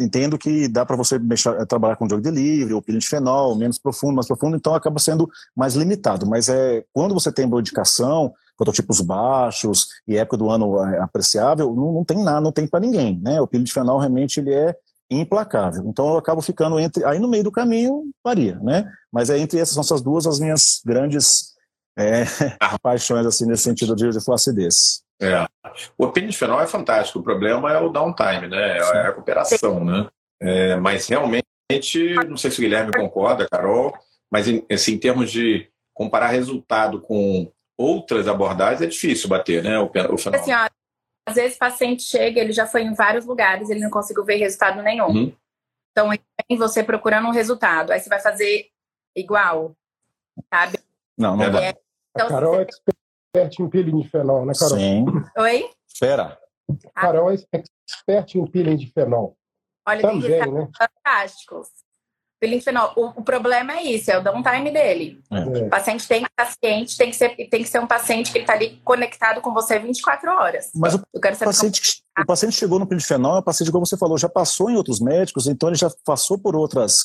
entendo 0.00 0.38
que 0.38 0.68
dá 0.68 0.86
para 0.86 0.94
você 0.94 1.18
mexer, 1.18 1.66
trabalhar 1.66 1.96
com 1.96 2.06
drug 2.06 2.22
delivery, 2.22 2.72
ou 2.72 2.80
peeling 2.80 3.00
de 3.00 3.08
fenol, 3.08 3.56
menos 3.56 3.76
profundo, 3.76 4.14
mais 4.14 4.28
profundo, 4.28 4.56
então 4.56 4.72
acaba 4.72 5.00
sendo 5.00 5.28
mais 5.54 5.74
limitado. 5.74 6.24
Mas 6.24 6.48
é 6.48 6.84
quando 6.92 7.12
você 7.12 7.32
tem 7.32 7.48
boa 7.48 7.60
indicação, 7.60 8.32
prototipos 8.56 9.00
baixos 9.00 9.88
e 10.06 10.16
época 10.16 10.36
do 10.36 10.50
ano 10.50 10.82
é, 10.84 11.00
apreciável, 11.00 11.74
não, 11.74 11.92
não 11.92 12.04
tem 12.04 12.22
nada, 12.22 12.40
não 12.40 12.52
tem 12.52 12.66
para 12.66 12.80
ninguém, 12.80 13.20
né? 13.22 13.40
O 13.40 13.46
peeling 13.46 13.64
de 13.64 13.72
fenol 13.72 13.98
realmente 13.98 14.40
ele 14.40 14.52
é 14.52 14.74
implacável. 15.10 15.84
Então 15.86 16.08
eu 16.08 16.16
acabo 16.16 16.40
ficando 16.40 16.78
entre, 16.78 17.04
aí 17.04 17.18
no 17.18 17.28
meio 17.28 17.44
do 17.44 17.52
caminho 17.52 18.04
varia, 18.22 18.58
né? 18.60 18.90
Mas 19.12 19.30
é 19.30 19.38
entre 19.38 19.58
essas 19.58 19.76
nossas 19.76 20.00
duas 20.00 20.26
as 20.26 20.40
minhas 20.40 20.80
grandes 20.84 21.54
é, 21.98 22.24
paixões 22.82 23.26
assim 23.26 23.46
nesse 23.46 23.64
sentido 23.64 23.94
de, 23.94 24.10
de 24.10 24.24
flacidez. 24.24 25.02
É. 25.20 25.46
O 25.96 26.12
fenol 26.32 26.60
é 26.60 26.66
fantástico, 26.66 27.18
o 27.18 27.22
problema 27.22 27.72
é 27.72 27.78
o 27.78 27.88
downtime, 27.88 28.48
né? 28.48 28.78
É 28.78 28.80
a 28.80 29.02
recuperação, 29.04 29.84
né? 29.84 30.08
É, 30.40 30.76
mas 30.76 31.06
realmente, 31.06 31.44
não 32.28 32.36
sei 32.36 32.50
se 32.50 32.58
o 32.58 32.62
Guilherme 32.62 32.92
concorda, 32.92 33.48
Carol, 33.48 33.94
mas 34.30 34.48
em, 34.48 34.64
assim, 34.70 34.94
em 34.94 34.98
termos 34.98 35.30
de 35.30 35.68
comparar 35.94 36.28
resultado 36.28 37.00
com 37.00 37.50
outras 37.76 38.28
abordagens, 38.28 38.82
é 38.82 38.86
difícil 38.86 39.28
bater, 39.28 39.62
né? 39.62 39.78
O, 39.78 39.86
o 39.86 40.18
fenol. 40.18 40.40
Assim, 40.40 40.52
ó, 40.52 40.68
às 41.26 41.34
vezes 41.34 41.56
o 41.56 41.58
paciente 41.58 42.02
chega, 42.02 42.40
ele 42.40 42.52
já 42.52 42.66
foi 42.66 42.82
em 42.82 42.94
vários 42.94 43.24
lugares, 43.24 43.70
ele 43.70 43.80
não 43.80 43.90
conseguiu 43.90 44.24
ver 44.24 44.36
resultado 44.36 44.82
nenhum. 44.82 45.08
Uhum. 45.08 45.36
Então, 45.90 46.08
vem 46.08 46.58
você 46.58 46.82
procurando 46.82 47.28
um 47.28 47.32
resultado, 47.32 47.92
aí 47.92 48.00
você 48.00 48.08
vai 48.08 48.20
fazer 48.20 48.68
igual, 49.16 49.76
sabe? 50.52 50.78
Não, 51.16 51.36
não 51.36 51.44
é, 51.44 51.50
dá. 51.50 51.80
Então, 52.14 52.26
a 52.26 52.28
Carol 52.28 52.60
é 52.60 52.62
expert 52.62 53.60
em 53.60 53.68
peeling 53.70 54.00
de 54.00 54.08
fenol, 54.08 54.44
né, 54.44 54.52
Carol? 54.58 54.78
Sim. 54.78 55.04
Oi? 55.38 55.70
Espera. 55.88 56.38
A 56.94 57.00
Carol 57.00 57.30
é 57.30 57.34
expert 57.34 58.34
em 58.34 58.46
peeling 58.46 58.76
de 58.76 58.90
fenol. 58.90 59.36
Olha, 59.86 60.00
Também, 60.00 60.22
tem 60.22 60.52
né? 60.52 60.68
fantásticos. 60.76 61.68
Peeling 62.44 62.58
de 62.58 62.64
fenol. 62.64 62.92
O, 62.94 63.20
o, 63.20 63.24
problema 63.24 63.72
é 63.72 63.82
isso, 63.82 64.10
é 64.10 64.18
o 64.18 64.22
downtime 64.22 64.70
dele. 64.70 65.18
É. 65.30 65.40
O 65.64 65.70
paciente 65.70 66.06
tem 66.06 66.26
paciente, 66.36 66.96
tem 66.96 67.10
que 67.10 67.16
ser, 67.16 67.30
tem 67.30 67.62
que 67.62 67.68
ser 67.68 67.80
um 67.80 67.86
paciente 67.86 68.30
que 68.30 68.38
está 68.40 68.52
ali 68.52 68.80
conectado 68.84 69.40
com 69.40 69.54
você 69.54 69.78
24 69.78 70.30
horas. 70.30 70.70
Mas 70.74 70.94
o, 70.94 71.02
o 71.10 71.20
paciente, 71.20 72.02
como... 72.14 72.24
o 72.24 72.26
paciente 72.26 72.54
chegou 72.54 72.78
no 72.78 72.86
peeling 72.86 73.00
de 73.00 73.06
fenol, 73.06 73.36
é 73.36 73.38
um 73.38 73.42
paciente, 73.42 73.72
como 73.72 73.86
você 73.86 73.96
falou, 73.96 74.18
já 74.18 74.28
passou 74.28 74.70
em 74.70 74.76
outros 74.76 75.00
médicos, 75.00 75.46
então 75.46 75.70
ele 75.70 75.76
já 75.76 75.90
passou 76.04 76.38
por 76.38 76.54
outras 76.54 77.04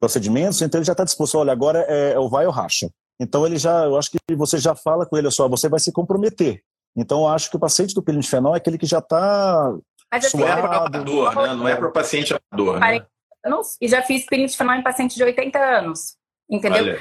procedimentos, 0.00 0.60
então 0.60 0.78
ele 0.78 0.86
já 0.86 0.92
está 0.92 1.04
disposto, 1.04 1.38
olha, 1.38 1.52
agora 1.52 1.84
é, 1.88 2.12
é 2.14 2.18
o 2.18 2.28
vai 2.28 2.46
ou 2.46 2.52
racha. 2.52 2.90
Então 3.20 3.46
ele 3.46 3.58
já, 3.58 3.84
eu 3.84 3.96
acho 3.96 4.10
que 4.10 4.18
você 4.34 4.58
já 4.58 4.74
fala 4.74 5.06
com 5.06 5.16
ele 5.16 5.30
só, 5.30 5.48
você 5.48 5.68
vai 5.68 5.78
se 5.78 5.92
comprometer. 5.92 6.62
Então 6.96 7.20
eu 7.20 7.28
acho 7.28 7.48
que 7.48 7.56
o 7.56 7.60
paciente 7.60 7.94
do 7.94 8.02
peeling 8.02 8.20
de 8.20 8.28
fenol 8.28 8.54
é 8.54 8.56
aquele 8.56 8.76
que 8.76 8.86
já 8.86 8.98
está 8.98 9.72
assim, 10.10 10.38
Não 10.38 10.48
é 10.48 10.60
para 10.60 10.76
amador, 10.78 11.34
né? 11.36 11.54
Não 11.54 11.68
é 11.68 11.76
para 11.76 11.90
paciente 11.90 12.34
amador, 12.34 12.80
né? 12.80 13.06
Anos, 13.44 13.76
e 13.80 13.88
já 13.88 14.02
fiz 14.02 14.26
peeling 14.26 14.46
de 14.46 14.56
fenol 14.56 14.74
em 14.74 14.82
paciente 14.82 15.16
de 15.16 15.24
80 15.24 15.58
anos, 15.58 16.16
entendeu? 16.48 16.98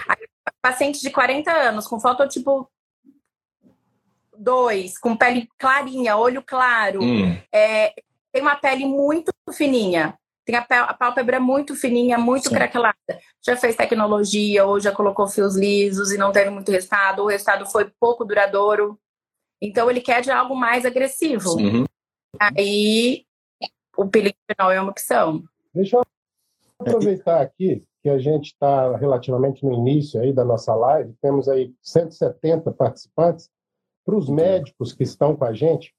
paciente 0.61 1.01
de 1.01 1.09
40 1.09 1.51
anos, 1.51 1.87
com 1.87 1.99
fototipo 1.99 2.69
2, 4.37 4.97
com 4.97 5.15
pele 5.15 5.47
clarinha, 5.57 6.17
olho 6.17 6.43
claro, 6.43 7.01
hum. 7.01 7.37
é, 7.53 7.93
tem 8.31 8.41
uma 8.41 8.55
pele 8.55 8.85
muito 8.85 9.31
fininha 9.53 10.17
tem 10.49 10.55
a, 10.55 10.93
pálpebra 10.93 11.39
muito 11.39 11.75
fininha, 11.75 12.17
muito 12.17 12.49
Sim. 12.49 12.55
craquelada. 12.55 12.95
Já 13.45 13.55
fez 13.55 13.75
tecnologia 13.75 14.65
ou 14.65 14.79
já 14.79 14.91
colocou 14.91 15.27
fios 15.27 15.55
lisos 15.55 16.11
e 16.11 16.17
não 16.17 16.31
teve 16.31 16.49
muito 16.49 16.71
resultado, 16.71 17.19
ou 17.19 17.25
o 17.25 17.29
resultado 17.29 17.67
foi 17.67 17.91
pouco 17.99 18.25
duradouro. 18.25 18.99
Então 19.61 19.91
ele 19.91 20.01
quer 20.01 20.21
de 20.21 20.31
algo 20.31 20.55
mais 20.55 20.85
agressivo. 20.85 21.51
Uhum. 21.51 21.85
Aí 22.39 23.25
o 23.95 24.07
piliquinol 24.07 24.71
é 24.71 24.81
uma 24.81 24.89
opção. 24.89 25.43
Deixa 25.73 25.97
eu 25.97 26.05
aproveitar 26.79 27.41
aqui 27.41 27.83
que 28.01 28.09
a 28.09 28.17
gente 28.17 28.47
está 28.47 28.95
relativamente 28.95 29.65
no 29.65 29.73
início 29.73 30.21
aí 30.21 30.31
da 30.31 30.45
nossa 30.45 30.73
live, 30.73 31.13
temos 31.21 31.49
aí 31.49 31.73
170 31.81 32.71
participantes. 32.71 33.49
Para 34.05 34.15
os 34.15 34.29
médicos 34.29 34.93
que 34.93 35.03
estão 35.03 35.35
com 35.35 35.45
a 35.45 35.53
gente, 35.53 35.93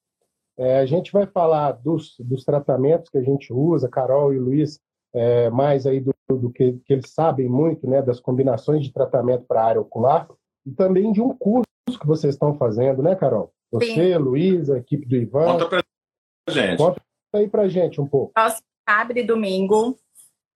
é, 0.59 0.79
a 0.79 0.87
gente 0.87 1.13
vai 1.13 1.27
falar 1.27 1.73
dos, 1.73 2.17
dos 2.19 2.45
tratamentos 2.45 3.09
que 3.09 3.19
a 3.19 3.23
gente 3.23 3.53
usa, 3.53 3.89
Carol 3.89 4.33
e 4.35 4.39
Luiz, 4.39 4.81
é, 5.15 5.51
mais 5.51 5.87
aí 5.87 6.01
do, 6.01 6.15
do 6.29 6.51
que, 6.51 6.73
que, 6.85 6.93
eles 6.93 7.11
sabem 7.11 7.49
muito, 7.49 7.89
né, 7.89 8.03
das 8.03 8.19
combinações 8.19 8.83
de 8.83 8.93
tratamento 8.93 9.45
para 9.45 9.63
a 9.63 9.67
área 9.67 9.81
ocular, 9.81 10.29
e 10.67 10.73
também 10.73 11.13
de 11.13 11.21
um 11.21 11.37
curso 11.37 11.67
que 12.01 12.07
vocês 12.07 12.35
estão 12.35 12.55
fazendo, 12.55 13.03
né, 13.03 13.15
Carol? 13.15 13.53
Você, 13.71 13.87
Sim. 13.87 14.17
Luiz, 14.17 14.71
a 14.71 14.79
equipe 14.79 15.07
do 15.07 15.17
Ivan. 15.17 15.59
Conta 15.59 15.69
para 15.69 15.83
gente. 16.49 16.79
Conta 16.79 17.01
aí 17.35 17.49
para 17.49 17.69
gente 17.69 18.01
um 18.01 18.07
pouco. 18.07 18.33
Nós, 18.37 18.61
sábado 18.89 19.19
e 19.19 19.23
domingo, 19.23 19.97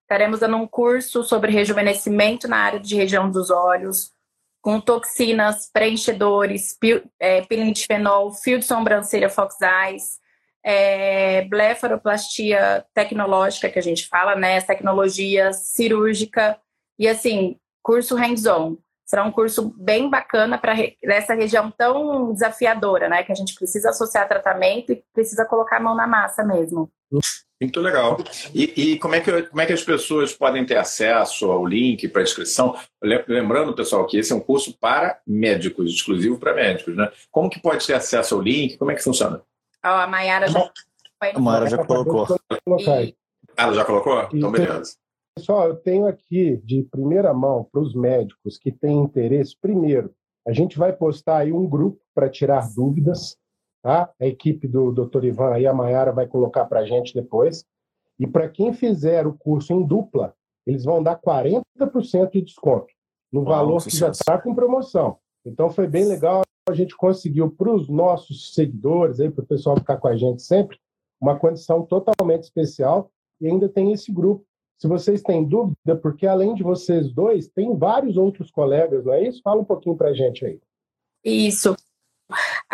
estaremos 0.05 0.41
dando 0.41 0.57
um 0.57 0.67
curso 0.67 1.25
sobre 1.25 1.51
rejuvenescimento 1.51 2.47
na 2.47 2.59
área 2.59 2.79
de 2.79 2.95
região 2.95 3.31
dos 3.31 3.51
olhos, 3.51 4.13
com 4.61 4.81
toxinas, 4.81 5.69
preenchedores, 5.73 6.77
é, 7.19 7.43
pilintifenol, 7.43 8.33
fio 8.33 8.59
de 8.59 8.65
sobrancelha 8.65 9.29
Fox 9.29 9.57
Eyes, 9.61 10.19
é, 10.63 11.43
blefaroplastia 11.43 12.85
tecnológica, 12.95 13.69
que 13.69 13.79
a 13.79 13.83
gente 13.83 14.09
fala, 14.09 14.35
né? 14.35 14.61
Tecnologia 14.63 15.53
cirúrgica 15.53 16.59
e, 16.99 17.07
assim, 17.07 17.59
curso 17.83 18.15
hands-on. 18.15 18.79
Será 19.05 19.23
um 19.25 19.33
curso 19.33 19.75
bem 19.77 20.09
bacana 20.09 20.57
para 20.57 20.75
essa 21.03 21.35
região 21.35 21.71
tão 21.71 22.33
desafiadora, 22.33 23.07
né? 23.09 23.23
Que 23.23 23.33
a 23.33 23.35
gente 23.35 23.55
precisa 23.55 23.91
associar 23.91 24.27
tratamento 24.27 24.93
e 24.93 25.05
precisa 25.13 25.45
colocar 25.45 25.77
a 25.77 25.81
mão 25.81 25.95
na 25.95 26.07
massa 26.07 26.43
mesmo. 26.43 26.91
Muito 27.65 27.81
legal. 27.81 28.19
E, 28.55 28.93
e, 28.93 28.99
como, 28.99 29.15
é 29.15 29.21
que, 29.21 29.43
como 29.45 29.61
é 29.61 29.67
que 29.67 29.73
as 29.73 29.83
pessoas 29.83 30.33
podem 30.33 30.65
ter 30.65 30.77
acesso 30.77 31.51
ao 31.51 31.67
link 31.67 32.07
para 32.09 32.23
inscrição? 32.23 32.77
Lembrando, 33.03 33.75
pessoal, 33.75 34.07
que 34.07 34.19
esse 34.19 34.33
é 34.33 34.37
um 34.37 34.41
curso 34.41 34.77
para 34.79 35.19
médicos, 35.27 35.91
exclusivo 35.91 36.39
para 36.39 36.55
médicos, 36.55 36.97
né? 36.97 37.11
Como 37.31 37.51
que 37.51 37.61
pode 37.61 37.87
ter 37.87 37.95
acesso 37.95 38.35
ao 38.35 38.41
link? 38.41 38.77
Como 38.77 38.91
é 38.91 38.95
que 38.95 39.03
funciona? 39.03 39.43
Oh, 39.85 39.89
a 39.89 40.07
Mayara 40.07 40.49
já, 40.49 40.71
a 41.21 41.39
Mayara 41.39 41.71
já 41.71 41.85
colocou. 41.85 42.27
E... 42.79 43.17
Ah, 43.57 43.65
ela 43.65 43.75
já 43.75 43.85
colocou? 43.85 44.29
Então, 44.33 44.51
beleza. 44.51 44.97
Pessoal, 45.37 45.69
eu 45.69 45.77
tenho 45.77 46.07
aqui 46.07 46.61
de 46.65 46.85
primeira 46.91 47.35
mão 47.35 47.67
para 47.71 47.81
os 47.81 47.95
médicos 47.95 48.57
que 48.57 48.71
têm 48.71 48.99
interesse. 48.99 49.57
Primeiro, 49.61 50.15
a 50.47 50.53
gente 50.53 50.79
vai 50.79 50.93
postar 50.93 51.39
aí 51.39 51.53
um 51.53 51.67
grupo 51.67 51.99
para 52.15 52.29
tirar 52.29 52.69
dúvidas 52.73 53.37
Tá? 53.85 54.11
A 54.19 54.27
equipe 54.27 54.67
do 54.67 54.91
Dr. 54.91 55.25
Ivan 55.25 55.59
e 55.59 55.67
a 55.67 55.75
Mayara 55.75 56.11
vai 56.11 56.27
colocar 56.27 56.65
para 56.65 56.81
a 56.81 56.87
gente 56.87 57.13
depois. 57.13 57.67
E 58.19 58.27
para 58.27 58.49
quem 58.49 58.73
fizer 58.73 59.27
o 59.27 59.35
curso 59.35 59.75
em 59.75 59.87
dupla, 59.87 60.35
eles 60.67 60.85
vão 60.85 61.03
dar 61.03 61.21
40% 61.21 62.31
de 62.33 62.41
desconto 62.41 62.87
no 63.31 63.45
valor 63.45 63.85
que 63.85 63.95
já 63.95 64.09
está 64.09 64.39
com 64.41 64.55
promoção. 64.55 65.19
Então 65.45 65.69
foi 65.69 65.87
bem 65.87 66.07
legal, 66.07 66.41
a 66.67 66.73
gente 66.73 66.97
conseguiu 66.97 67.51
para 67.51 67.71
os 67.71 67.87
nossos 67.91 68.55
seguidores, 68.55 69.19
para 69.19 69.45
o 69.45 69.47
pessoal 69.47 69.77
ficar 69.77 69.99
com 69.99 70.09
a 70.09 70.17
gente 70.17 70.41
sempre, 70.41 70.79
uma 71.21 71.39
condição 71.39 71.85
totalmente 71.85 72.45
especial 72.45 73.11
e 73.39 73.47
ainda 73.47 73.69
tem 73.69 73.93
esse 73.93 74.11
grupo. 74.11 74.47
Se 74.81 74.89
vocês 74.89 75.21
têm 75.21 75.45
dúvida, 75.45 75.95
porque 76.01 76.27
além 76.27 76.55
de 76.55 76.63
vocês 76.63 77.13
dois, 77.13 77.49
tem 77.49 77.77
vários 77.77 78.17
outros 78.17 78.51
colegas, 78.51 79.05
não 79.05 79.13
é 79.13 79.29
isso? 79.29 79.43
Fala 79.43 79.61
um 79.61 79.65
pouquinho 79.65 79.95
para 79.95 80.09
a 80.09 80.15
gente 80.15 80.47
aí. 80.47 80.59
Isso. 81.23 81.77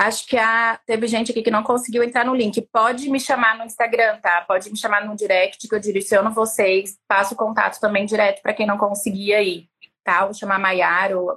Acho 0.00 0.26
que 0.26 0.38
a, 0.38 0.80
teve 0.86 1.06
gente 1.06 1.30
aqui 1.30 1.42
que 1.42 1.50
não 1.50 1.62
conseguiu 1.62 2.02
entrar 2.02 2.24
no 2.24 2.34
link. 2.34 2.58
Pode 2.72 3.10
me 3.10 3.20
chamar 3.20 3.58
no 3.58 3.64
Instagram, 3.64 4.16
tá? 4.22 4.42
Pode 4.48 4.70
me 4.70 4.76
chamar 4.78 5.06
no 5.06 5.14
direct 5.14 5.68
que 5.68 5.74
eu 5.74 5.78
direciono 5.78 6.30
vocês. 6.30 6.96
Passo 7.06 7.34
o 7.34 7.36
contato 7.36 7.78
também 7.78 8.06
direto 8.06 8.40
para 8.40 8.54
quem 8.54 8.66
não 8.66 8.78
conseguia 8.78 9.36
aí, 9.36 9.66
tá? 10.02 10.24
Vou 10.24 10.32
chamar 10.32 10.54
a 10.54 10.58
Maiara, 10.58 11.18
o, 11.18 11.36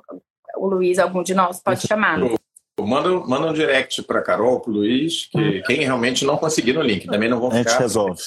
o 0.55 0.65
Luiz, 0.65 0.97
algum 0.97 1.21
de 1.21 1.33
nós 1.33 1.61
pode 1.61 1.85
chamar. 1.85 2.17
Manda, 2.79 3.09
manda 3.27 3.47
um 3.47 3.53
direct 3.53 4.01
para 4.03 4.21
Carol, 4.21 4.61
para 4.61 4.71
o 4.71 4.75
Luiz, 4.75 5.25
que 5.25 5.37
hum. 5.37 5.61
quem 5.65 5.81
realmente 5.81 6.23
não 6.23 6.37
conseguir 6.37 6.71
no 6.71 6.81
link, 6.81 7.05
também 7.05 7.27
não 7.27 7.41
vão 7.41 7.51
ficar. 7.51 7.69
A 7.69 7.73
gente 7.73 7.81
resolve. 7.81 8.21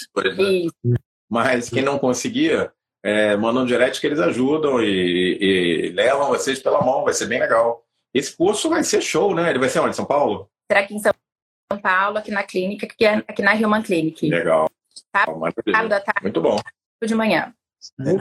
Mas 1.31 1.71
quem 1.71 1.83
não 1.83 1.99
conseguia, 1.99 2.71
é, 3.03 3.35
manda 3.39 3.61
um 3.61 3.67
direct 3.67 3.99
que 3.99 4.07
eles 4.07 4.21
ajudam 4.21 4.83
e, 4.83 5.39
e 5.41 5.89
levam 5.93 6.29
vocês 6.29 6.59
pela 6.59 6.83
mão, 6.83 7.05
vai 7.05 7.15
ser 7.15 7.25
bem 7.25 7.41
legal. 7.41 7.86
Esse 8.17 8.37
curso 8.37 8.71
vai 8.71 8.83
ser 8.83 9.03
show, 9.03 9.35
né? 9.35 9.51
Ele 9.51 9.59
vai 9.59 9.69
ser 9.69 9.81
onde? 9.81 9.95
São 9.95 10.05
Paulo? 10.05 10.49
Será 10.71 10.87
que 10.87 10.95
em 10.95 10.99
São 10.99 11.13
Paulo, 11.83 12.19
aqui 12.19 12.31
na 12.31 12.43
clínica, 12.43 12.87
aqui, 12.87 13.05
é, 13.05 13.17
aqui 13.29 13.43
na 13.43 13.53
Human 13.53 13.83
Clinic. 13.83 14.29
Legal. 14.29 14.71
Tá? 15.13 15.27
da 15.89 16.01
tarde, 16.01 16.23
Muito 16.23 16.41
bom. 16.41 16.59
De 17.05 17.15
manhã. 17.15 17.53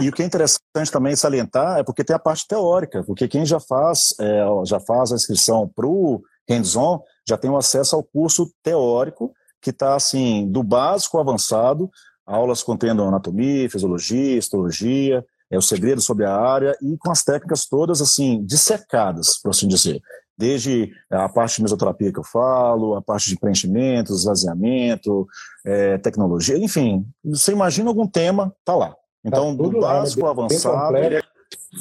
E 0.02 0.10
o 0.10 0.12
que 0.12 0.22
é 0.22 0.26
interessante 0.26 0.92
também 0.92 1.16
salientar 1.16 1.80
é 1.80 1.84
porque 1.84 2.04
tem 2.04 2.16
a 2.16 2.20
parte 2.20 2.46
teórica, 2.48 3.04
porque 3.04 3.28
quem 3.28 3.46
já 3.46 3.60
faz, 3.60 4.14
é, 4.20 4.44
já 4.66 4.80
faz 4.80 5.12
a 5.12 5.16
inscrição 5.16 5.68
para 5.74 5.88
o 5.88 6.22
hands-on 6.48 7.02
já 7.28 7.38
tem 7.38 7.50
o 7.50 7.58
acesso 7.58 7.96
ao 7.96 8.04
curso 8.04 8.52
teórico, 8.62 9.34
que 9.62 9.72
está 9.72 9.96
assim, 9.96 10.48
do 10.52 10.62
básico 10.62 11.18
ao 11.18 11.24
avançado, 11.24 11.90
aulas 12.26 12.62
contendo 12.62 13.04
anatomia, 13.04 13.70
fisiologia, 13.70 14.38
histologia, 14.38 15.26
é, 15.52 15.58
o 15.58 15.62
segredo 15.62 16.02
sobre 16.02 16.26
a 16.26 16.36
área 16.36 16.76
e 16.82 16.98
com 16.98 17.12
as 17.12 17.24
técnicas 17.24 17.66
todas 17.66 18.02
assim 18.02 18.44
dissecadas, 18.46 19.40
por 19.42 19.50
assim 19.50 19.68
dizer. 19.68 20.02
Desde 20.38 20.92
a 21.10 21.30
parte 21.30 21.58
de 21.58 21.64
mesoterapia 21.64 22.12
que 22.12 22.20
eu 22.20 22.24
falo, 22.24 22.96
a 22.96 23.02
parte 23.02 23.30
de 23.30 23.40
preenchimento, 23.40 24.14
esvaziamento, 24.14 25.26
é, 25.66 25.98
tecnologia, 25.98 26.58
enfim, 26.58 27.08
você 27.24 27.54
imagina 27.54 27.90
algum 27.90 28.06
tema, 28.06 28.54
tá 28.66 28.76
lá. 28.76 28.94
Então, 29.24 29.56
tá 29.56 29.64
do 29.64 29.80
básico 29.80 30.26
ao 30.26 30.32
avançado. 30.32 30.98
É, 30.98 31.22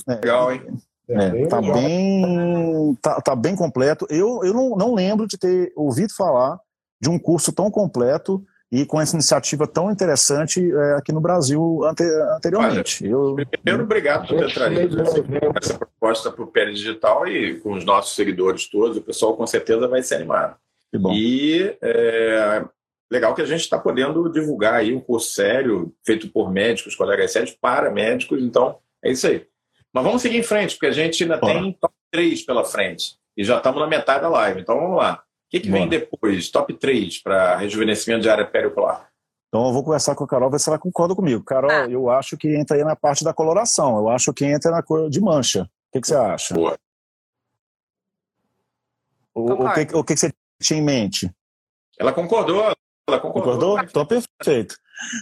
legal, 0.07 0.53
hein? 0.53 0.63
É, 1.09 1.47
tá, 1.47 1.61
bem, 1.61 2.99
tá, 3.03 3.21
tá, 3.21 3.37
bem 3.37 3.55
completo. 3.55 4.07
Eu, 4.09 4.43
eu 4.43 4.55
não, 4.55 4.71
não 4.71 4.95
lembro 4.95 5.27
de 5.27 5.37
ter 5.37 5.73
ouvido 5.77 6.15
falar 6.15 6.59
de 7.01 7.11
um 7.11 7.19
curso 7.19 7.53
tão 7.53 7.71
completo 7.71 8.43
e 8.75 8.85
com 8.85 9.01
essa 9.01 9.15
iniciativa 9.15 9.69
tão 9.69 9.89
interessante 9.89 10.61
é, 10.61 10.95
aqui 10.95 11.13
no 11.13 11.21
Brasil 11.21 11.85
ante, 11.85 12.03
anteriormente. 12.35 13.05
Olha, 13.05 13.13
eu, 13.13 13.37
primeiro, 13.49 13.85
obrigado 13.85 14.27
por 14.27 14.37
ter 14.37 14.53
trazido 14.53 15.01
essa 15.57 15.79
proposta 15.79 16.33
para 16.33 16.43
o 16.43 16.49
PL 16.49 16.73
Digital 16.73 17.29
e 17.29 17.61
com 17.61 17.75
os 17.75 17.85
nossos 17.85 18.17
seguidores 18.17 18.69
todos, 18.69 18.97
o 18.97 19.01
pessoal 19.01 19.37
com 19.37 19.47
certeza 19.47 19.87
vai 19.87 20.03
se 20.03 20.13
animar. 20.13 20.59
E 21.13 21.77
é, 21.81 22.65
legal 23.09 23.33
que 23.33 23.43
a 23.43 23.47
gente 23.47 23.61
está 23.61 23.79
podendo 23.79 24.29
divulgar 24.29 24.75
aí 24.75 24.93
um 24.93 25.01
curso 25.01 25.33
sério, 25.33 25.95
feito 26.05 26.29
por 26.29 26.51
médicos, 26.51 26.97
colegas 26.97 27.31
sérios, 27.31 27.53
para 27.53 27.93
médicos, 27.93 28.43
então 28.43 28.79
é 29.05 29.13
isso 29.13 29.29
aí. 29.29 29.47
Mas 29.93 30.03
vamos 30.03 30.21
seguir 30.21 30.39
em 30.39 30.43
frente, 30.43 30.75
porque 30.75 30.87
a 30.87 30.93
gente 30.93 31.23
ainda 31.23 31.37
Bora. 31.37 31.55
tem 31.55 31.73
top 31.81 31.95
3 32.11 32.43
pela 32.43 32.65
frente 32.65 33.19
e 33.37 33.45
já 33.45 33.59
estamos 33.59 33.81
na 33.81 33.87
metade 33.87 34.23
da 34.23 34.29
live, 34.29 34.61
então 34.61 34.81
vamos 34.81 34.97
lá 34.97 35.24
que, 35.51 35.61
que 35.61 35.71
vem 35.71 35.89
depois? 35.89 36.51
Top 36.51 36.73
3 36.73 37.23
para 37.23 37.57
rejuvenescimento 37.57 38.23
de 38.23 38.29
área 38.29 38.47
periocular. 38.47 39.09
Então 39.49 39.67
eu 39.67 39.73
vou 39.73 39.85
conversar 39.85 40.17
com 40.17 40.25
a 40.25 40.27
Carol, 40.27 40.51
ver 40.51 40.59
se 40.59 40.69
ela 40.69 40.79
concorda 40.79 41.15
comigo. 41.15 41.45
Carol, 41.45 41.71
ah. 41.71 41.89
eu 41.89 42.11
acho 42.11 42.37
que 42.37 42.57
entra 42.57 42.77
aí 42.77 42.83
na 42.83 42.97
parte 42.97 43.23
da 43.23 43.33
coloração. 43.33 43.97
Eu 43.97 44.09
acho 44.09 44.33
que 44.35 44.45
entra 44.45 44.71
na 44.71 44.83
cor 44.83 45.09
de 45.09 45.21
mancha. 45.21 45.63
O 45.63 45.93
que, 45.93 46.01
que 46.01 46.09
você 46.09 46.17
acha? 46.17 46.55
Boa. 46.55 46.77
O, 49.33 49.53
o, 49.53 49.73
que, 49.73 49.97
o 49.97 50.05
que 50.05 50.17
você 50.17 50.33
tinha 50.61 50.81
em 50.81 50.83
mente? 50.83 51.31
Ela 51.99 52.13
concordou. 52.13 52.63
Ela 53.09 53.21
concordou? 53.21 53.77
concordou? 53.77 53.79
Então 53.79 54.05
perfeito. 54.05 54.77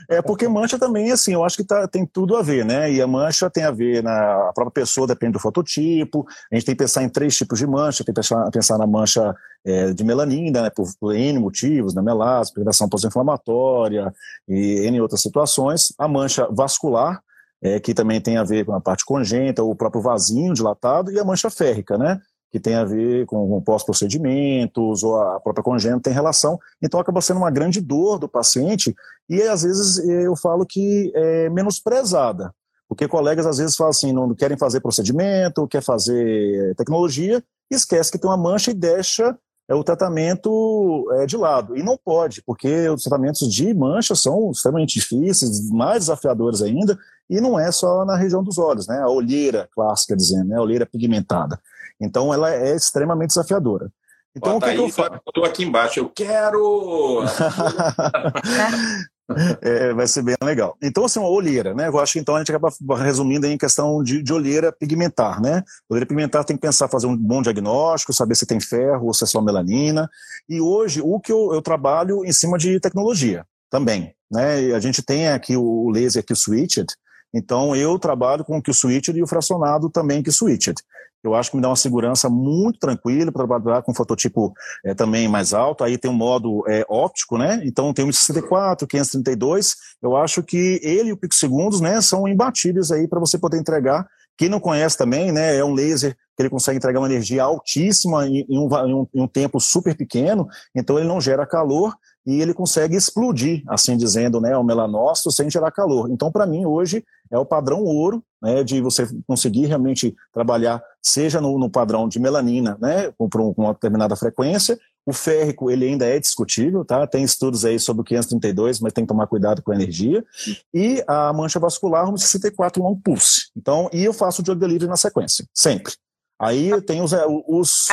É 0.08 0.20
porque 0.22 0.46
mancha 0.48 0.78
também, 0.78 1.10
assim, 1.10 1.32
eu 1.32 1.44
acho 1.44 1.56
que 1.56 1.64
tá, 1.64 1.86
tem 1.88 2.06
tudo 2.06 2.36
a 2.36 2.42
ver, 2.42 2.64
né? 2.64 2.92
E 2.92 3.00
a 3.00 3.06
mancha 3.06 3.48
tem 3.50 3.64
a 3.64 3.70
ver 3.70 4.02
na 4.02 4.48
a 4.48 4.52
própria 4.52 4.82
pessoa, 4.82 5.06
depende 5.06 5.32
do 5.32 5.38
fototipo. 5.38 6.26
A 6.50 6.54
gente 6.54 6.66
tem 6.66 6.74
que 6.74 6.78
pensar 6.78 7.02
em 7.02 7.08
três 7.08 7.36
tipos 7.36 7.58
de 7.58 7.66
mancha, 7.66 8.04
tem 8.04 8.14
que 8.14 8.20
pensar, 8.20 8.50
pensar 8.50 8.78
na 8.78 8.86
mancha 8.86 9.34
é, 9.64 9.92
de 9.92 10.04
melanina, 10.04 10.62
né? 10.62 10.70
Por, 10.70 10.88
por 10.98 11.14
N 11.14 11.38
motivos, 11.38 11.94
na 11.94 12.02
né? 12.02 12.12
melase, 12.12 12.52
pigmentação 12.52 12.88
pós-inflamatória 12.88 14.12
e 14.48 14.86
N 14.86 15.00
outras 15.00 15.22
situações. 15.22 15.92
A 15.98 16.06
mancha 16.06 16.46
vascular, 16.50 17.22
é, 17.62 17.78
que 17.80 17.94
também 17.94 18.20
tem 18.20 18.36
a 18.36 18.44
ver 18.44 18.64
com 18.64 18.74
a 18.74 18.80
parte 18.80 19.04
congênita, 19.04 19.62
o 19.62 19.74
próprio 19.74 20.02
vasinho 20.02 20.52
dilatado, 20.52 21.10
e 21.10 21.18
a 21.18 21.24
mancha 21.24 21.48
férrica, 21.48 21.96
né? 21.96 22.20
Que 22.52 22.60
tem 22.60 22.74
a 22.74 22.84
ver 22.84 23.24
com, 23.24 23.48
com 23.48 23.62
pós-procedimentos 23.62 25.02
ou 25.02 25.18
a 25.18 25.40
própria 25.40 25.64
congênita 25.64 26.02
tem 26.02 26.12
relação. 26.12 26.60
Então 26.82 27.00
acaba 27.00 27.22
sendo 27.22 27.38
uma 27.38 27.50
grande 27.50 27.80
dor 27.80 28.18
do 28.18 28.28
paciente 28.28 28.94
e 29.28 29.42
às 29.42 29.62
vezes 29.62 29.98
eu 30.06 30.36
falo 30.36 30.66
que 30.66 31.10
é 31.14 31.48
menosprezada. 31.48 32.54
Porque 32.86 33.08
colegas 33.08 33.46
às 33.46 33.56
vezes 33.56 33.74
falam 33.74 33.90
assim, 33.90 34.12
não 34.12 34.34
querem 34.34 34.58
fazer 34.58 34.80
procedimento, 34.80 35.66
quer 35.66 35.82
fazer 35.82 36.74
tecnologia, 36.76 37.42
e 37.70 37.74
esquece 37.74 38.12
que 38.12 38.18
tem 38.18 38.28
uma 38.28 38.36
mancha 38.36 38.70
e 38.70 38.74
deixa 38.74 39.34
é, 39.66 39.74
o 39.74 39.82
tratamento 39.82 41.08
é, 41.12 41.24
de 41.24 41.38
lado. 41.38 41.74
E 41.74 41.82
não 41.82 41.96
pode, 41.96 42.42
porque 42.42 42.86
os 42.90 43.02
tratamentos 43.02 43.50
de 43.50 43.72
mancha 43.72 44.14
são 44.14 44.50
extremamente 44.50 45.00
difíceis, 45.00 45.70
mais 45.70 46.00
desafiadores 46.00 46.60
ainda, 46.60 46.98
e 47.30 47.40
não 47.40 47.58
é 47.58 47.72
só 47.72 48.04
na 48.04 48.14
região 48.14 48.44
dos 48.44 48.58
olhos, 48.58 48.86
né? 48.86 48.98
A 48.98 49.08
olheira 49.08 49.66
clássica 49.74 50.14
dizendo, 50.14 50.48
né? 50.48 50.56
A 50.56 50.62
olheira 50.62 50.84
pigmentada. 50.84 51.58
Então 52.02 52.34
ela 52.34 52.52
é 52.52 52.74
extremamente 52.74 53.28
desafiadora. 53.28 53.88
Então, 54.34 54.56
o 54.56 54.60
que, 54.60 54.72
que 54.72 54.78
eu 54.78 54.88
faço? 54.88 55.20
Estou 55.28 55.44
aqui 55.44 55.62
embaixo, 55.62 56.00
eu 56.00 56.08
quero! 56.08 57.22
é, 59.60 59.92
vai 59.92 60.06
ser 60.06 60.22
bem 60.22 60.34
legal. 60.42 60.76
Então, 60.82 61.04
assim, 61.04 61.18
uma 61.18 61.28
olheira, 61.28 61.74
né? 61.74 61.88
Eu 61.88 62.00
acho 62.00 62.14
que 62.14 62.18
então 62.18 62.36
a 62.36 62.38
gente 62.38 62.50
acaba 62.50 62.70
resumindo 62.96 63.46
em 63.46 63.58
questão 63.58 64.02
de, 64.02 64.22
de 64.22 64.32
olheira 64.32 64.72
pigmentar, 64.72 65.40
né? 65.40 65.62
Olheira 65.88 66.06
pigmentar 66.06 66.44
tem 66.44 66.56
que 66.56 66.62
pensar, 66.62 66.88
fazer 66.88 67.06
um 67.06 67.16
bom 67.16 67.42
diagnóstico, 67.42 68.14
saber 68.14 68.34
se 68.34 68.46
tem 68.46 68.58
ferro 68.58 69.06
ou 69.06 69.14
se 69.14 69.24
é 69.24 69.26
só 69.26 69.42
melanina. 69.42 70.08
E 70.48 70.60
hoje, 70.60 71.02
o 71.02 71.20
que 71.20 71.30
eu, 71.30 71.52
eu 71.52 71.60
trabalho 71.60 72.24
em 72.24 72.32
cima 72.32 72.56
de 72.56 72.80
tecnologia 72.80 73.44
também, 73.70 74.14
né? 74.30 74.74
A 74.74 74.80
gente 74.80 75.02
tem 75.02 75.28
aqui 75.28 75.58
o 75.58 75.90
laser 75.90 76.22
aqui, 76.22 76.32
o 76.32 76.36
switched, 76.36 76.86
então 77.34 77.74
eu 77.74 77.98
trabalho 77.98 78.44
com 78.44 78.58
o 78.58 78.62
Q-Switched 78.62 79.16
e 79.16 79.22
o 79.22 79.26
fracionado 79.26 79.88
também 79.88 80.22
Q-Switched. 80.22 80.76
Eu 81.22 81.34
acho 81.34 81.50
que 81.50 81.56
me 81.56 81.62
dá 81.62 81.68
uma 81.68 81.76
segurança 81.76 82.28
muito 82.28 82.80
tranquila 82.80 83.30
para 83.30 83.46
trabalhar 83.46 83.82
com 83.82 83.94
fototipo 83.94 84.52
é, 84.84 84.92
também 84.92 85.28
mais 85.28 85.54
alto. 85.54 85.84
Aí 85.84 85.96
tem 85.96 86.10
um 86.10 86.14
modo 86.14 86.64
é, 86.66 86.84
óptico, 86.88 87.38
né? 87.38 87.62
Então 87.64 87.94
tem 87.94 88.04
o 88.04 88.12
64, 88.12 88.86
532. 88.88 89.76
Eu 90.02 90.16
acho 90.16 90.42
que 90.42 90.80
ele 90.82 91.10
e 91.10 91.12
o 91.12 91.16
pico 91.16 91.34
segundos, 91.34 91.80
né, 91.80 92.00
são 92.00 92.26
imbatíveis 92.26 92.90
aí 92.90 93.06
para 93.06 93.20
você 93.20 93.38
poder 93.38 93.58
entregar. 93.58 94.04
Quem 94.36 94.48
não 94.48 94.58
conhece 94.58 94.98
também, 94.98 95.30
né, 95.30 95.56
é 95.56 95.64
um 95.64 95.74
laser 95.74 96.16
que 96.36 96.42
ele 96.42 96.50
consegue 96.50 96.78
entregar 96.78 96.98
uma 96.98 97.08
energia 97.08 97.44
altíssima 97.44 98.26
em, 98.26 98.44
em, 98.48 98.58
um, 98.58 99.06
em 99.14 99.22
um 99.22 99.28
tempo 99.28 99.60
super 99.60 99.94
pequeno. 99.96 100.48
Então 100.74 100.98
ele 100.98 101.06
não 101.06 101.20
gera 101.20 101.46
calor 101.46 101.94
e 102.24 102.40
ele 102.40 102.54
consegue 102.54 102.96
explodir, 102.96 103.62
assim 103.66 103.96
dizendo, 103.96 104.40
né, 104.40 104.56
o 104.56 104.62
melanócito 104.62 105.30
sem 105.30 105.50
gerar 105.50 105.70
calor. 105.70 106.10
Então, 106.10 106.30
para 106.30 106.46
mim, 106.46 106.64
hoje 106.64 107.04
é 107.30 107.38
o 107.38 107.44
padrão 107.44 107.82
ouro, 107.82 108.22
né, 108.40 108.62
de 108.62 108.80
você 108.80 109.08
conseguir 109.26 109.66
realmente 109.66 110.14
trabalhar, 110.32 110.82
seja 111.02 111.40
no, 111.40 111.58
no 111.58 111.68
padrão 111.68 112.08
de 112.08 112.20
melanina, 112.20 112.78
né, 112.80 113.12
com, 113.18 113.28
com, 113.28 113.54
uma 113.56 113.72
determinada 113.72 114.14
frequência. 114.14 114.78
O 115.04 115.12
férrico, 115.12 115.68
ele 115.68 115.84
ainda 115.84 116.06
é 116.06 116.16
discutível, 116.20 116.84
tá? 116.84 117.04
Tem 117.08 117.24
estudos 117.24 117.64
aí 117.64 117.76
sobre 117.76 118.02
o 118.02 118.04
532, 118.04 118.78
mas 118.78 118.92
tem 118.92 119.02
que 119.02 119.08
tomar 119.08 119.26
cuidado 119.26 119.60
com 119.60 119.72
a 119.72 119.74
energia. 119.74 120.24
E 120.72 121.02
a 121.08 121.32
mancha 121.32 121.58
vascular, 121.58 122.08
um 122.08 122.16
64 122.16 122.80
long 122.80 122.94
pulse. 122.94 123.50
Então, 123.56 123.90
e 123.92 124.04
eu 124.04 124.12
faço 124.12 124.42
o 124.42 124.44
drug 124.44 124.60
delivery 124.60 124.88
na 124.88 124.96
sequência, 124.96 125.44
sempre. 125.52 125.92
Aí 126.40 126.80
tem 126.82 127.02
os... 127.02 127.12
É, 127.12 127.24
os... 127.48 127.88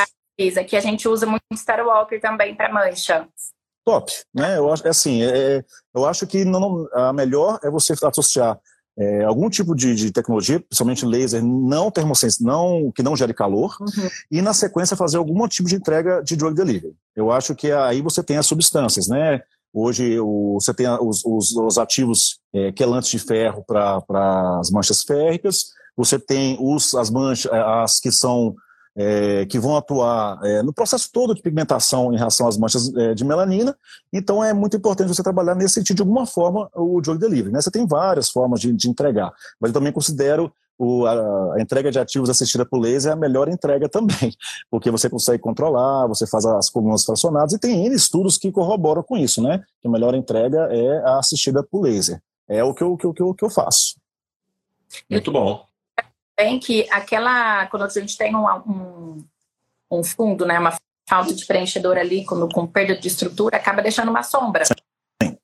Aqui 0.56 0.76
a 0.76 0.80
gente 0.80 1.08
usa 1.08 1.26
muito 1.26 1.42
Star 1.54 1.84
Walker 1.84 2.20
também 2.20 2.54
para 2.54 2.72
mancha 2.72 3.28
top, 3.84 4.12
né? 4.34 4.58
Eu 4.58 4.72
acho, 4.72 4.86
assim, 4.86 5.22
é, 5.22 5.56
é, 5.56 5.64
eu 5.94 6.04
acho 6.06 6.26
que 6.26 6.44
não, 6.44 6.86
a 6.92 7.12
melhor 7.12 7.58
é 7.62 7.70
você 7.70 7.94
associar 8.02 8.58
é, 8.98 9.24
algum 9.24 9.48
tipo 9.48 9.74
de, 9.74 9.94
de, 9.94 10.10
tecnologia, 10.10 10.60
principalmente 10.60 11.06
laser, 11.06 11.42
não 11.42 11.90
termosens, 11.90 12.38
não 12.38 12.92
que 12.94 13.02
não 13.02 13.16
gere 13.16 13.32
calor, 13.32 13.76
uhum. 13.80 14.08
e 14.30 14.42
na 14.42 14.52
sequência 14.52 14.96
fazer 14.96 15.16
algum 15.16 15.46
tipo 15.48 15.68
de 15.68 15.76
entrega 15.76 16.22
de 16.22 16.36
drug 16.36 16.54
delivery. 16.54 16.94
Eu 17.16 17.30
acho 17.30 17.54
que 17.54 17.70
aí 17.72 18.02
você 18.02 18.22
tem 18.22 18.36
as 18.36 18.46
substâncias, 18.46 19.08
né? 19.08 19.40
Hoje 19.72 20.18
o, 20.18 20.58
você 20.60 20.74
tem 20.74 20.86
os, 20.88 21.24
os, 21.24 21.56
os 21.56 21.78
ativos 21.78 22.40
é, 22.52 22.72
quelantes 22.72 23.10
de 23.10 23.18
ferro 23.18 23.64
para 23.66 24.02
as 24.60 24.70
manchas 24.70 25.02
férricas, 25.02 25.66
você 25.96 26.18
tem 26.18 26.58
os, 26.60 26.94
as 26.94 27.08
manchas, 27.08 27.50
as 27.52 28.00
que 28.00 28.10
são 28.10 28.54
é, 29.00 29.46
que 29.46 29.58
vão 29.58 29.76
atuar 29.78 30.38
é, 30.44 30.62
no 30.62 30.74
processo 30.74 31.08
todo 31.10 31.34
de 31.34 31.40
pigmentação 31.40 32.12
em 32.12 32.18
relação 32.18 32.46
às 32.46 32.58
manchas 32.58 32.94
é, 32.94 33.14
de 33.14 33.24
melanina. 33.24 33.74
Então 34.12 34.44
é 34.44 34.52
muito 34.52 34.76
importante 34.76 35.08
você 35.08 35.22
trabalhar 35.22 35.54
nesse 35.54 35.74
sentido 35.74 35.96
de 35.96 36.02
alguma 36.02 36.26
forma 36.26 36.70
o 36.74 37.00
drug 37.00 37.18
delivery. 37.18 37.50
Né? 37.50 37.62
Você 37.62 37.70
tem 37.70 37.86
várias 37.86 38.28
formas 38.28 38.60
de, 38.60 38.70
de 38.74 38.90
entregar, 38.90 39.32
mas 39.58 39.70
eu 39.70 39.74
também 39.74 39.90
considero 39.90 40.52
o, 40.78 41.06
a, 41.06 41.54
a, 41.54 41.60
entrega 41.60 41.90
de 41.90 41.98
ativos 41.98 42.28
assistida 42.28 42.64
por 42.64 42.78
laser 42.78 43.10
é 43.10 43.14
a 43.14 43.16
melhor 43.16 43.48
entrega 43.48 43.88
também, 43.88 44.34
porque 44.70 44.90
você 44.90 45.08
consegue 45.08 45.42
controlar, 45.42 46.06
você 46.06 46.26
faz 46.26 46.44
as 46.44 46.68
colunas 46.68 47.04
fracionadas 47.04 47.54
e 47.54 47.58
tem 47.58 47.86
N 47.86 47.94
estudos 47.94 48.36
que 48.36 48.52
corroboram 48.52 49.02
com 49.02 49.16
isso, 49.16 49.42
né? 49.42 49.62
Que 49.80 49.88
a 49.88 49.90
melhor 49.90 50.14
entrega 50.14 50.68
é 50.70 50.98
a 51.06 51.18
assistida 51.18 51.62
por 51.62 51.82
laser. 51.82 52.20
É 52.46 52.62
o 52.62 52.74
que 52.74 52.82
eu, 52.82 52.96
que 52.96 53.12
que 53.12 53.34
que 53.34 53.44
eu 53.44 53.50
faço. 53.50 53.96
Muito 55.08 55.30
bom 55.30 55.69
bem 56.40 56.58
que 56.58 56.88
aquela, 56.90 57.66
quando 57.66 57.82
a 57.82 57.88
gente 57.88 58.16
tem 58.16 58.34
um, 58.34 58.46
um, 58.66 59.24
um 59.90 60.02
fundo, 60.02 60.46
né, 60.46 60.58
uma 60.58 60.74
falta 61.06 61.34
de 61.34 61.44
preenchedor 61.44 61.98
ali, 61.98 62.24
com, 62.24 62.48
com 62.48 62.66
perda 62.66 62.96
de 62.96 63.08
estrutura, 63.08 63.58
acaba 63.58 63.82
deixando 63.82 64.08
uma 64.08 64.22
sombra. 64.22 64.64
Sim. 64.64 65.36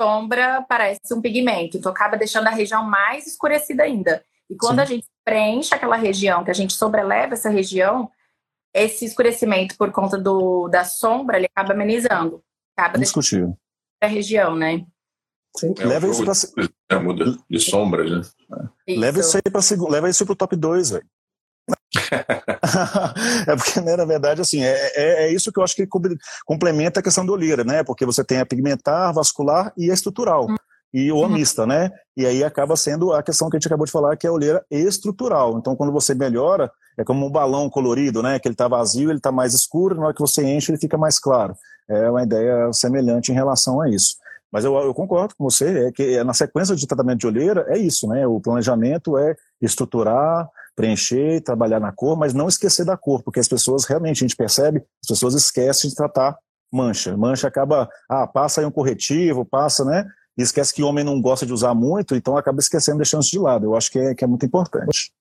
sombra 0.00 0.64
parece 0.66 1.12
um 1.12 1.20
pigmento, 1.20 1.76
então 1.76 1.92
acaba 1.92 2.16
deixando 2.16 2.46
a 2.46 2.50
região 2.50 2.82
mais 2.82 3.26
escurecida 3.26 3.82
ainda. 3.82 4.24
E 4.48 4.56
quando 4.56 4.76
Sim. 4.76 4.82
a 4.82 4.84
gente 4.86 5.06
preenche 5.22 5.74
aquela 5.74 5.96
região, 5.96 6.42
que 6.42 6.50
a 6.50 6.54
gente 6.54 6.72
sobreleva 6.72 7.34
essa 7.34 7.50
região, 7.50 8.10
esse 8.72 9.04
escurecimento 9.04 9.76
por 9.76 9.92
conta 9.92 10.16
do, 10.16 10.68
da 10.68 10.84
sombra, 10.84 11.36
ele 11.36 11.46
acaba 11.46 11.74
amenizando. 11.74 12.42
Acaba 12.74 12.96
deixando 12.96 13.58
a 14.00 14.06
região, 14.06 14.56
né? 14.56 14.86
Sim, 15.56 15.74
é 15.78 15.84
leva, 15.84 16.06
um 16.06 16.10
isso 16.10 16.24
pra... 16.24 16.32
de, 16.62 16.70
é, 16.90 16.98
muda 16.98 17.36
de 17.50 17.60
sombras, 17.60 18.10
né? 18.10 18.20
Isso. 18.86 19.00
Leva 19.00 19.20
isso 19.20 19.36
aí 19.36 19.42
para 19.42 19.90
leva 19.90 20.08
isso 20.08 20.26
pro 20.26 20.36
top 20.36 20.54
2, 20.54 20.90
velho. 20.90 21.06
é 23.46 23.56
porque, 23.56 23.80
né, 23.80 23.96
na 23.96 24.04
verdade, 24.04 24.40
assim, 24.40 24.62
é, 24.62 24.92
é, 24.94 25.24
é, 25.24 25.32
isso 25.32 25.52
que 25.52 25.58
eu 25.58 25.64
acho 25.64 25.74
que 25.74 25.86
complementa 26.44 27.00
a 27.00 27.02
questão 27.02 27.24
do 27.24 27.32
olheira, 27.32 27.64
né? 27.64 27.82
Porque 27.84 28.06
você 28.06 28.24
tem 28.24 28.38
a 28.38 28.46
pigmentar, 28.46 29.12
vascular 29.12 29.72
e 29.76 29.90
a 29.90 29.94
estrutural. 29.94 30.46
Hum. 30.48 30.56
E 30.92 31.12
o 31.12 31.22
amista, 31.22 31.62
uhum. 31.62 31.68
né? 31.68 31.90
E 32.16 32.24
aí 32.24 32.42
acaba 32.42 32.74
sendo 32.74 33.12
a 33.12 33.22
questão 33.22 33.50
que 33.50 33.56
a 33.56 33.58
gente 33.58 33.66
acabou 33.66 33.84
de 33.84 33.92
falar, 33.92 34.16
que 34.16 34.26
é 34.26 34.30
a 34.30 34.32
olheira 34.32 34.64
estrutural. 34.70 35.58
Então, 35.58 35.76
quando 35.76 35.92
você 35.92 36.14
melhora, 36.14 36.72
é 36.96 37.04
como 37.04 37.26
um 37.26 37.30
balão 37.30 37.68
colorido, 37.68 38.22
né? 38.22 38.38
Que 38.38 38.48
ele 38.48 38.54
está 38.54 38.66
vazio, 38.68 39.10
ele 39.10 39.18
está 39.18 39.30
mais 39.30 39.52
escuro, 39.52 39.96
na 39.96 40.06
hora 40.06 40.14
que 40.14 40.20
você 40.20 40.42
enche, 40.42 40.72
ele 40.72 40.78
fica 40.78 40.96
mais 40.96 41.18
claro. 41.18 41.54
É 41.88 42.10
uma 42.10 42.22
ideia 42.22 42.72
semelhante 42.72 43.30
em 43.30 43.34
relação 43.34 43.82
a 43.82 43.90
isso. 43.90 44.16
Mas 44.50 44.64
eu, 44.64 44.74
eu, 44.76 44.94
concordo 44.94 45.34
com 45.36 45.44
você, 45.44 45.88
é 45.88 45.92
que 45.92 46.16
é, 46.16 46.24
na 46.24 46.32
sequência 46.32 46.74
de 46.74 46.86
tratamento 46.86 47.18
de 47.18 47.26
olheira 47.26 47.66
é 47.68 47.76
isso, 47.78 48.08
né? 48.08 48.26
O 48.26 48.40
planejamento 48.40 49.18
é 49.18 49.36
estruturar, 49.60 50.48
preencher, 50.74 51.42
trabalhar 51.42 51.80
na 51.80 51.92
cor, 51.92 52.16
mas 52.16 52.32
não 52.32 52.48
esquecer 52.48 52.84
da 52.84 52.96
cor, 52.96 53.22
porque 53.22 53.40
as 53.40 53.48
pessoas 53.48 53.84
realmente, 53.84 54.24
a 54.24 54.26
gente 54.26 54.36
percebe, 54.36 54.82
as 55.02 55.08
pessoas 55.08 55.34
esquecem 55.34 55.90
de 55.90 55.96
tratar 55.96 56.36
mancha. 56.72 57.16
Mancha 57.16 57.48
acaba, 57.48 57.88
ah, 58.08 58.26
passa 58.26 58.60
aí 58.60 58.66
um 58.66 58.70
corretivo, 58.70 59.44
passa, 59.44 59.84
né? 59.84 60.06
E 60.36 60.42
esquece 60.42 60.72
que 60.72 60.82
o 60.82 60.86
homem 60.86 61.04
não 61.04 61.20
gosta 61.20 61.44
de 61.44 61.52
usar 61.52 61.74
muito, 61.74 62.14
então 62.14 62.36
acaba 62.36 62.60
esquecendo, 62.60 62.98
deixando 62.98 63.22
isso 63.22 63.32
de 63.32 63.38
lado. 63.38 63.66
Eu 63.66 63.76
acho 63.76 63.90
que 63.90 63.98
é, 63.98 64.14
que 64.14 64.24
é 64.24 64.26
muito 64.26 64.46
importante. 64.46 65.12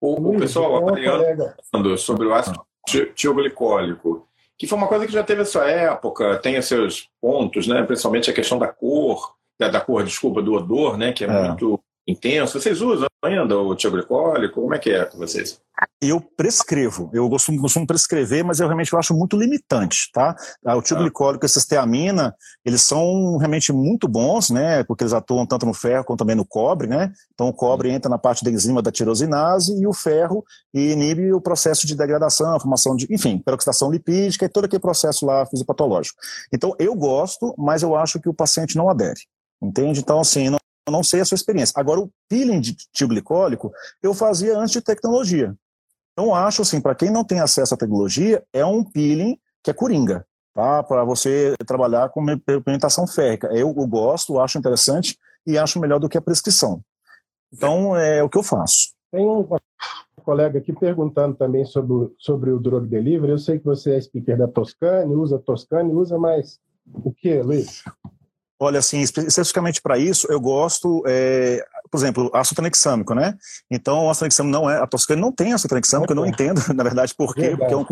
O, 0.00 0.30
o 0.30 0.38
pessoal, 0.38 0.76
avaliando 0.76 1.96
sobre 1.96 2.26
o 2.26 2.34
ácido 2.34 2.60
tioglicólico, 3.14 4.28
que 4.58 4.66
foi 4.66 4.78
uma 4.78 4.88
coisa 4.88 5.06
que 5.06 5.12
já 5.12 5.22
teve 5.22 5.42
a 5.42 5.46
sua 5.46 5.68
época, 5.68 6.38
tem 6.38 6.58
os 6.58 6.66
seus 6.66 7.08
pontos, 7.20 7.66
né? 7.66 7.82
principalmente 7.82 8.30
a 8.30 8.34
questão 8.34 8.58
da 8.58 8.68
cor, 8.68 9.34
da, 9.58 9.68
da 9.68 9.80
cor, 9.80 10.04
desculpa, 10.04 10.42
do 10.42 10.54
odor, 10.54 10.96
né? 10.96 11.12
que 11.12 11.24
é, 11.24 11.26
é. 11.26 11.48
muito 11.48 11.80
intenso. 12.06 12.60
Vocês 12.60 12.80
usam 12.80 13.06
ainda 13.22 13.58
o 13.58 13.74
tioglicólico? 13.74 14.60
Como 14.60 14.74
é 14.74 14.78
que 14.78 14.90
é 14.90 15.04
com 15.04 15.18
vocês? 15.18 15.60
Eu 16.00 16.20
prescrevo, 16.20 17.10
eu 17.12 17.28
costumo, 17.28 17.60
costumo 17.60 17.86
prescrever, 17.86 18.44
mas 18.44 18.60
eu 18.60 18.66
realmente 18.66 18.94
acho 18.94 19.12
muito 19.12 19.36
limitante, 19.36 20.08
tá? 20.12 20.36
Ah, 20.64 20.76
o 20.76 20.82
tioglicólico 20.82 21.44
e 21.44 21.46
a 21.46 21.48
cisteamina, 21.48 22.34
eles 22.64 22.82
são 22.82 23.36
realmente 23.38 23.72
muito 23.72 24.06
bons, 24.06 24.50
né? 24.50 24.84
Porque 24.84 25.02
eles 25.02 25.12
atuam 25.12 25.44
tanto 25.44 25.66
no 25.66 25.74
ferro 25.74 26.04
quanto 26.04 26.20
também 26.20 26.36
no 26.36 26.44
cobre, 26.44 26.86
né? 26.86 27.12
Então 27.32 27.48
o 27.48 27.52
cobre 27.52 27.90
entra 27.90 28.08
na 28.08 28.18
parte 28.18 28.44
da 28.44 28.50
enzima 28.50 28.80
da 28.80 28.92
tirosinase 28.92 29.76
e 29.80 29.86
o 29.86 29.92
ferro 29.92 30.44
inibe 30.72 31.32
o 31.32 31.40
processo 31.40 31.86
de 31.86 31.96
degradação, 31.96 32.54
a 32.54 32.60
formação 32.60 32.94
de, 32.94 33.08
enfim, 33.10 33.38
peroxidação 33.38 33.90
lipídica 33.90 34.44
e 34.44 34.48
todo 34.48 34.66
aquele 34.66 34.80
processo 34.80 35.26
lá 35.26 35.44
fisiopatológico. 35.46 36.18
Então 36.52 36.74
eu 36.78 36.94
gosto, 36.94 37.52
mas 37.58 37.82
eu 37.82 37.96
acho 37.96 38.20
que 38.20 38.28
o 38.28 38.34
paciente 38.34 38.76
não 38.76 38.88
adere. 38.88 39.20
Entende? 39.60 40.00
Então, 40.00 40.20
assim, 40.20 40.50
não, 40.50 40.58
eu 40.86 40.92
não 40.92 41.02
sei 41.02 41.20
a 41.20 41.24
sua 41.24 41.36
experiência. 41.36 41.72
Agora, 41.76 42.00
o 42.00 42.10
peeling 42.28 42.60
de 42.60 42.76
tio 42.92 43.08
glicólico 43.08 43.72
eu 44.02 44.14
fazia 44.14 44.56
antes 44.58 44.72
de 44.72 44.80
tecnologia. 44.80 45.54
Então, 46.12 46.34
acho 46.34 46.62
assim, 46.62 46.80
para 46.80 46.94
quem 46.94 47.10
não 47.10 47.24
tem 47.24 47.40
acesso 47.40 47.74
à 47.74 47.76
tecnologia, 47.76 48.42
é 48.52 48.64
um 48.64 48.84
peeling 48.84 49.38
que 49.62 49.70
é 49.70 49.74
coringa, 49.74 50.24
tá? 50.54 50.82
Para 50.82 51.04
você 51.04 51.54
trabalhar 51.66 52.10
com 52.10 52.24
pigmentação 52.38 53.06
férrica. 53.06 53.48
Eu, 53.48 53.74
eu 53.76 53.86
gosto, 53.86 54.38
acho 54.38 54.58
interessante 54.58 55.18
e 55.46 55.58
acho 55.58 55.80
melhor 55.80 55.98
do 55.98 56.08
que 56.08 56.18
a 56.18 56.22
prescrição. 56.22 56.80
Então, 57.52 57.96
é 57.96 58.22
o 58.22 58.28
que 58.28 58.38
eu 58.38 58.42
faço. 58.42 58.94
Tem 59.10 59.26
um 59.26 59.46
colega 60.24 60.58
aqui 60.58 60.72
perguntando 60.72 61.36
também 61.36 61.64
sobre, 61.64 62.12
sobre 62.18 62.50
o 62.50 62.60
drug 62.60 62.86
delivery. 62.86 63.32
Eu 63.32 63.38
sei 63.38 63.58
que 63.58 63.64
você 63.64 63.94
é 63.94 64.00
speaker 64.00 64.36
da 64.36 64.48
Toscane, 64.48 65.14
usa 65.14 65.38
Toscane, 65.38 65.92
usa 65.92 66.18
mais 66.18 66.60
o 66.92 67.12
que, 67.12 67.40
Luiz? 67.42 67.82
Olha, 68.64 68.78
assim, 68.78 69.02
especificamente 69.02 69.82
para 69.82 69.98
isso, 69.98 70.26
eu 70.30 70.40
gosto, 70.40 71.02
é, 71.06 71.62
por 71.90 71.98
exemplo, 71.98 72.30
ácido 72.32 72.56
tranexâmico, 72.56 73.14
né? 73.14 73.34
Então, 73.70 74.06
o 74.06 74.08
ácido 74.08 74.20
tranexâmico 74.20 74.58
não 74.58 74.70
é, 74.70 74.78
a 74.78 74.86
toscana 74.86 75.20
não 75.20 75.30
tem 75.30 75.52
ácido 75.52 75.68
tranexâmico, 75.68 76.10
eu 76.10 76.16
não 76.16 76.24
entendo, 76.24 76.62
na 76.74 76.82
verdade, 76.82 77.14
por 77.14 77.34
quê, 77.34 77.54
porque 77.54 77.74
é 77.74 77.76
um, 77.76 77.84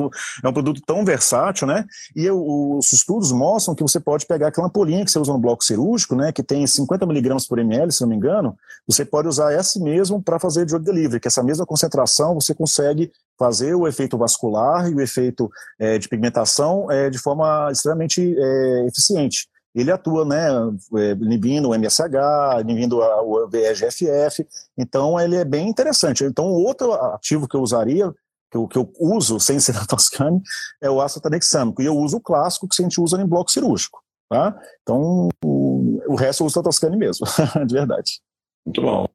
é 0.42 0.48
um 0.48 0.52
produto 0.52 0.80
tão 0.86 1.04
versátil, 1.04 1.66
né? 1.66 1.84
E 2.16 2.24
eu, 2.24 2.42
os 2.42 2.90
estudos 2.90 3.30
mostram 3.32 3.74
que 3.74 3.82
você 3.82 4.00
pode 4.00 4.24
pegar 4.24 4.48
aquela 4.48 4.68
ampolinha 4.68 5.04
que 5.04 5.10
você 5.10 5.18
usa 5.18 5.30
no 5.30 5.38
bloco 5.38 5.62
cirúrgico, 5.62 6.16
né, 6.16 6.32
que 6.32 6.42
tem 6.42 6.66
50 6.66 7.04
miligramas 7.04 7.46
por 7.46 7.58
ml, 7.58 7.92
se 7.92 8.00
não 8.00 8.08
me 8.08 8.16
engano, 8.16 8.56
você 8.88 9.04
pode 9.04 9.28
usar 9.28 9.52
essa 9.52 9.78
mesmo 9.78 10.22
para 10.22 10.38
fazer 10.38 10.64
drug 10.64 10.82
delivery, 10.82 11.20
que 11.20 11.28
essa 11.28 11.42
mesma 11.42 11.66
concentração 11.66 12.34
você 12.34 12.54
consegue 12.54 13.12
fazer 13.38 13.74
o 13.74 13.86
efeito 13.86 14.16
vascular 14.16 14.90
e 14.90 14.94
o 14.94 15.02
efeito 15.02 15.50
é, 15.78 15.98
de 15.98 16.08
pigmentação 16.08 16.90
é, 16.90 17.10
de 17.10 17.18
forma 17.18 17.68
extremamente 17.70 18.34
é, 18.38 18.86
eficiente 18.86 19.51
ele 19.74 19.90
atua, 19.90 20.24
né, 20.24 20.48
é, 20.96 21.12
inibindo 21.12 21.70
o 21.70 21.74
MSH, 21.74 22.60
inibindo 22.60 22.98
o 22.98 23.48
VEGFF, 23.48 24.46
então 24.76 25.18
ele 25.18 25.36
é 25.36 25.44
bem 25.44 25.68
interessante. 25.68 26.24
Então, 26.24 26.46
outro 26.46 26.92
ativo 26.92 27.48
que 27.48 27.56
eu 27.56 27.62
usaria, 27.62 28.12
que 28.50 28.56
eu, 28.56 28.68
que 28.68 28.76
eu 28.76 28.92
uso 29.00 29.40
sem 29.40 29.58
ser 29.58 29.72
na 29.74 29.86
Toscane, 29.86 30.40
é 30.80 30.90
o 30.90 31.00
ácido 31.00 31.22
tranexâmico, 31.22 31.80
e 31.80 31.86
eu 31.86 31.96
uso 31.96 32.18
o 32.18 32.20
clássico 32.20 32.68
que 32.68 32.80
a 32.80 32.84
gente 32.84 33.00
usa 33.00 33.20
em 33.20 33.26
bloco 33.26 33.50
cirúrgico, 33.50 34.02
tá? 34.28 34.54
Então, 34.82 35.28
o, 35.44 36.02
o 36.06 36.14
resto 36.14 36.42
eu 36.42 36.46
uso 36.46 36.60
a 36.60 36.62
Toscane 36.62 36.96
mesmo, 36.96 37.26
de 37.66 37.74
verdade. 37.74 38.20
Muito 38.66 38.82
bom. 38.82 39.06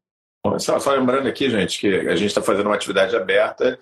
Só, 0.60 0.80
só, 0.80 0.92
lembrando 0.92 1.28
aqui, 1.28 1.50
gente, 1.50 1.80
que 1.80 1.88
a 1.88 2.16
gente 2.16 2.30
está 2.30 2.42
fazendo 2.42 2.68
uma 2.68 2.76
atividade 2.76 3.16
aberta 3.16 3.78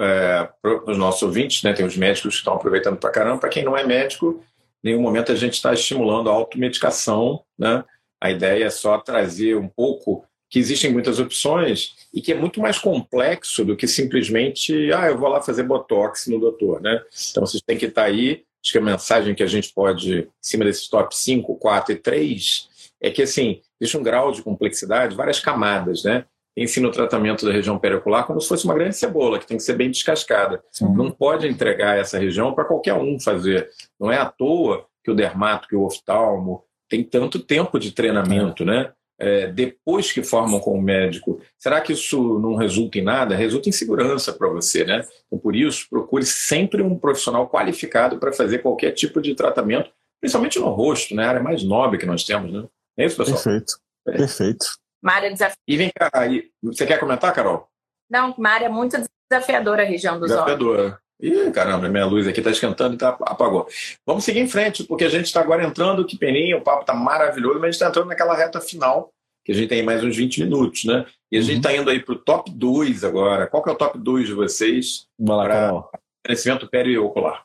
é, 0.00 0.48
para 0.62 0.90
os 0.90 0.96
nossos 0.96 1.22
ouvintes, 1.22 1.62
né? 1.62 1.74
Tem 1.74 1.84
os 1.84 1.96
médicos 1.96 2.34
que 2.34 2.38
estão 2.38 2.54
aproveitando 2.54 2.96
para 2.96 3.10
caramba. 3.10 3.38
Para 3.38 3.50
quem 3.50 3.64
não 3.64 3.76
é 3.76 3.84
médico, 3.84 4.42
nenhum 4.82 5.02
momento 5.02 5.32
a 5.32 5.36
gente 5.36 5.54
está 5.54 5.72
estimulando 5.72 6.30
a 6.30 6.32
automedicação, 6.32 7.42
né? 7.58 7.84
A 8.20 8.30
ideia 8.30 8.64
é 8.64 8.70
só 8.70 8.98
trazer 8.98 9.56
um 9.56 9.68
pouco 9.68 10.24
que 10.50 10.58
existem 10.58 10.92
muitas 10.92 11.20
opções 11.20 11.94
e 12.12 12.20
que 12.20 12.32
é 12.32 12.34
muito 12.34 12.60
mais 12.60 12.78
complexo 12.78 13.64
do 13.64 13.76
que 13.76 13.86
simplesmente, 13.86 14.92
ah, 14.92 15.06
eu 15.06 15.16
vou 15.16 15.28
lá 15.28 15.40
fazer 15.40 15.62
botox 15.62 16.26
no 16.26 16.40
doutor, 16.40 16.82
né? 16.82 17.00
Então 17.30 17.46
vocês 17.46 17.62
têm 17.62 17.78
que 17.78 17.86
estar 17.86 18.02
tá 18.02 18.08
aí. 18.08 18.42
Acho 18.62 18.72
que 18.72 18.78
a 18.78 18.82
mensagem 18.82 19.34
que 19.34 19.42
a 19.42 19.46
gente 19.46 19.72
pode, 19.72 20.18
em 20.18 20.28
cima 20.42 20.64
desses 20.64 20.88
top 20.88 21.16
5, 21.16 21.56
4 21.56 21.92
e 21.92 21.96
3, 21.96 22.68
é 23.00 23.10
que 23.10 23.22
assim, 23.22 23.62
existe 23.80 23.96
um 23.96 24.02
grau 24.02 24.32
de 24.32 24.42
complexidade, 24.42 25.16
várias 25.16 25.40
camadas, 25.40 26.04
né? 26.04 26.26
Ensina 26.56 26.88
o 26.88 26.92
tratamento 26.92 27.46
da 27.46 27.52
região 27.52 27.78
periocular 27.78 28.26
como 28.26 28.40
se 28.40 28.48
fosse 28.48 28.64
uma 28.64 28.74
grande 28.74 28.96
cebola, 28.96 29.38
que 29.38 29.46
tem 29.46 29.56
que 29.56 29.62
ser 29.62 29.74
bem 29.74 29.90
descascada. 29.90 30.62
Sim. 30.70 30.92
Não 30.94 31.10
pode 31.10 31.46
entregar 31.46 31.98
essa 31.98 32.18
região 32.18 32.54
para 32.54 32.64
qualquer 32.64 32.94
um 32.94 33.18
fazer. 33.18 33.68
Não 33.98 34.10
é 34.10 34.18
à 34.18 34.26
toa 34.26 34.86
que 35.04 35.10
o 35.10 35.14
dermato, 35.14 35.68
que 35.68 35.76
o 35.76 35.84
oftalmo 35.84 36.64
tem 36.88 37.04
tanto 37.04 37.38
tempo 37.38 37.78
de 37.78 37.92
treinamento, 37.92 38.64
né? 38.64 38.92
É, 39.22 39.48
depois 39.48 40.10
que 40.10 40.22
formam 40.22 40.58
com 40.60 40.72
o 40.72 40.80
médico, 40.80 41.40
será 41.58 41.80
que 41.80 41.92
isso 41.92 42.38
não 42.38 42.54
resulta 42.54 42.98
em 42.98 43.02
nada? 43.02 43.36
Resulta 43.36 43.68
em 43.68 43.72
segurança 43.72 44.32
para 44.32 44.48
você, 44.48 44.82
né? 44.82 45.04
Então, 45.26 45.38
por 45.38 45.54
isso, 45.54 45.86
procure 45.90 46.24
sempre 46.24 46.82
um 46.82 46.98
profissional 46.98 47.48
qualificado 47.48 48.18
para 48.18 48.32
fazer 48.32 48.60
qualquer 48.60 48.92
tipo 48.92 49.20
de 49.20 49.34
tratamento, 49.34 49.90
principalmente 50.20 50.58
no 50.58 50.70
rosto, 50.70 51.14
né? 51.14 51.24
A 51.24 51.28
área 51.28 51.42
mais 51.42 51.62
nobre 51.62 51.98
que 51.98 52.06
nós 52.06 52.24
temos, 52.24 52.50
né? 52.50 52.64
É 52.98 53.04
isso, 53.04 53.16
pessoal? 53.16 53.36
Perfeito. 53.36 53.74
É. 54.08 54.16
Perfeito. 54.16 54.66
Uma 55.02 55.12
área 55.14 55.30
desafiadora. 55.30 55.60
E 55.66 55.76
vem 55.76 55.90
cá, 55.94 56.10
você 56.62 56.86
quer 56.86 56.98
comentar, 56.98 57.32
Carol? 57.32 57.68
Não, 58.10 58.32
uma 58.32 58.50
área 58.50 58.68
muito 58.68 58.96
desafiadora 59.30 59.82
a 59.82 59.86
região 59.86 60.18
dos 60.18 60.30
desafiadora. 60.30 60.82
olhos. 60.82 60.94
Ih, 61.20 61.50
caramba, 61.52 61.88
minha 61.88 62.06
luz 62.06 62.26
aqui 62.26 62.40
está 62.40 62.50
esquentando 62.50 62.94
e 62.94 62.98
tá, 62.98 63.10
apagou. 63.20 63.68
Vamos 64.06 64.24
seguir 64.24 64.40
em 64.40 64.48
frente, 64.48 64.84
porque 64.84 65.04
a 65.04 65.08
gente 65.08 65.26
está 65.26 65.40
agora 65.40 65.64
entrando, 65.64 66.06
que 66.06 66.16
peninha, 66.16 66.56
o 66.56 66.62
papo 66.62 66.80
está 66.80 66.94
maravilhoso, 66.94 67.56
mas 67.56 67.62
a 67.62 67.66
gente 67.66 67.74
está 67.74 67.88
entrando 67.88 68.08
naquela 68.08 68.34
reta 68.34 68.58
final, 68.60 69.12
que 69.44 69.50
que 69.50 69.52
a 69.52 69.54
gente 69.54 69.68
tem 69.68 69.82
mais 69.82 70.02
uns 70.02 70.16
20 70.16 70.44
minutos, 70.44 70.84
né? 70.84 71.04
E 71.30 71.36
a 71.36 71.40
gente 71.40 71.58
está 71.58 71.70
uhum. 71.70 71.76
indo 71.76 71.90
aí 71.90 72.00
para 72.00 72.14
o 72.14 72.18
top 72.18 72.50
2 72.50 73.04
agora. 73.04 73.46
Qual 73.46 73.62
que 73.62 73.68
é 73.68 73.72
o 73.72 73.76
top 73.76 73.98
2 73.98 74.28
de 74.28 74.32
vocês 74.32 75.06
para 75.26 75.84
crescimento 76.22 76.68
periocular? 76.68 77.44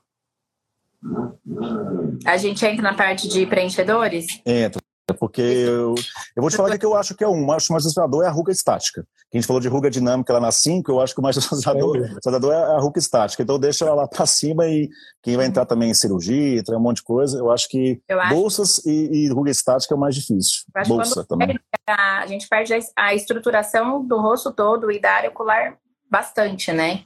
A 2.25 2.37
gente 2.37 2.65
entra 2.65 2.81
na 2.81 2.93
parte 2.93 3.27
de 3.27 3.45
preenchedores? 3.45 4.41
Entra. 4.45 4.81
Porque 5.13 5.41
eu, 5.41 5.93
eu 6.35 6.41
vou 6.41 6.49
te 6.49 6.57
falar 6.57 6.77
que 6.77 6.85
eu 6.85 6.95
acho 6.95 7.13
que 7.13 7.23
é 7.23 7.27
um. 7.27 7.51
Acho 7.51 7.67
que 7.67 7.71
o 7.71 7.73
mais 7.73 7.85
assustador 7.85 8.23
é 8.23 8.27
a 8.27 8.31
ruga 8.31 8.51
estática. 8.51 9.05
A 9.31 9.37
gente 9.37 9.45
falou 9.45 9.59
de 9.59 9.67
ruga 9.67 9.89
dinâmica 9.89 10.33
lá 10.33 10.39
na 10.39 10.51
5, 10.51 10.91
eu 10.91 10.99
acho 10.99 11.13
que 11.13 11.19
o 11.19 11.23
mais 11.23 11.37
assustador, 11.37 11.97
é, 11.97 12.55
é 12.55 12.75
a 12.75 12.79
ruga 12.79 12.97
estática. 12.97 13.43
Então 13.43 13.59
deixa 13.59 13.85
ela 13.85 13.95
lá 13.95 14.07
para 14.07 14.25
cima 14.25 14.65
e 14.67 14.89
quem 15.21 15.37
vai 15.37 15.45
entrar 15.45 15.65
também 15.65 15.91
em 15.91 15.93
cirurgia, 15.93 16.59
entrar 16.59 16.77
um 16.77 16.81
monte 16.81 16.97
de 16.97 17.03
coisa. 17.03 17.37
Eu 17.37 17.51
acho 17.51 17.69
que 17.69 18.01
eu 18.07 18.19
acho... 18.19 18.33
bolsas 18.33 18.85
e, 18.85 19.25
e, 19.25 19.29
ruga 19.29 19.51
estática 19.51 19.93
é 19.93 19.97
o 19.97 19.99
mais 19.99 20.15
difícil. 20.15 20.63
Bolsa 20.87 21.23
também. 21.27 21.59
A 21.87 22.25
gente 22.25 22.47
perde 22.47 22.73
a 22.95 23.13
estruturação 23.13 24.03
do 24.05 24.19
rosto 24.19 24.51
todo 24.51 24.91
e 24.91 24.99
da 24.99 25.11
área 25.11 25.29
ocular 25.29 25.77
bastante, 26.09 26.71
né? 26.71 27.03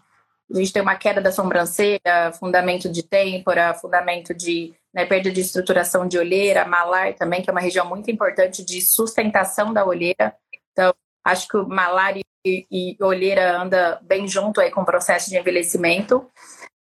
A 0.51 0.57
gente 0.57 0.73
tem 0.73 0.81
uma 0.81 0.95
queda 0.95 1.21
da 1.21 1.31
sobrancelha, 1.31 2.31
fundamento 2.39 2.89
de 2.89 3.03
têmpora, 3.03 3.73
fundamento 3.73 4.33
de 4.33 4.73
né, 4.93 5.05
perda 5.05 5.31
de 5.31 5.41
estruturação 5.41 6.07
de 6.07 6.17
olheira, 6.17 6.65
malar 6.65 7.13
também, 7.13 7.41
que 7.41 7.49
é 7.49 7.53
uma 7.53 7.61
região 7.61 7.87
muito 7.87 8.09
importante 8.09 8.63
de 8.65 8.81
sustentação 8.81 9.71
da 9.71 9.85
olheira. 9.85 10.35
Então, 10.71 10.93
acho 11.23 11.47
que 11.47 11.57
malar 11.57 12.17
e, 12.17 12.23
e 12.71 12.97
olheira 13.01 13.61
anda 13.61 13.99
bem 14.01 14.27
junto 14.27 14.59
aí 14.59 14.71
com 14.71 14.81
o 14.81 14.85
processo 14.85 15.29
de 15.29 15.37
envelhecimento. 15.37 16.29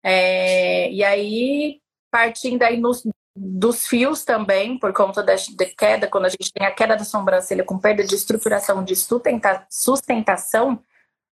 É, 0.04 0.89
e 0.92 1.04
aí, 1.04 1.80
partindo 2.12 2.63
aí 2.63 2.78
nos, 2.78 3.04
dos 3.36 3.88
fios 3.88 4.24
também, 4.26 4.78
por 4.78 4.94
conta 4.94 5.24
da, 5.24 5.36
da, 5.36 5.66
queda, 5.66 6.08
quando 6.08 6.26
a 6.26 6.30
gente 6.30 6.52
tem 6.52 6.66
a 6.66 6.72
queda 6.72 6.96
da 6.96 7.04
sobrancelha 7.04 7.63
com 7.63 7.80
perda 7.80 8.04
de 8.04 8.16
estruturação, 8.16 8.84
de 8.84 8.96
sustenta, 8.96 9.66
sustentação, 9.70 10.80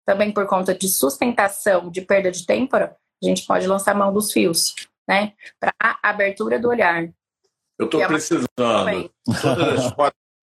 também 0.06 0.32
por 0.32 0.46
conta 0.48 0.74
de 0.74 0.88
sustentação, 0.88 1.90
de 1.90 2.02
perda 2.02 2.32
de 2.32 2.46
têmpora, 2.46 2.96
a 3.24 3.26
gente 3.26 3.46
pode 3.46 3.68
lançar 3.68 3.96
mão 3.96 4.12
dos 4.12 4.32
fios, 4.32 4.74
né? 5.08 5.34
Para 5.60 5.74
abertura 6.02 6.60
do 6.60 6.70
olhar. 6.70 7.04
Eu 7.78 7.86
estou 7.86 8.02
é 8.02 8.08
precisando. 8.08 8.48
Todas 9.42 9.94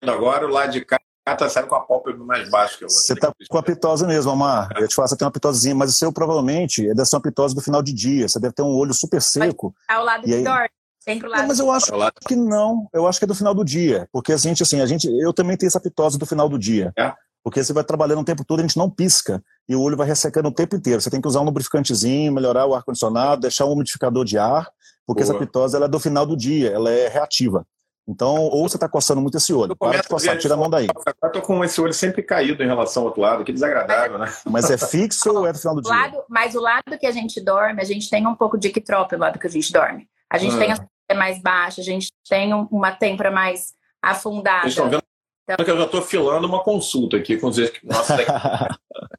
agora, 0.03 0.47
o 0.47 0.51
lado 0.51 0.73
de 0.73 0.85
cá 0.85 0.99
está 1.27 1.49
saindo 1.49 1.68
com 1.68 1.75
a 1.75 1.81
pálpebra 1.81 2.25
mais 2.25 2.49
baixa 2.49 2.79
que 2.79 2.85
eu 2.85 2.88
Você 2.88 3.12
está 3.12 3.33
com 3.49 3.59
a 3.59 3.62
pitose 3.62 4.07
mesmo, 4.07 4.31
Amar. 4.31 4.71
Eu 4.77 4.88
te 4.88 4.94
faço, 4.94 5.11
você 5.11 5.16
tem 5.18 5.27
uma 5.27 5.33
pitosezinha, 5.33 5.75
mas 5.75 5.90
o 5.90 5.92
seu 5.92 6.12
provavelmente 6.12 6.88
é 6.88 6.94
dessa 6.94 7.16
uma 7.16 7.23
pitose 7.23 7.55
do 7.55 7.61
final 7.61 7.83
de 7.83 7.92
dia. 7.92 8.29
Você 8.29 8.40
deve 8.40 8.55
ter 8.55 8.62
um 8.62 8.75
olho 8.75 8.94
super 8.94 9.21
seco. 9.21 9.75
Ao 9.88 10.05
lado 10.05 10.25
que 10.25 10.35
aí... 10.35 10.44
dorme. 10.44 10.68
Não, 11.07 11.47
mas 11.47 11.59
eu 11.59 11.71
acho 11.71 11.90
que 12.27 12.37
não. 12.37 12.87
Eu 12.92 13.07
acho 13.07 13.18
que 13.18 13.25
é 13.25 13.29
do 13.29 13.35
final 13.35 13.55
do 13.55 13.64
dia. 13.64 14.07
Porque 14.12 14.31
a 14.31 14.37
gente, 14.37 14.62
assim, 14.62 14.83
a 14.83 14.87
gente, 14.87 15.09
eu 15.18 15.33
também 15.33 15.57
tenho 15.57 15.68
essa 15.68 15.81
pitose 15.81 16.18
do 16.18 16.27
final 16.27 16.51
do 16.51 16.59
dia. 16.59 16.92
É? 16.99 17.14
Porque 17.49 17.65
você 17.65 17.73
vai 17.73 17.83
trabalhando 17.83 18.21
o 18.21 18.25
tempo 18.25 18.45
todo, 18.45 18.59
a 18.59 18.63
gente 18.63 18.77
não 18.77 18.91
pisca 18.91 19.43
e 19.67 19.75
o 19.75 19.81
olho 19.81 19.97
vai 19.97 20.07
ressecando 20.07 20.51
o 20.51 20.53
tempo 20.53 20.77
inteiro. 20.77 21.01
Você 21.01 21.09
tem 21.09 21.19
que 21.19 21.27
usar 21.27 21.41
um 21.41 21.45
lubrificantezinho, 21.45 22.31
melhorar 22.31 22.67
o 22.67 22.75
ar-condicionado, 22.75 23.41
deixar 23.41 23.65
um 23.65 23.73
umidificador 23.73 24.23
de 24.23 24.37
ar, 24.37 24.71
porque 25.07 25.23
Boa. 25.23 25.35
essa 25.35 25.47
pitose 25.47 25.75
ela 25.75 25.87
é 25.87 25.89
do 25.89 25.99
final 25.99 26.27
do 26.27 26.37
dia, 26.37 26.69
ela 26.69 26.91
é 26.91 27.09
reativa. 27.09 27.67
Então, 28.07 28.35
ou 28.35 28.69
você 28.69 28.77
está 28.77 28.87
coçando 28.87 29.23
muito 29.23 29.39
esse 29.39 29.51
olho, 29.55 29.75
para 29.75 30.03
de 30.03 30.09
coçar, 30.09 30.37
tira 30.37 30.53
a 30.53 30.57
mão 30.59 30.69
daí. 30.69 30.89
Eu 31.23 31.33
tô 31.33 31.41
com 31.41 31.65
esse 31.65 31.81
olho 31.81 31.95
sempre 31.95 32.23
caído 32.23 32.63
em 32.63 32.67
relação 32.67 33.05
ao 33.05 33.07
outro 33.07 33.23
lado, 33.23 33.43
que 33.43 33.53
desagradável, 33.53 34.19
né? 34.19 34.31
Mas 34.45 34.71
é 34.71 34.77
fixo 34.77 35.31
ou 35.31 35.47
é 35.47 35.53
do 35.53 35.59
final 35.59 35.75
do 35.75 35.81
dia? 35.81 35.91
Lado, 35.91 36.23
mas 36.29 36.55
o 36.55 36.61
lado 36.61 36.99
que 37.01 37.07
a 37.07 37.13
gente 37.13 37.41
dorme, 37.41 37.81
a 37.81 37.85
gente 37.85 38.11
tem 38.11 38.27
um 38.27 38.35
pouco 38.35 38.59
de 38.59 38.69
equitrópio 38.69 39.17
no 39.17 39.25
lado 39.25 39.39
que 39.39 39.47
a 39.47 39.51
gente 39.51 39.73
dorme. 39.73 40.07
A 40.31 40.37
gente 40.37 40.55
ah. 40.55 40.59
tem 40.59 40.73
a 40.73 41.15
mais 41.15 41.41
baixa, 41.41 41.81
a 41.81 41.85
gente 41.85 42.09
tem 42.29 42.53
uma 42.71 42.93
têmpora 42.93 43.31
mais 43.31 43.73
afundada. 44.03 44.61
Vocês 44.61 44.75
estão 44.75 44.91
vendo 44.91 45.08
então, 45.55 45.75
eu 45.75 45.79
já 45.79 45.85
estou 45.85 46.03
filando 46.03 46.47
uma 46.47 46.63
consulta 46.63 47.17
aqui 47.17 47.39
com 47.39 47.49
os 47.49 47.57
nossos 47.83 48.17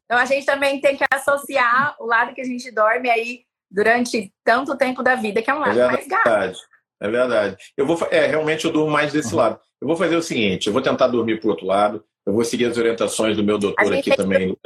Então 0.04 0.18
a 0.18 0.24
gente 0.24 0.46
também 0.46 0.80
tem 0.80 0.96
que 0.96 1.04
associar 1.12 1.96
o 1.98 2.06
lado 2.06 2.34
que 2.34 2.40
a 2.40 2.44
gente 2.44 2.70
dorme 2.70 3.10
aí 3.10 3.44
durante 3.70 4.32
tanto 4.44 4.76
tempo 4.76 5.02
da 5.02 5.14
vida, 5.14 5.40
que 5.42 5.50
é 5.50 5.54
um 5.54 5.60
lado 5.60 5.78
é 5.78 5.86
mais 5.86 6.06
gasto. 6.06 6.60
É 7.00 7.08
verdade. 7.08 7.56
Eu 7.76 7.86
vou, 7.86 7.98
é, 8.10 8.26
realmente 8.26 8.64
eu 8.64 8.72
durmo 8.72 8.90
mais 8.90 9.12
desse 9.12 9.32
uhum. 9.32 9.40
lado. 9.40 9.60
Eu 9.80 9.88
vou 9.88 9.96
fazer 9.96 10.16
o 10.16 10.22
seguinte, 10.22 10.66
eu 10.66 10.72
vou 10.72 10.82
tentar 10.82 11.08
dormir 11.08 11.40
para 11.40 11.46
o 11.46 11.50
outro 11.50 11.66
lado, 11.66 12.04
eu 12.26 12.32
vou 12.32 12.44
seguir 12.44 12.66
as 12.66 12.76
orientações 12.76 13.36
do 13.36 13.42
meu 13.42 13.58
doutor 13.58 13.94
aqui 13.94 14.14
também. 14.14 14.56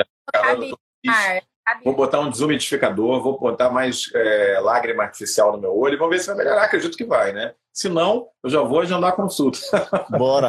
Vou 1.84 1.94
botar 1.94 2.20
um 2.20 2.30
desumidificador, 2.30 3.22
vou 3.22 3.38
botar 3.38 3.70
mais 3.70 4.10
é, 4.14 4.58
lágrima 4.60 5.04
artificial 5.04 5.52
no 5.52 5.58
meu 5.58 5.76
olho 5.76 5.96
vamos 5.96 6.16
ver 6.16 6.20
se 6.20 6.26
vai 6.26 6.36
melhorar. 6.36 6.64
Acredito 6.64 6.96
que 6.96 7.04
vai, 7.04 7.32
né? 7.32 7.54
Se 7.74 7.88
não, 7.88 8.28
eu 8.44 8.50
já 8.50 8.62
vou 8.62 8.78
agendar 8.78 9.10
a 9.10 9.16
consulta. 9.16 9.58
Bora! 10.16 10.48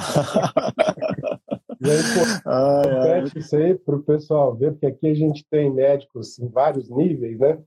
E 1.81 1.89
é 1.89 1.99
importante 2.37 3.39
isso 3.39 3.55
aí 3.55 3.73
para 3.73 3.95
o 3.95 4.03
pessoal 4.03 4.55
ver, 4.55 4.73
porque 4.73 4.85
aqui 4.85 5.07
a 5.07 5.13
gente 5.15 5.43
tem 5.49 5.73
médicos 5.73 6.37
em 6.37 6.47
vários 6.47 6.87
níveis, 6.87 7.39
né? 7.39 7.57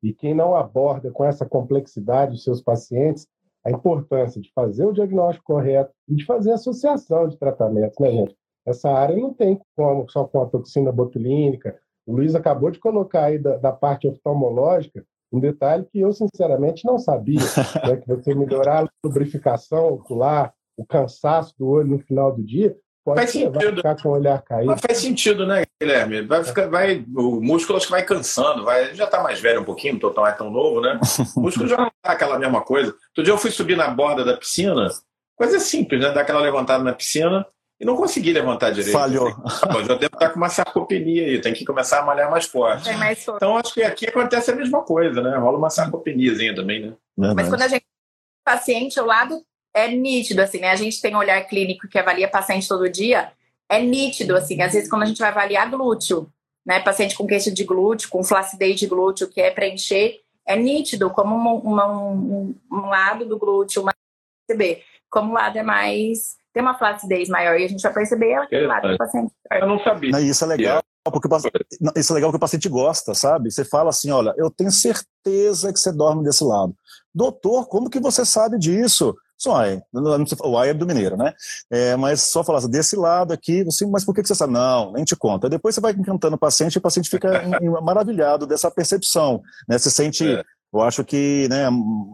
E 0.00 0.14
quem 0.14 0.32
não 0.32 0.54
aborda 0.54 1.10
com 1.10 1.24
essa 1.24 1.44
complexidade 1.44 2.36
os 2.36 2.44
seus 2.44 2.62
pacientes, 2.62 3.26
a 3.64 3.70
importância 3.72 4.40
de 4.40 4.50
fazer 4.54 4.86
o 4.86 4.92
diagnóstico 4.92 5.54
correto 5.54 5.92
e 6.08 6.14
de 6.14 6.24
fazer 6.24 6.52
a 6.52 6.54
associação 6.54 7.26
de 7.26 7.36
tratamentos, 7.36 7.98
né, 7.98 8.12
gente? 8.12 8.36
Essa 8.64 8.90
área 8.90 9.16
não 9.16 9.34
tem 9.34 9.60
como 9.76 10.08
só 10.08 10.24
com 10.24 10.40
a 10.40 10.46
toxina 10.46 10.92
botulínica, 10.92 11.76
o 12.06 12.14
Luiz 12.14 12.36
acabou 12.36 12.70
de 12.70 12.78
colocar 12.78 13.24
aí 13.24 13.38
da, 13.38 13.56
da 13.56 13.72
parte 13.72 14.06
oftalmológica 14.06 15.04
um 15.32 15.38
detalhe 15.38 15.84
que 15.84 16.00
eu, 16.00 16.12
sinceramente, 16.12 16.84
não 16.84 16.98
sabia, 16.98 17.40
né? 17.86 17.96
que 17.96 18.06
você 18.06 18.34
melhorar 18.34 18.84
a 18.84 18.88
lubrificação 19.04 19.94
ocular, 19.94 20.52
o 20.76 20.84
cansaço 20.84 21.54
do 21.58 21.68
olho 21.68 21.88
no 21.88 21.98
final 21.98 22.34
do 22.34 22.42
dia, 22.42 22.76
pode 23.04 23.20
faz 23.20 23.30
sentido. 23.30 23.76
ficar 23.76 24.02
com 24.02 24.08
o 24.08 24.12
olhar 24.12 24.42
caído. 24.42 24.66
Mas 24.66 24.80
faz 24.80 24.98
sentido, 24.98 25.46
né, 25.46 25.64
Guilherme? 25.80 26.22
Vai 26.22 26.44
ficar, 26.44 26.68
vai, 26.68 27.04
o 27.14 27.40
músculo 27.40 27.76
acho 27.76 27.86
que 27.86 27.92
vai 27.92 28.04
cansando, 28.04 28.64
vai, 28.64 28.94
já 28.94 29.04
está 29.04 29.22
mais 29.22 29.40
velho 29.40 29.60
um 29.60 29.64
pouquinho, 29.64 29.98
não 30.00 30.26
é 30.26 30.32
tão 30.32 30.50
novo, 30.50 30.80
né? 30.80 30.98
O 31.36 31.40
músculo 31.40 31.68
já 31.68 31.76
não 31.76 31.90
tá 32.02 32.12
aquela 32.12 32.38
mesma 32.38 32.62
coisa. 32.62 32.90
Outro 32.90 33.24
dia 33.24 33.32
eu 33.32 33.38
fui 33.38 33.50
subir 33.50 33.76
na 33.76 33.88
borda 33.88 34.24
da 34.24 34.36
piscina, 34.36 34.88
coisa 35.36 35.58
simples, 35.60 36.00
né? 36.00 36.10
Dar 36.12 36.22
aquela 36.22 36.40
levantada 36.40 36.82
na 36.82 36.92
piscina, 36.92 37.46
e 37.80 37.84
não 37.84 37.96
consegui 37.96 38.32
levantar 38.32 38.70
direito. 38.70 38.92
Falhou. 38.92 39.28
Eu 39.74 39.84
já 39.84 39.94
devo 39.94 40.14
estar 40.14 40.28
com 40.28 40.36
uma 40.36 40.50
sarcopenia 40.50 41.24
aí, 41.24 41.40
tem 41.40 41.54
que 41.54 41.64
começar 41.64 42.00
a 42.00 42.04
malhar 42.04 42.30
mais 42.30 42.44
forte. 42.44 42.90
É 42.90 42.96
mais 42.96 43.24
forte. 43.24 43.38
Então 43.38 43.56
acho 43.56 43.72
que 43.72 43.82
aqui 43.82 44.06
acontece 44.06 44.50
a 44.50 44.54
mesma 44.54 44.82
coisa, 44.82 45.22
né? 45.22 45.36
Rola 45.38 45.56
uma 45.56 45.70
sarcopeniazinha 45.70 46.54
também, 46.54 46.80
né? 46.82 46.94
Mas 47.34 47.48
quando 47.48 47.62
a 47.62 47.68
gente 47.68 47.86
paciente, 48.44 49.00
o 49.00 49.06
lado 49.06 49.42
é 49.72 49.88
nítido, 49.88 50.42
assim, 50.42 50.58
né? 50.58 50.70
A 50.70 50.76
gente 50.76 51.00
tem 51.00 51.14
um 51.14 51.18
olhar 51.18 51.40
clínico 51.46 51.88
que 51.88 51.98
avalia 51.98 52.28
paciente 52.28 52.68
todo 52.68 52.88
dia, 52.88 53.32
é 53.66 53.80
nítido, 53.80 54.36
assim. 54.36 54.60
Às 54.60 54.74
vezes 54.74 54.90
quando 54.90 55.04
a 55.04 55.06
gente 55.06 55.18
vai 55.18 55.30
avaliar 55.30 55.70
glúteo, 55.70 56.30
né? 56.66 56.80
Paciente 56.80 57.16
com 57.16 57.26
queixa 57.26 57.50
de 57.50 57.64
glúteo, 57.64 58.10
com 58.10 58.22
flacidez 58.22 58.78
de 58.78 58.86
glúteo, 58.86 59.28
que 59.28 59.40
é 59.40 59.50
preencher, 59.50 60.20
é 60.46 60.54
nítido 60.54 61.08
como 61.08 61.34
uma, 61.34 61.52
uma, 61.52 61.86
um, 61.86 62.54
um, 62.70 62.86
lado 62.88 63.24
do 63.24 63.38
glúteo, 63.38 63.82
uma. 63.82 63.92
Como 65.08 65.30
o 65.30 65.34
lado 65.34 65.56
é 65.56 65.62
mais 65.62 66.39
tem 66.52 66.62
uma 66.62 66.76
flacidez 66.76 67.28
maior 67.28 67.58
e 67.58 67.64
a 67.64 67.68
gente 67.68 67.82
vai 67.82 67.92
perceber 67.92 68.34
aquele 68.34 68.66
lado 68.66 68.88
do 68.88 68.96
paciente. 68.96 69.32
Eu 69.52 69.68
não 69.68 69.82
sabia. 69.82 70.10
Não, 70.10 70.20
isso 70.20 70.44
é 70.44 70.46
legal. 70.46 70.82
Porque 71.04 71.26
o 71.26 71.30
paciente, 71.30 71.54
isso 71.96 72.12
é 72.12 72.14
legal 72.14 72.30
que 72.30 72.36
o 72.36 72.40
paciente 72.40 72.68
gosta, 72.68 73.14
sabe? 73.14 73.50
Você 73.50 73.64
fala 73.64 73.90
assim, 73.90 74.10
olha, 74.10 74.34
eu 74.36 74.50
tenho 74.50 74.70
certeza 74.70 75.72
que 75.72 75.78
você 75.78 75.90
dorme 75.92 76.22
desse 76.22 76.44
lado. 76.44 76.74
Doutor, 77.14 77.66
como 77.68 77.88
que 77.88 77.98
você 77.98 78.24
sabe 78.24 78.58
disso? 78.58 79.16
Só 79.36 79.56
aí, 79.56 79.80
o 80.44 80.58
ai 80.58 80.68
é 80.68 80.74
do 80.74 80.86
mineiro, 80.86 81.16
né? 81.16 81.32
É, 81.70 81.96
mas 81.96 82.24
só 82.24 82.44
falar 82.44 82.58
assim, 82.58 82.70
desse 82.70 82.94
lado 82.94 83.32
aqui, 83.32 83.64
você, 83.64 83.86
mas 83.86 84.04
por 84.04 84.14
que, 84.14 84.20
que 84.20 84.28
você 84.28 84.34
sabe? 84.34 84.52
Não, 84.52 84.92
nem 84.92 85.02
te 85.02 85.16
conta. 85.16 85.48
Depois 85.48 85.74
você 85.74 85.80
vai 85.80 85.92
encantando 85.92 86.36
o 86.36 86.38
paciente 86.38 86.74
e 86.74 86.78
o 86.78 86.82
paciente 86.82 87.08
fica 87.08 87.30
maravilhado 87.82 88.46
dessa 88.46 88.70
percepção, 88.70 89.40
né? 89.66 89.78
Você 89.78 89.90
sente 89.90 90.30
é 90.30 90.44
eu 90.72 90.80
acho 90.82 91.04
que, 91.04 91.48
né, 91.50 91.68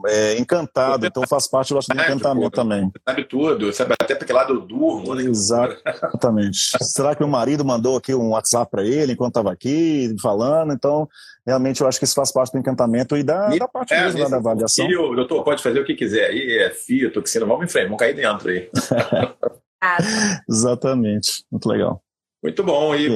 é 0.07 0.39
encantado, 0.39 1.05
então 1.07 1.23
faz 1.29 1.47
parte 1.47 1.75
do 1.75 1.79
encantamento 1.79 2.51
também. 2.51 2.91
Sabe 3.07 3.25
tudo, 3.25 3.71
sabe 3.73 3.95
até 4.01 4.15
porque 4.15 4.33
lá 4.33 4.49
eu 4.49 4.61
durmo. 4.61 5.15
Né? 5.15 5.25
Exatamente. 5.25 6.59
Será 6.81 7.15
que 7.15 7.23
meu 7.23 7.29
marido 7.29 7.65
mandou 7.67 7.99
aqui 7.99 8.15
um 8.15 8.31
WhatsApp 8.31 8.71
para 8.71 8.83
ele 8.83 9.13
enquanto 9.13 9.33
estava 9.33 9.53
aqui 9.53 10.15
falando? 10.23 10.73
Então, 10.73 11.07
realmente 11.47 11.83
eu 11.83 11.87
acho 11.87 11.99
que 11.99 12.07
isso 12.07 12.15
faz 12.15 12.33
parte 12.33 12.53
do 12.53 12.59
encantamento 12.59 13.15
e 13.15 13.23
da, 13.23 13.55
e, 13.55 13.59
da 13.59 13.69
parte 13.69 13.93
é, 13.93 14.05
mesmo 14.05 14.31
da 14.31 14.39
avaliação. 14.39 14.87
Fio, 14.87 15.15
doutor, 15.15 15.45
pode 15.45 15.63
fazer 15.63 15.81
o 15.81 15.85
que 15.85 15.95
quiser 15.95 16.31
aí, 16.31 16.59
é 16.59 16.71
fio, 16.71 17.13
toxina, 17.13 17.45
vamos 17.45 17.67
em 17.67 17.69
frente, 17.69 17.85
vamos 17.85 17.99
cair 17.99 18.15
dentro 18.15 18.49
aí. 18.49 18.71
Exatamente, 20.49 21.45
muito 21.53 21.69
legal. 21.69 22.03
Muito 22.43 22.65
bom, 22.65 22.95
e 22.95 23.09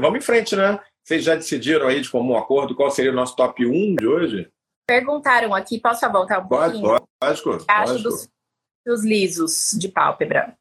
vamos 0.00 0.18
em 0.18 0.20
frente, 0.20 0.56
né? 0.56 0.80
Vocês 1.04 1.22
já 1.24 1.34
decidiram 1.36 1.86
aí 1.86 2.00
de 2.00 2.10
comum 2.10 2.36
acordo 2.36 2.74
qual 2.74 2.90
seria 2.90 3.12
o 3.12 3.14
nosso 3.14 3.36
top 3.36 3.64
1 3.64 3.96
de 3.96 4.06
hoje? 4.06 4.48
Perguntaram 4.86 5.54
aqui, 5.54 5.80
posso 5.80 6.10
voltar 6.10 6.40
um 6.40 6.48
pouquinho? 6.48 6.82
Pode, 6.82 7.04
lógico. 7.22 7.64
Acho 7.68 8.02
dos, 8.02 8.28
dos 8.84 9.04
lisos 9.04 9.76
de 9.78 9.88
pálpebra. 9.88 10.56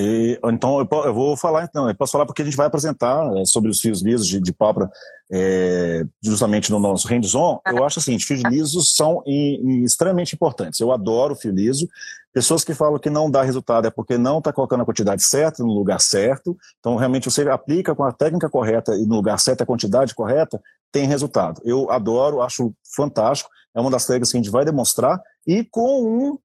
E, 0.00 0.38
então, 0.44 0.78
eu, 0.78 0.88
eu, 1.06 1.12
vou 1.12 1.36
falar, 1.36 1.64
então, 1.64 1.88
eu 1.88 1.94
posso 1.96 2.12
falar 2.12 2.24
porque 2.24 2.42
a 2.42 2.44
gente 2.44 2.56
vai 2.56 2.68
apresentar 2.68 3.36
é, 3.36 3.44
sobre 3.44 3.68
os 3.68 3.80
fios 3.80 4.00
lisos 4.00 4.28
de, 4.28 4.40
de 4.40 4.52
pálpebra 4.52 4.88
é, 5.28 6.04
justamente 6.22 6.70
no 6.70 6.78
nosso 6.78 7.08
hands-on. 7.08 7.60
Eu 7.66 7.84
acho 7.84 7.98
assim, 7.98 8.16
fios 8.16 8.42
lisos 8.42 8.94
são 8.94 9.24
em, 9.26 9.56
em, 9.56 9.82
extremamente 9.82 10.34
importantes. 10.34 10.78
Eu 10.78 10.92
adoro 10.92 11.34
fio 11.34 11.50
liso. 11.50 11.88
Pessoas 12.32 12.62
que 12.62 12.74
falam 12.74 13.00
que 13.00 13.10
não 13.10 13.28
dá 13.28 13.42
resultado 13.42 13.88
é 13.88 13.90
porque 13.90 14.16
não 14.16 14.38
está 14.38 14.52
colocando 14.52 14.82
a 14.82 14.84
quantidade 14.84 15.24
certa 15.24 15.64
no 15.64 15.72
lugar 15.72 16.00
certo. 16.00 16.56
Então, 16.78 16.94
realmente, 16.94 17.28
você 17.28 17.42
aplica 17.48 17.92
com 17.92 18.04
a 18.04 18.12
técnica 18.12 18.48
correta 18.48 18.94
e 18.94 19.04
no 19.04 19.16
lugar 19.16 19.40
certo, 19.40 19.62
a 19.62 19.66
quantidade 19.66 20.14
correta, 20.14 20.62
tem 20.92 21.06
resultado. 21.06 21.60
Eu 21.64 21.90
adoro, 21.90 22.42
acho 22.42 22.74
fantástico. 22.94 23.50
É 23.74 23.80
uma 23.80 23.90
das 23.90 24.06
técnicas 24.06 24.30
que 24.30 24.36
a 24.38 24.42
gente 24.42 24.50
vai 24.50 24.64
demonstrar 24.64 25.20
e 25.46 25.64
com 25.64 26.02
uma 26.02 26.38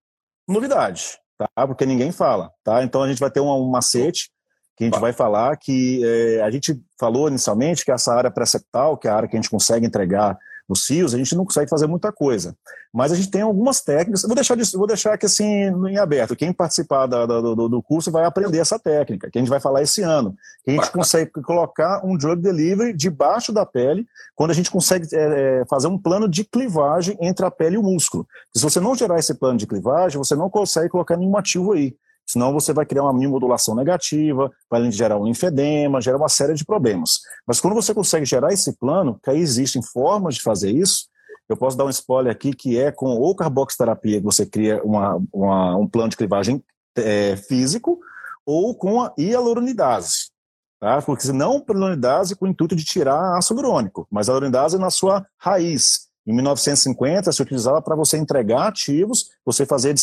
novidade 0.48 1.18
tá? 1.38 1.68
Porque 1.68 1.86
ninguém 1.86 2.12
fala, 2.12 2.52
tá? 2.64 2.84
Então 2.84 3.04
a 3.04 3.08
gente 3.08 3.20
vai 3.20 3.32
ter 3.32 3.40
um, 3.40 3.50
um 3.50 3.70
macete 3.70 4.30
que 4.76 4.86
a 4.86 4.88
gente 4.88 5.00
vai 5.00 5.14
falar 5.14 5.56
que 5.58 6.02
é, 6.04 6.42
a 6.42 6.50
gente 6.50 6.80
falou 7.00 7.28
inicialmente 7.28 7.86
que 7.86 7.92
essa 7.92 8.14
área 8.14 8.32
preceptal, 8.32 8.98
que 8.98 9.08
é 9.08 9.12
a 9.12 9.16
área 9.16 9.30
que 9.30 9.36
a 9.36 9.40
gente 9.40 9.50
consegue 9.50 9.86
entregar 9.86 10.38
nos 10.68 10.86
fios, 10.86 11.14
a 11.14 11.18
gente 11.18 11.36
não 11.36 11.46
consegue 11.46 11.70
fazer 11.70 11.88
muita 11.88 12.12
coisa. 12.12 12.56
Mas 12.94 13.12
a 13.12 13.16
gente 13.16 13.30
tem 13.30 13.42
algumas 13.42 13.82
técnicas. 13.82 14.22
Vou 14.22 14.36
deixar, 14.36 14.56
vou 14.76 14.88
deixar 14.88 15.14
aqui 15.14 15.26
assim 15.26 15.44
em 15.44 15.98
aberto. 15.98 16.36
Quem 16.36 16.54
participar 16.54 17.08
da, 17.08 17.26
do, 17.26 17.68
do, 17.68 17.82
curso 17.82 18.12
vai 18.12 18.24
aprender 18.24 18.60
essa 18.60 18.80
técnica, 18.80 19.30
que 19.30 19.38
a 19.38 19.42
gente 19.42 19.50
vai 19.50 19.60
falar 19.60 19.82
esse 19.82 20.02
ano. 20.02 20.36
Que 20.64 20.72
a 20.72 20.74
gente 20.76 20.92
consegue 20.92 21.32
colocar 21.32 22.06
um 22.06 22.16
drug 22.16 22.42
delivery 22.42 22.94
debaixo 22.94 23.52
da 23.52 23.66
pele, 23.66 24.06
quando 24.36 24.52
a 24.52 24.54
gente 24.54 24.72
consegue 24.72 25.08
é, 25.14 25.62
é, 25.62 25.66
fazer 25.66 25.88
um 25.88 25.98
plano 25.98 26.30
de 26.30 26.44
clivagem 26.44 27.18
entre 27.20 27.46
a 27.46 27.52
pele 27.52 27.76
e 27.76 27.80
o 27.80 27.84
músculo. 27.84 28.28
Se 28.56 28.62
você 28.62 28.80
não 28.80 28.96
gerar 28.96 29.20
esse 29.20 29.34
plano 29.34 29.58
de 29.58 29.68
clivagem, 29.68 30.18
você 30.18 30.36
não 30.36 30.50
consegue 30.50 30.90
colocar 30.90 31.18
nenhum 31.18 31.36
ativo 31.36 31.74
aí. 31.74 31.96
Senão 32.26 32.54
você 32.54 32.74
vai 32.74 32.86
criar 32.86 33.04
uma 33.04 33.14
modulação 33.14 33.76
negativa, 33.76 34.52
vai 34.70 34.90
gerar 34.92 35.18
um 35.18 35.26
linfedema, 35.26 36.02
gerar 36.02 36.18
uma 36.18 36.30
série 36.30 36.54
de 36.54 36.66
problemas. 36.66 37.20
Mas 37.46 37.60
quando 37.60 37.74
você 37.74 37.94
consegue 37.94 38.26
gerar 38.26 38.54
esse 38.54 38.74
plano, 38.78 39.20
que 39.22 39.30
aí 39.30 39.40
existem 39.40 39.82
formas 39.82 40.36
de 40.36 40.42
fazer 40.42 40.72
isso, 40.72 41.08
eu 41.50 41.58
posso 41.58 41.78
dar 41.78 41.86
um 41.86 41.90
spoiler 41.90 42.32
aqui 42.32 42.54
que 42.54 42.80
é 42.80 42.92
com 42.92 43.08
ou 43.08 43.36
carboxterapia 43.36 44.20
que 44.20 44.26
você 44.26 44.46
cria 44.46 44.82
uma, 44.84 45.22
uma, 45.32 45.76
um 45.76 45.88
plano 45.88 46.10
de 46.10 46.18
clivagem 46.18 46.64
é, 46.96 47.36
físico, 47.36 48.00
ou 48.46 48.74
com 48.76 49.02
a 49.02 49.14
hialuronidase. 49.18 50.32
Tá? 50.80 51.02
Porque 51.02 51.32
não 51.32 51.64
hialuronidase 51.68 52.36
com 52.36 52.46
o 52.46 52.48
intuito 52.48 52.76
de 52.76 52.86
tirar 52.86 53.38
ácido 53.38 53.60
hialurônico, 53.60 54.08
mas 54.10 54.30
a 54.30 54.32
hialuronidase 54.32 54.78
na 54.78 54.90
sua 54.90 55.26
raiz. 55.38 56.08
Em 56.26 56.34
1950 56.34 57.34
se 57.34 57.42
utilizava 57.42 57.82
para 57.82 57.98
você 57.98 58.18
entregar 58.18 58.68
ativos, 58.68 59.30
você 59.46 59.66
fazer 59.66 59.94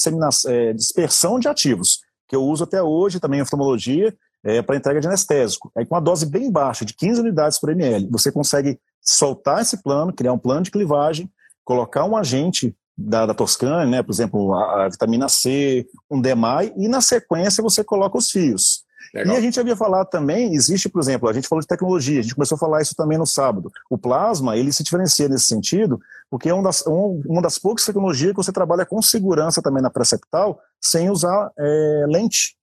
é, 0.46 0.72
dispersão 0.74 1.38
de 1.38 1.48
ativos 1.48 2.00
que 2.30 2.36
eu 2.36 2.44
uso 2.44 2.62
até 2.62 2.80
hoje 2.80 3.18
também 3.18 3.40
em 3.40 3.42
oftalmologia, 3.42 4.16
é, 4.44 4.62
para 4.62 4.76
entrega 4.76 5.00
de 5.00 5.08
anestésico. 5.08 5.70
Aí 5.76 5.84
com 5.84 5.96
uma 5.96 6.00
dose 6.00 6.24
bem 6.24 6.48
baixa, 6.48 6.84
de 6.84 6.94
15 6.94 7.20
unidades 7.20 7.58
por 7.58 7.70
ml, 7.70 8.08
você 8.08 8.30
consegue 8.30 8.78
soltar 9.02 9.60
esse 9.60 9.82
plano, 9.82 10.12
criar 10.12 10.32
um 10.32 10.38
plano 10.38 10.62
de 10.62 10.70
clivagem, 10.70 11.28
colocar 11.64 12.04
um 12.04 12.16
agente 12.16 12.72
da, 12.96 13.26
da 13.26 13.34
Toscana, 13.34 13.84
né, 13.84 14.00
por 14.00 14.12
exemplo, 14.12 14.54
a, 14.54 14.84
a, 14.84 14.88
vitamina 14.88 15.28
C, 15.28 15.84
um 16.08 16.20
DMAI, 16.20 16.72
e 16.76 16.86
na 16.86 17.00
sequência 17.00 17.64
você 17.64 17.82
coloca 17.82 18.16
os 18.16 18.30
fios. 18.30 18.84
Legal. 19.12 19.34
E 19.34 19.38
a 19.38 19.40
gente 19.40 19.58
havia 19.58 19.74
falado 19.74 20.08
também, 20.08 20.54
existe, 20.54 20.88
por 20.88 21.00
exemplo, 21.00 21.28
a 21.28 21.32
gente 21.32 21.48
falou 21.48 21.60
de 21.60 21.66
tecnologia, 21.66 22.20
a 22.20 22.22
gente 22.22 22.34
começou 22.36 22.54
a 22.54 22.58
falar 22.58 22.80
isso 22.80 22.94
também 22.94 23.18
no 23.18 23.26
sábado. 23.26 23.72
O 23.90 23.98
plasma, 23.98 24.56
ele 24.56 24.72
se 24.72 24.84
diferencia 24.84 25.28
nesse 25.28 25.46
sentido, 25.46 25.98
porque 26.30 26.48
é 26.48 26.54
um 26.54 26.62
das, 26.62 26.86
um, 26.86 27.20
uma 27.26 27.42
das 27.42 27.58
poucas 27.58 27.84
tecnologias 27.84 28.30
que 28.30 28.36
você 28.36 28.52
trabalha 28.52 28.86
com 28.86 29.02
segurança 29.02 29.60
também 29.60 29.82
na 29.82 29.90
preceptal, 29.90 30.60
sem 30.80 31.10
usar 31.10 31.50
é, 31.58 32.04
lente. 32.08 32.56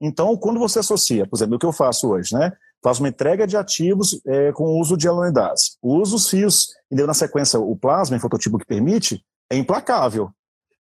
Então, 0.00 0.36
quando 0.36 0.58
você 0.58 0.78
associa, 0.78 1.26
por 1.26 1.36
exemplo, 1.36 1.56
o 1.56 1.58
que 1.58 1.66
eu 1.66 1.72
faço 1.72 2.10
hoje, 2.10 2.34
né? 2.34 2.52
Faço 2.82 3.02
uma 3.02 3.08
entrega 3.08 3.46
de 3.46 3.56
ativos 3.56 4.20
é, 4.26 4.52
com 4.52 4.64
o 4.64 4.78
uso 4.78 4.96
de 4.96 5.08
alunidase. 5.08 5.76
Uso 5.82 6.16
os 6.16 6.28
fios, 6.28 6.68
e 6.90 6.96
deu 6.96 7.06
na 7.06 7.14
sequência 7.14 7.58
o 7.58 7.74
plasma, 7.74 8.16
em 8.16 8.20
fototipo 8.20 8.58
que 8.58 8.66
permite, 8.66 9.24
é 9.50 9.56
implacável. 9.56 10.30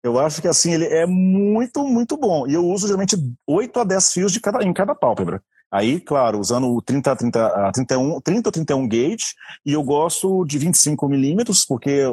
Eu 0.01 0.17
acho 0.17 0.41
que 0.41 0.47
assim 0.47 0.71
ele 0.71 0.85
é 0.85 1.05
muito, 1.05 1.83
muito 1.85 2.15
bom. 2.15 2.47
E 2.47 2.53
eu 2.53 2.65
uso 2.65 2.87
geralmente 2.87 3.17
8 3.45 3.79
a 3.81 3.83
10 3.83 4.13
fios 4.13 4.31
de 4.31 4.39
cada, 4.39 4.63
em 4.63 4.71
cada 4.71 4.95
pálpebra. 4.95 5.43
Aí, 5.71 5.99
claro, 5.99 6.39
usando 6.39 6.67
o 6.67 6.81
30, 6.81 7.15
30, 7.15 7.71
31, 7.73 8.21
30 8.21 8.47
ou 8.49 8.51
31 8.51 8.87
gauge, 8.87 9.35
e 9.63 9.73
eu 9.73 9.83
gosto 9.83 10.43
de 10.45 10.57
25 10.57 11.07
milímetros, 11.07 11.63
porque 11.63 12.03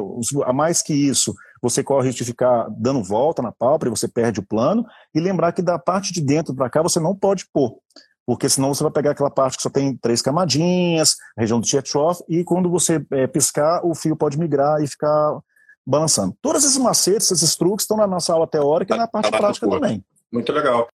a 0.45 0.53
mais 0.53 0.83
que 0.83 0.93
isso, 0.93 1.33
você 1.61 1.83
corre 1.83 2.01
o 2.01 2.05
risco 2.05 2.19
de 2.19 2.25
ficar 2.25 2.67
dando 2.69 3.03
volta 3.03 3.41
na 3.41 3.51
pálpebra, 3.51 3.95
você 3.95 4.07
perde 4.07 4.39
o 4.39 4.45
plano, 4.45 4.85
e 5.13 5.19
lembrar 5.19 5.53
que 5.53 5.63
da 5.63 5.79
parte 5.79 6.13
de 6.13 6.21
dentro 6.21 6.53
para 6.53 6.69
cá 6.69 6.83
você 6.83 6.99
não 6.99 7.15
pode 7.15 7.47
pôr, 7.51 7.79
porque 8.27 8.47
senão 8.47 8.73
você 8.73 8.83
vai 8.83 8.91
pegar 8.91 9.11
aquela 9.11 9.31
parte 9.31 9.57
que 9.57 9.63
só 9.63 9.71
tem 9.71 9.97
três 9.97 10.21
camadinhas, 10.21 11.15
região 11.35 11.59
do 11.59 11.65
Tchetkov, 11.65 12.19
e 12.29 12.43
quando 12.43 12.69
você 12.69 13.03
é, 13.11 13.25
piscar, 13.25 13.83
o 13.83 13.95
fio 13.95 14.15
pode 14.15 14.37
migrar 14.37 14.83
e 14.83 14.87
ficar 14.87 15.39
balançando. 15.83 16.37
Todos 16.43 16.63
esses 16.63 16.77
macetes, 16.77 17.31
esses 17.31 17.55
truques 17.55 17.85
estão 17.85 17.97
na 17.97 18.05
nossa 18.05 18.33
aula 18.33 18.45
teórica 18.45 18.93
e 18.93 18.97
na 18.97 19.07
parte 19.07 19.31
tá 19.31 19.37
prática 19.37 19.67
também. 19.67 20.03
Muito 20.31 20.51
legal. 20.51 20.87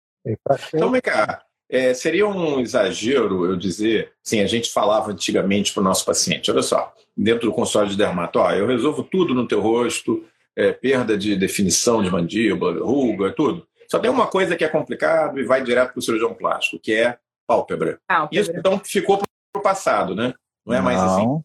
Então, 0.75 0.91
vem 0.91 1.01
cá. 1.01 1.41
É, 1.71 1.95
seria 1.95 2.27
um 2.27 2.59
exagero 2.59 3.47
eu 3.47 3.57
dizer, 3.57 4.13
sim, 4.23 4.41
a 4.41 4.47
gente 4.47 4.73
falava 4.73 5.13
antigamente 5.13 5.73
para 5.73 5.81
o 5.81 5.85
nosso 5.85 6.05
paciente, 6.05 6.51
olha 6.51 6.63
só, 6.63 6.93
dentro 7.17 7.49
do 7.49 7.55
consultório 7.55 7.91
de 7.91 7.97
dermato, 7.97 8.41
ó, 8.41 8.51
eu 8.51 8.67
resolvo 8.67 9.05
tudo 9.05 9.35
no 9.35 9.47
teu 9.47 9.61
rosto, 9.61 10.25
é, 10.57 10.73
perda 10.73 11.17
de 11.17 11.37
definição 11.37 12.03
de 12.03 12.11
mandíbula, 12.11 12.85
ruga, 12.85 13.33
tudo. 13.33 13.67
Só 13.89 13.99
tem 13.99 14.11
uma 14.11 14.27
coisa 14.27 14.57
que 14.57 14.65
é 14.65 14.69
complicado 14.69 15.39
e 15.39 15.45
vai 15.45 15.63
direto 15.63 15.93
para 15.93 15.99
o 15.99 16.03
cirurgião 16.03 16.35
plástico, 16.35 16.81
que 16.83 16.93
é 16.93 17.19
pálpebra. 17.47 18.01
pálpebra. 18.07 18.41
Isso 18.41 18.53
então 18.55 18.81
ficou 18.85 19.19
para 19.19 19.61
o 19.61 19.63
passado, 19.63 20.15
né? 20.15 20.35
Não 20.67 20.75
é 20.75 20.81
mais 20.81 21.01
assim. 21.01 21.43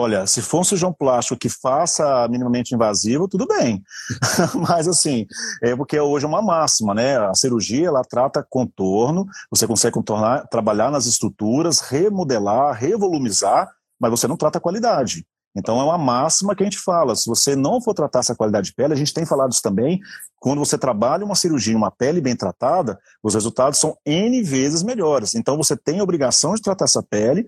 Olha, 0.00 0.28
se 0.28 0.40
for 0.40 0.60
um 0.60 0.64
cirurgião 0.64 0.92
plástico 0.92 1.36
que 1.36 1.48
faça 1.48 2.28
minimamente 2.28 2.72
invasivo, 2.72 3.26
tudo 3.26 3.48
bem. 3.48 3.82
Mas 4.68 4.86
assim, 4.86 5.26
é 5.60 5.74
porque 5.74 5.98
hoje 5.98 6.24
é 6.24 6.28
uma 6.28 6.40
máxima, 6.40 6.94
né? 6.94 7.18
A 7.18 7.34
cirurgia 7.34 7.88
ela 7.88 8.04
trata 8.04 8.46
contorno, 8.48 9.26
você 9.50 9.66
consegue 9.66 9.94
contornar, 9.94 10.46
trabalhar 10.46 10.92
nas 10.92 11.06
estruturas, 11.06 11.80
remodelar, 11.80 12.76
revolumizar, 12.78 13.68
mas 13.98 14.12
você 14.12 14.28
não 14.28 14.36
trata 14.36 14.60
qualidade. 14.60 15.26
Então 15.56 15.80
é 15.80 15.82
uma 15.82 15.98
máxima 15.98 16.54
que 16.54 16.62
a 16.62 16.66
gente 16.66 16.78
fala. 16.78 17.16
Se 17.16 17.26
você 17.26 17.56
não 17.56 17.80
for 17.80 17.92
tratar 17.92 18.20
essa 18.20 18.36
qualidade 18.36 18.68
de 18.68 18.74
pele, 18.74 18.92
a 18.92 18.96
gente 18.96 19.12
tem 19.12 19.26
falado 19.26 19.50
isso 19.50 19.62
também. 19.62 19.98
Quando 20.38 20.60
você 20.60 20.78
trabalha 20.78 21.24
uma 21.24 21.34
cirurgia, 21.34 21.76
uma 21.76 21.90
pele 21.90 22.20
bem 22.20 22.36
tratada, 22.36 23.00
os 23.20 23.34
resultados 23.34 23.80
são 23.80 23.96
N 24.06 24.44
vezes 24.44 24.84
melhores. 24.84 25.34
Então 25.34 25.56
você 25.56 25.76
tem 25.76 25.98
a 25.98 26.04
obrigação 26.04 26.54
de 26.54 26.62
tratar 26.62 26.84
essa 26.84 27.02
pele 27.02 27.44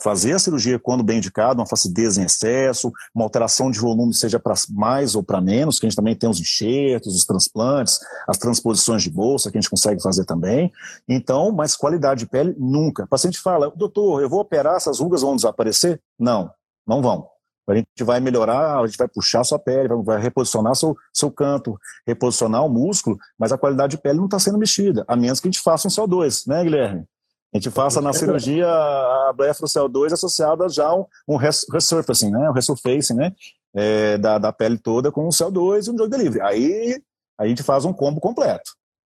fazer 0.00 0.32
a 0.32 0.38
cirurgia 0.38 0.78
quando 0.78 1.02
bem 1.02 1.18
indicado, 1.18 1.60
uma 1.60 1.66
flacidez 1.66 2.16
em 2.16 2.24
excesso, 2.24 2.92
uma 3.14 3.24
alteração 3.24 3.70
de 3.70 3.78
volume, 3.78 4.14
seja 4.14 4.38
para 4.38 4.54
mais 4.70 5.14
ou 5.14 5.22
para 5.22 5.40
menos, 5.40 5.78
que 5.78 5.86
a 5.86 5.88
gente 5.88 5.96
também 5.96 6.14
tem 6.14 6.28
os 6.28 6.40
enxertos, 6.40 7.14
os 7.14 7.24
transplantes, 7.24 7.98
as 8.28 8.38
transposições 8.38 9.02
de 9.02 9.10
bolsa, 9.10 9.50
que 9.50 9.58
a 9.58 9.60
gente 9.60 9.70
consegue 9.70 10.02
fazer 10.02 10.24
também. 10.24 10.72
Então, 11.08 11.52
mas 11.52 11.76
qualidade 11.76 12.20
de 12.20 12.26
pele, 12.26 12.54
nunca. 12.58 13.04
O 13.04 13.08
paciente 13.08 13.38
fala, 13.38 13.70
doutor, 13.74 14.22
eu 14.22 14.28
vou 14.28 14.40
operar, 14.40 14.76
essas 14.76 15.00
rugas 15.00 15.22
vão 15.22 15.36
desaparecer? 15.36 16.00
Não, 16.18 16.50
não 16.86 17.02
vão. 17.02 17.28
A 17.68 17.74
gente 17.74 18.02
vai 18.02 18.18
melhorar, 18.18 18.80
a 18.80 18.86
gente 18.86 18.96
vai 18.96 19.08
puxar 19.08 19.44
sua 19.44 19.58
pele, 19.58 19.88
vai 20.02 20.18
reposicionar 20.18 20.74
seu, 20.74 20.96
seu 21.12 21.30
canto, 21.30 21.78
reposicionar 22.06 22.64
o 22.64 22.68
músculo, 22.68 23.18
mas 23.38 23.52
a 23.52 23.58
qualidade 23.58 23.96
de 23.96 24.02
pele 24.02 24.16
não 24.16 24.24
está 24.24 24.38
sendo 24.38 24.56
mexida, 24.56 25.04
a 25.06 25.14
menos 25.14 25.38
que 25.38 25.48
a 25.48 25.50
gente 25.50 25.62
faça 25.62 25.86
um 25.86 25.90
CO2, 25.90 26.46
né, 26.46 26.64
Guilherme? 26.64 27.04
A 27.52 27.56
gente 27.56 27.70
faça 27.70 28.00
na 28.00 28.12
cirurgia 28.12 28.66
a 28.68 29.32
blefaroCL2 29.34 30.12
associada 30.12 30.68
já 30.68 30.86
a 30.86 30.94
um, 31.26 31.36
resurfacing, 31.36 32.30
né? 32.30 32.50
Um 32.50 32.52
resurfacing, 32.52 33.14
né? 33.14 33.32
É, 33.74 34.18
da, 34.18 34.38
da 34.38 34.52
pele 34.52 34.78
toda 34.78 35.10
com 35.10 35.24
um 35.24 35.30
CO2 35.30 35.86
e 35.86 35.90
um 35.90 35.94
drug 35.94 36.10
delivery. 36.10 36.42
Aí 36.42 37.02
a 37.38 37.46
gente 37.46 37.62
faz 37.62 37.84
um 37.84 37.92
combo 37.92 38.20
completo. 38.20 38.70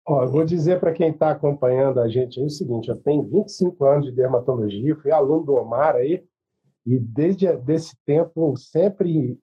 Ó, 0.06 0.26
vou 0.26 0.44
dizer 0.44 0.80
para 0.80 0.92
quem 0.92 1.10
está 1.10 1.30
acompanhando 1.30 2.00
a 2.00 2.08
gente 2.08 2.40
aí 2.40 2.46
o 2.46 2.50
seguinte: 2.50 2.88
eu 2.88 2.96
tenho 2.96 3.22
25 3.22 3.84
anos 3.84 4.06
de 4.06 4.12
dermatologia, 4.12 4.96
fui 4.96 5.12
aluno 5.12 5.44
do 5.44 5.54
Omar 5.54 5.96
aí, 5.96 6.24
e 6.86 6.98
desde 6.98 7.46
esse 7.68 7.96
tempo 8.04 8.56
sempre 8.56 9.38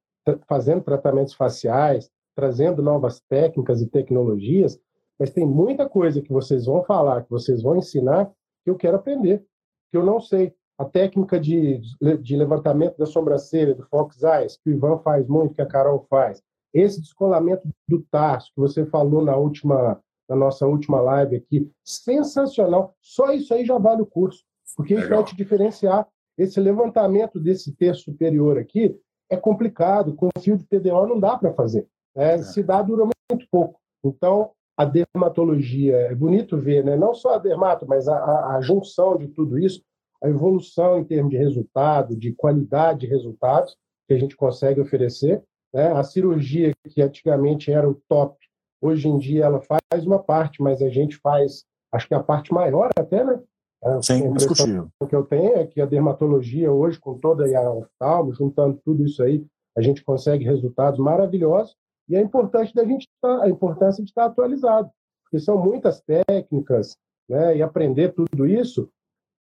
fazendo 0.48 0.84
tratamentos 0.84 1.34
faciais, 1.34 2.10
trazendo 2.36 2.82
novas 2.82 3.22
técnicas 3.30 3.82
e 3.82 3.88
tecnologias, 3.88 4.80
mas 5.18 5.32
tem 5.32 5.46
muita 5.46 5.88
coisa 5.88 6.22
que 6.22 6.32
vocês 6.32 6.66
vão 6.66 6.84
falar, 6.84 7.24
que 7.24 7.30
vocês 7.30 7.62
vão 7.62 7.78
ensinar, 7.78 8.30
que 8.70 8.72
eu 8.72 8.76
quero 8.76 8.97
aprender, 8.97 9.43
que 9.91 9.97
eu 9.97 10.03
não 10.03 10.20
sei. 10.20 10.53
A 10.78 10.86
técnica 10.86 11.38
de, 11.38 11.82
de 12.22 12.38
levantamento 12.38 12.97
da 12.97 13.05
sobrancelha, 13.05 13.76
do 13.76 13.86
Fox 13.88 14.24
Eyes, 14.24 14.57
que 14.57 14.70
o 14.70 14.74
Ivan 14.74 14.99
faz 14.99 15.28
muito, 15.28 15.53
que 15.53 15.61
a 15.61 15.65
Carol 15.65 16.05
faz. 16.09 16.41
Esse 16.74 17.01
descolamento 17.01 17.67
do 17.88 18.01
tarso, 18.03 18.51
que 18.55 18.61
você 18.61 18.86
falou 18.86 19.22
na 19.22 19.36
última 19.36 20.01
na 20.30 20.36
nossa 20.36 20.67
última 20.67 21.01
live 21.01 21.38
aqui, 21.38 21.72
sensacional. 21.84 22.93
Só 23.01 23.34
isso 23.34 23.51
aí 23.51 23.65
já 23.65 23.80
vale 23.80 24.03
o 24.03 24.05
curso, 24.05 24.43
porque 24.78 24.93
isso 24.93 25.09
vai 25.09 25.24
te 25.24 25.36
diferenciar. 25.36 26.07
Esse 26.38 26.59
levantamento 26.59 27.39
desse 27.39 27.76
terço 27.76 28.03
superior 28.03 28.59
aqui 28.59 28.95
é 29.28 29.36
complicado, 29.36 30.13
com 30.13 30.30
fio 30.39 30.55
de 30.55 30.65
TDO 30.67 31.07
não 31.07 31.20
dá 31.20 31.36
para 31.36 31.51
fazer. 31.53 31.88
Né? 32.15 32.36
É. 32.36 32.38
Se 32.38 32.61
dá, 32.61 32.80
dura 32.84 33.05
muito 33.32 33.47
pouco. 33.49 33.80
Então, 34.05 34.51
a 34.80 34.86
dermatologia. 34.86 35.97
É 35.97 36.15
bonito 36.15 36.57
ver, 36.57 36.86
né? 36.86 36.95
não 36.95 37.13
só 37.13 37.36
a 37.36 37.38
dermato, 37.38 37.86
mas 37.86 38.07
a, 38.07 38.15
a, 38.15 38.55
a 38.55 38.61
junção 38.61 39.17
de 39.17 39.27
tudo 39.27 39.59
isso, 39.59 39.82
a 40.23 40.30
evolução 40.30 40.99
em 40.99 41.03
termos 41.03 41.32
de 41.32 41.38
resultado, 41.38 42.15
de 42.15 42.32
qualidade 42.32 43.01
de 43.01 43.07
resultados 43.07 43.75
que 44.07 44.13
a 44.13 44.17
gente 44.17 44.38
consegue 44.38 44.80
oferecer. 44.80 45.43
Né? 45.73 45.91
A 45.91 46.01
cirurgia, 46.01 46.71
que 46.88 47.01
antigamente 47.01 47.69
era 47.69 47.89
o 47.89 48.01
top, 48.07 48.38
hoje 48.82 49.09
em 49.09 49.17
dia 49.17 49.43
ela 49.43 49.59
faz 49.59 50.05
uma 50.05 50.19
parte, 50.19 50.63
mas 50.63 50.82
a 50.82 50.88
gente 50.88 51.17
faz, 51.17 51.65
acho 51.91 52.07
que 52.07 52.13
a 52.13 52.23
parte 52.23 52.53
maior 52.53 52.89
até, 52.97 53.21
né? 53.25 53.38
É, 53.84 54.01
Sim, 54.01 54.32
discutível. 54.34 54.88
O 54.97 55.07
que 55.07 55.15
eu 55.15 55.23
tenho 55.23 55.57
é 55.57 55.67
que 55.67 55.82
a 55.82 55.86
dermatologia 55.86 56.71
hoje, 56.71 56.97
com 56.97 57.17
toda 57.17 57.45
a 57.45 57.73
oftalmo, 57.73 58.34
juntando 58.34 58.80
tudo 58.86 59.05
isso 59.05 59.21
aí, 59.21 59.45
a 59.77 59.82
gente 59.82 60.03
consegue 60.05 60.45
resultados 60.45 60.99
maravilhosos 60.99 61.75
e 62.10 62.16
é 62.16 62.22
importante 62.22 62.74
da 62.74 62.84
gente 62.84 63.07
estar, 63.07 63.43
a 63.43 63.49
importância 63.49 64.03
de 64.03 64.10
estar 64.10 64.26
atualizado, 64.26 64.89
porque 65.24 65.39
são 65.39 65.57
muitas 65.57 66.01
técnicas, 66.01 66.97
né? 67.30 67.57
E 67.57 67.62
aprender 67.62 68.14
tudo 68.14 68.47
isso, 68.47 68.89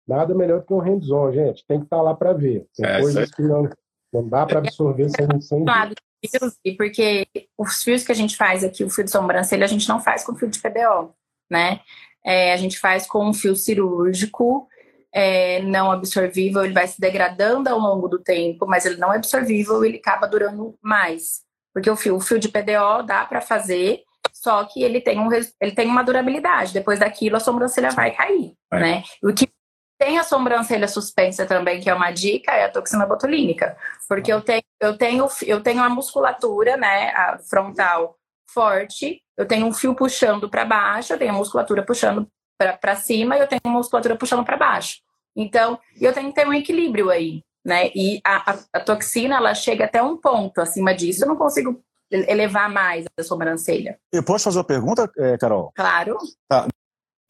nada 0.07 0.35
melhor 0.35 0.59
do 0.59 0.65
que 0.65 0.73
um 0.73 0.79
hands-on, 0.79 1.31
gente. 1.31 1.65
Tem 1.67 1.79
que 1.79 1.85
estar 1.85 2.01
lá 2.01 2.13
para 2.13 2.31
ver. 2.33 2.67
Tem 2.75 2.85
é, 2.85 3.01
coisas 3.01 3.31
que 3.31 3.41
não, 3.41 3.67
não 4.13 4.27
dá 4.27 4.45
para 4.45 4.59
absorver 4.59 5.09
sem, 5.09 5.41
sem 5.41 5.65
ver. 5.65 6.75
Porque 6.77 7.27
os 7.57 7.81
fios 7.81 8.03
que 8.03 8.11
a 8.11 8.15
gente 8.15 8.37
faz 8.37 8.63
aqui, 8.63 8.83
o 8.83 8.89
fio 8.89 9.03
de 9.03 9.11
sobrancelha, 9.11 9.65
a 9.65 9.69
gente 9.69 9.89
não 9.89 9.99
faz 9.99 10.23
com 10.23 10.35
fio 10.35 10.49
de 10.49 10.59
PBO, 10.59 11.13
né? 11.49 11.79
É, 12.23 12.53
a 12.53 12.57
gente 12.57 12.77
faz 12.77 13.07
com 13.07 13.29
um 13.29 13.33
fio 13.33 13.55
cirúrgico, 13.55 14.67
é, 15.11 15.61
não 15.63 15.91
absorvível, 15.91 16.63
ele 16.63 16.73
vai 16.73 16.87
se 16.87 16.99
degradando 16.99 17.69
ao 17.69 17.79
longo 17.79 18.07
do 18.07 18.19
tempo, 18.19 18.67
mas 18.67 18.85
ele 18.85 18.97
não 18.97 19.11
é 19.11 19.15
absorvível, 19.15 19.83
ele 19.83 19.97
acaba 19.97 20.27
durando 20.27 20.77
mais. 20.81 21.41
Porque 21.79 21.89
o 21.89 21.95
fio, 21.95 22.17
o 22.17 22.19
fio 22.19 22.37
de 22.37 22.49
PDO 22.49 23.03
dá 23.05 23.23
para 23.25 23.39
fazer, 23.39 24.03
só 24.33 24.65
que 24.65 24.83
ele 24.83 24.99
tem, 24.99 25.17
um, 25.17 25.29
ele 25.33 25.71
tem 25.71 25.87
uma 25.87 26.03
durabilidade. 26.03 26.73
Depois 26.73 26.99
daquilo, 26.99 27.37
a 27.37 27.39
sobrancelha 27.39 27.89
vai 27.91 28.11
cair, 28.11 28.53
é. 28.69 28.79
né? 28.79 29.03
O 29.23 29.33
que 29.33 29.49
tem 29.97 30.17
a 30.17 30.23
sobrancelha 30.23 30.89
suspensa 30.89 31.45
também, 31.45 31.79
que 31.79 31.89
é 31.89 31.93
uma 31.93 32.11
dica, 32.11 32.51
é 32.51 32.65
a 32.65 32.69
toxina 32.69 33.05
botulínica. 33.05 33.77
Porque 34.09 34.31
eu 34.31 34.41
tenho, 34.41 34.61
eu 34.81 34.97
tenho, 34.97 35.27
eu 35.45 35.63
tenho 35.63 35.81
a 35.81 35.89
musculatura, 35.89 36.75
né, 36.75 37.11
a 37.11 37.39
frontal 37.49 38.17
forte, 38.53 39.21
eu 39.37 39.47
tenho 39.47 39.65
um 39.65 39.73
fio 39.73 39.95
puxando 39.95 40.49
para 40.49 40.65
baixo, 40.65 41.13
eu 41.13 41.17
tenho 41.17 41.31
a 41.31 41.37
musculatura 41.37 41.85
puxando 41.85 42.27
para 42.57 42.95
cima 42.97 43.37
e 43.37 43.39
eu 43.39 43.47
tenho 43.47 43.61
a 43.63 43.69
musculatura 43.69 44.17
puxando 44.17 44.43
para 44.43 44.57
baixo. 44.57 44.97
Então, 45.33 45.79
eu 45.99 46.11
tenho 46.11 46.27
que 46.27 46.35
ter 46.35 46.45
um 46.45 46.53
equilíbrio 46.53 47.09
aí 47.09 47.41
né? 47.65 47.89
E 47.95 48.19
a, 48.25 48.51
a, 48.51 48.59
a, 48.73 48.79
toxina 48.79 49.35
ela 49.35 49.53
chega 49.53 49.85
até 49.85 50.01
um 50.01 50.17
ponto 50.17 50.59
acima 50.59 50.93
disso, 50.93 51.23
eu 51.23 51.27
não 51.27 51.35
consigo 51.35 51.81
elevar 52.11 52.69
mais 52.69 53.05
a 53.17 53.23
sobrancelha. 53.23 53.99
Eu 54.11 54.23
posso 54.23 54.45
fazer 54.45 54.57
uma 54.57 54.63
pergunta, 54.63 55.09
é, 55.17 55.37
Carol? 55.37 55.71
Claro. 55.75 56.17
Tá. 56.47 56.67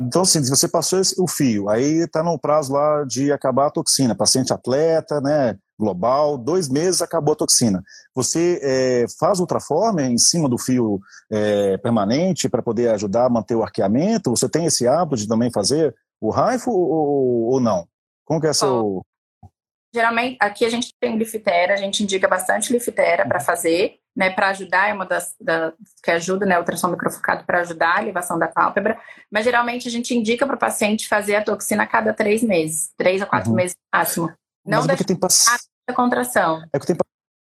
Então, 0.02 0.22
assim, 0.22 0.42
se 0.42 0.50
você 0.50 0.68
passou 0.68 1.00
esse, 1.00 1.22
o 1.22 1.28
fio, 1.28 1.70
aí 1.70 2.04
está 2.04 2.24
no 2.24 2.40
prazo 2.40 2.72
lá 2.72 3.04
de 3.04 3.34
acabar 3.34 3.68
a 3.68 3.72
toxina, 3.72 4.16
paciente 4.16 4.54
atleta, 4.54 5.20
né, 5.20 5.58
global, 5.78 6.38
dois 6.38 6.70
meses 6.70 7.02
acabou 7.02 7.34
a 7.34 7.36
toxina. 7.36 7.84
Você 8.16 8.60
é, 8.64 9.06
faz 9.20 9.42
ultraforme 9.42 10.04
em 10.04 10.18
cima 10.18 10.48
do 10.48 10.58
fio 10.58 11.02
é, 11.30 11.78
permanente 11.78 12.48
para 12.48 12.64
poder 12.64 12.90
ajudar 12.92 13.26
a 13.26 13.30
manter 13.30 13.56
o 13.56 13.64
arqueamento? 13.64 14.30
Você 14.30 14.48
tem 14.48 14.66
esse 14.66 14.88
hábito 14.88 15.18
de 15.18 15.28
também 15.28 15.52
fazer 15.52 15.94
o 16.22 16.30
raifo 16.30 16.72
ou, 16.72 17.52
ou 17.52 17.60
não? 17.60 17.86
Como 18.24 18.40
que 18.40 18.48
é 18.48 18.54
seu... 18.54 19.02
Geralmente, 19.94 20.38
aqui 20.40 20.66
a 20.66 20.70
gente 20.70 20.94
tem 21.00 21.18
liftera, 21.18 21.74
a 21.74 21.78
gente 21.78 22.04
indica 22.04 22.28
bastante 22.28 22.72
liftera 22.72 23.28
para 23.28 23.40
fazer, 23.40 23.96
né, 24.16 24.30
para 24.30 24.50
ajudar, 24.50 24.90
é 24.90 24.94
uma 24.94 25.06
das, 25.06 25.34
das 25.40 25.74
que 26.04 26.12
ajuda, 26.12 26.46
né, 26.46 26.60
ultrassom 26.60 26.90
microfocado 26.90 27.44
para 27.46 27.62
ajudar 27.62 27.98
a 27.98 28.02
elevação 28.02 28.38
da 28.38 28.48
pálpebra, 28.48 29.00
mas 29.32 29.46
geralmente 29.46 29.88
a 29.88 29.92
gente 29.92 30.16
indica 30.16 30.46
para 30.46 30.56
o 30.56 30.60
paciente 30.60 31.08
fazer 31.08 31.38
a 31.38 31.44
toxina 31.44 31.84
a 31.84 31.88
cada 31.88 32.14
três 32.14 32.44
meses, 32.44 32.92
três 32.98 33.22
a 33.22 33.26
quatro 33.26 33.50
uhum. 33.50 33.56
meses 33.56 33.76
no 33.76 34.00
máximo. 34.00 34.32
Não 34.66 34.86
mas 34.86 35.02
é 35.02 35.04
tem 35.04 35.16
paci... 35.16 35.50
contração. 35.96 36.62
É 36.72 36.80
que 36.80 36.86
tem 36.86 36.96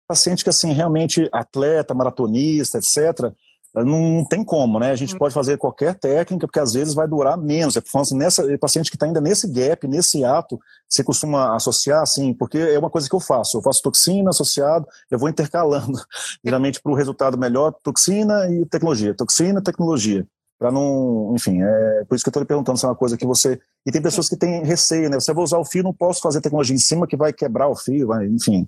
paciente 0.07 0.43
que, 0.43 0.49
assim, 0.49 0.73
realmente 0.73 1.29
atleta, 1.31 1.93
maratonista, 1.93 2.79
etc., 2.79 3.31
não 3.75 4.25
tem 4.25 4.43
como, 4.43 4.79
né? 4.79 4.91
A 4.91 4.95
gente 4.95 5.15
hum. 5.15 5.17
pode 5.17 5.33
fazer 5.33 5.57
qualquer 5.57 5.93
técnica, 5.95 6.47
porque 6.47 6.59
às 6.59 6.73
vezes 6.73 6.93
vai 6.93 7.07
durar 7.07 7.37
menos. 7.37 7.77
É 7.77 7.81
assim, 7.95 8.17
nessa, 8.17 8.51
é 8.51 8.57
paciente 8.57 8.89
que 8.89 8.95
está 8.95 9.05
ainda 9.05 9.21
nesse 9.21 9.47
gap, 9.47 9.87
nesse 9.87 10.23
ato, 10.23 10.59
você 10.87 11.03
costuma 11.03 11.55
associar, 11.55 12.01
assim, 12.01 12.33
porque 12.33 12.57
é 12.57 12.79
uma 12.79 12.89
coisa 12.89 13.07
que 13.07 13.15
eu 13.15 13.19
faço. 13.19 13.57
Eu 13.57 13.61
faço 13.61 13.81
toxina 13.81 14.31
associado, 14.31 14.87
eu 15.11 15.19
vou 15.19 15.29
intercalando, 15.29 15.99
geralmente 16.43 16.81
para 16.81 16.91
o 16.91 16.95
resultado 16.95 17.37
melhor, 17.37 17.73
toxina 17.83 18.49
e 18.51 18.65
tecnologia, 18.65 19.13
toxina 19.13 19.59
e 19.59 19.63
tecnologia. 19.63 20.25
Para 20.57 20.71
não, 20.71 21.33
enfim, 21.35 21.61
é 21.61 22.03
por 22.05 22.15
isso 22.15 22.23
que 22.23 22.27
eu 22.27 22.31
estou 22.31 22.41
lhe 22.41 22.47
perguntando 22.47 22.77
se 22.77 22.83
é 22.83 22.89
uma 22.89 22.95
coisa 22.95 23.15
que 23.15 23.25
você. 23.25 23.57
E 23.85 23.91
tem 23.91 24.01
pessoas 24.01 24.27
que 24.27 24.35
têm 24.35 24.61
receio, 24.63 25.09
né? 25.09 25.17
Você 25.17 25.33
vai 25.33 25.43
usar 25.43 25.57
o 25.57 25.63
fio, 25.63 25.83
não 25.83 25.93
posso 25.93 26.21
fazer 26.21 26.41
tecnologia 26.41 26.75
em 26.75 26.79
cima 26.79 27.07
que 27.07 27.15
vai 27.15 27.31
quebrar 27.31 27.69
o 27.69 27.75
fio, 27.75 28.07
vai, 28.07 28.25
enfim. 28.25 28.67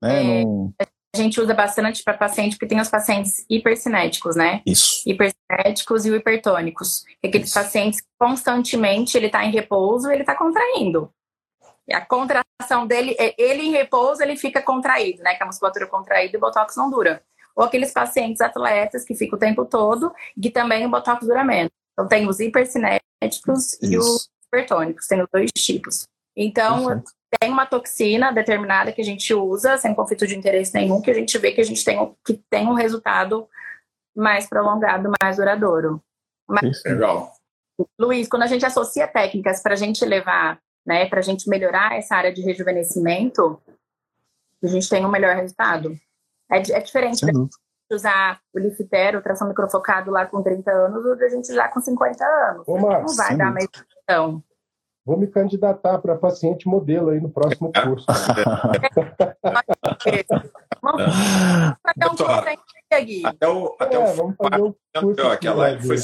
Né? 0.00 0.40
É, 0.40 0.44
não 0.44 0.72
a 1.14 1.18
gente 1.18 1.40
usa 1.40 1.52
bastante 1.52 2.02
para 2.02 2.14
paciente, 2.14 2.56
porque 2.56 2.66
tem 2.66 2.80
os 2.80 2.88
pacientes 2.88 3.44
hipercinéticos, 3.48 4.34
né? 4.34 4.62
Isso. 4.64 5.02
Hipercinéticos 5.06 6.06
e 6.06 6.14
hipertônicos. 6.14 7.04
Aqueles 7.22 7.48
Isso. 7.48 7.54
pacientes 7.54 8.00
constantemente 8.18 9.16
ele 9.16 9.26
está 9.26 9.44
em 9.44 9.50
repouso, 9.50 10.10
ele 10.10 10.22
está 10.22 10.34
contraindo. 10.34 11.12
E 11.86 11.92
a 11.92 12.00
contração 12.00 12.86
dele, 12.86 13.14
é, 13.18 13.34
ele 13.36 13.62
em 13.62 13.72
repouso, 13.72 14.22
ele 14.22 14.36
fica 14.36 14.62
contraído, 14.62 15.22
né? 15.22 15.34
Que 15.34 15.42
a 15.42 15.46
musculatura 15.46 15.86
contraída 15.86 16.34
e 16.34 16.38
o 16.38 16.40
botox 16.40 16.76
não 16.76 16.88
dura. 16.88 17.22
Ou 17.54 17.64
aqueles 17.64 17.92
pacientes 17.92 18.40
atletas 18.40 19.04
que 19.04 19.14
ficam 19.14 19.36
o 19.36 19.40
tempo 19.40 19.66
todo, 19.66 20.14
que 20.40 20.50
também 20.50 20.86
o 20.86 20.90
botox 20.90 21.26
dura 21.26 21.44
menos. 21.44 21.72
Então 21.92 22.08
tem 22.08 22.26
os 22.26 22.40
hipercinéticos 22.40 23.74
Isso. 23.74 23.84
e 23.84 23.98
os 23.98 24.30
hipertônicos, 24.46 25.06
tem 25.06 25.20
os 25.20 25.28
dois 25.30 25.50
tipos. 25.54 26.08
Então, 26.34 26.86
Perfeito 26.86 27.21
tem 27.40 27.50
uma 27.50 27.66
toxina 27.66 28.32
determinada 28.32 28.92
que 28.92 29.00
a 29.00 29.04
gente 29.04 29.32
usa, 29.32 29.78
sem 29.78 29.94
conflito 29.94 30.26
de 30.26 30.36
interesse 30.36 30.74
nenhum, 30.74 31.00
que 31.00 31.10
a 31.10 31.14
gente 31.14 31.36
vê 31.38 31.52
que 31.52 31.60
a 31.60 31.64
gente 31.64 31.84
tem, 31.84 32.14
que 32.24 32.34
tem 32.50 32.66
um 32.66 32.74
resultado 32.74 33.48
mais 34.14 34.46
prolongado, 34.46 35.10
mais 35.22 35.36
duradouro. 35.36 36.02
Mas, 36.46 36.82
Legal. 36.84 37.32
Luiz, 37.98 38.28
quando 38.28 38.42
a 38.42 38.46
gente 38.46 38.66
associa 38.66 39.08
técnicas 39.08 39.62
para 39.62 39.72
a 39.72 39.76
gente 39.76 40.04
levar, 40.04 40.60
né, 40.84 41.06
para 41.06 41.20
a 41.20 41.22
gente 41.22 41.48
melhorar 41.48 41.96
essa 41.96 42.14
área 42.14 42.32
de 42.32 42.42
rejuvenescimento, 42.42 43.60
a 44.62 44.66
gente 44.66 44.88
tem 44.88 45.04
um 45.04 45.10
melhor 45.10 45.34
resultado. 45.34 45.96
É, 46.50 46.58
é 46.58 46.80
diferente 46.80 47.24
de 47.24 47.48
usar 47.90 48.40
o 48.52 48.58
Lifter, 48.58 49.16
o 49.16 49.22
tração 49.22 49.48
microfocado 49.48 50.10
lá 50.10 50.26
com 50.26 50.42
30 50.42 50.70
anos, 50.70 51.02
do 51.02 51.16
que 51.16 51.24
a 51.24 51.28
gente 51.30 51.50
usar 51.50 51.68
com 51.68 51.80
50 51.80 52.24
anos. 52.24 52.68
Ô, 52.68 52.78
Marcos, 52.78 53.16
não 53.16 53.24
vai 53.24 53.36
dar 53.36 53.48
a 53.48 53.52
mesma 53.52 53.70
função. 53.72 54.44
Vou 55.04 55.16
me 55.16 55.26
candidatar 55.26 55.98
para 55.98 56.14
paciente 56.14 56.68
modelo 56.68 57.10
aí 57.10 57.20
no 57.20 57.28
próximo 57.28 57.72
curso. 57.82 58.06
vamos 60.80 62.20
fazer 62.20 62.50
um 62.50 62.96
aqui. 62.96 63.22
Até 63.26 63.48
o, 63.48 63.76
até 63.80 63.96
é, 63.96 63.98
o 63.98 64.14
vamos 64.14 64.36
fazer 64.36 64.62
um 64.62 64.74
curso 65.00 65.26
aquela, 65.26 65.68
aqui, 65.68 65.86
foi 65.86 65.96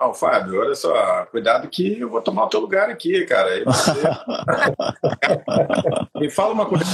não, 0.00 0.14
Fábio, 0.14 0.60
olha 0.60 0.74
só, 0.74 1.26
cuidado 1.26 1.68
que 1.68 2.00
eu 2.00 2.08
vou 2.08 2.22
tomar 2.22 2.46
o 2.46 2.48
teu 2.48 2.60
lugar 2.60 2.88
aqui, 2.88 3.24
cara. 3.26 3.62
Você... 3.64 4.00
Me 6.18 6.30
fala 6.30 6.54
uma 6.54 6.64
coisa, 6.64 6.84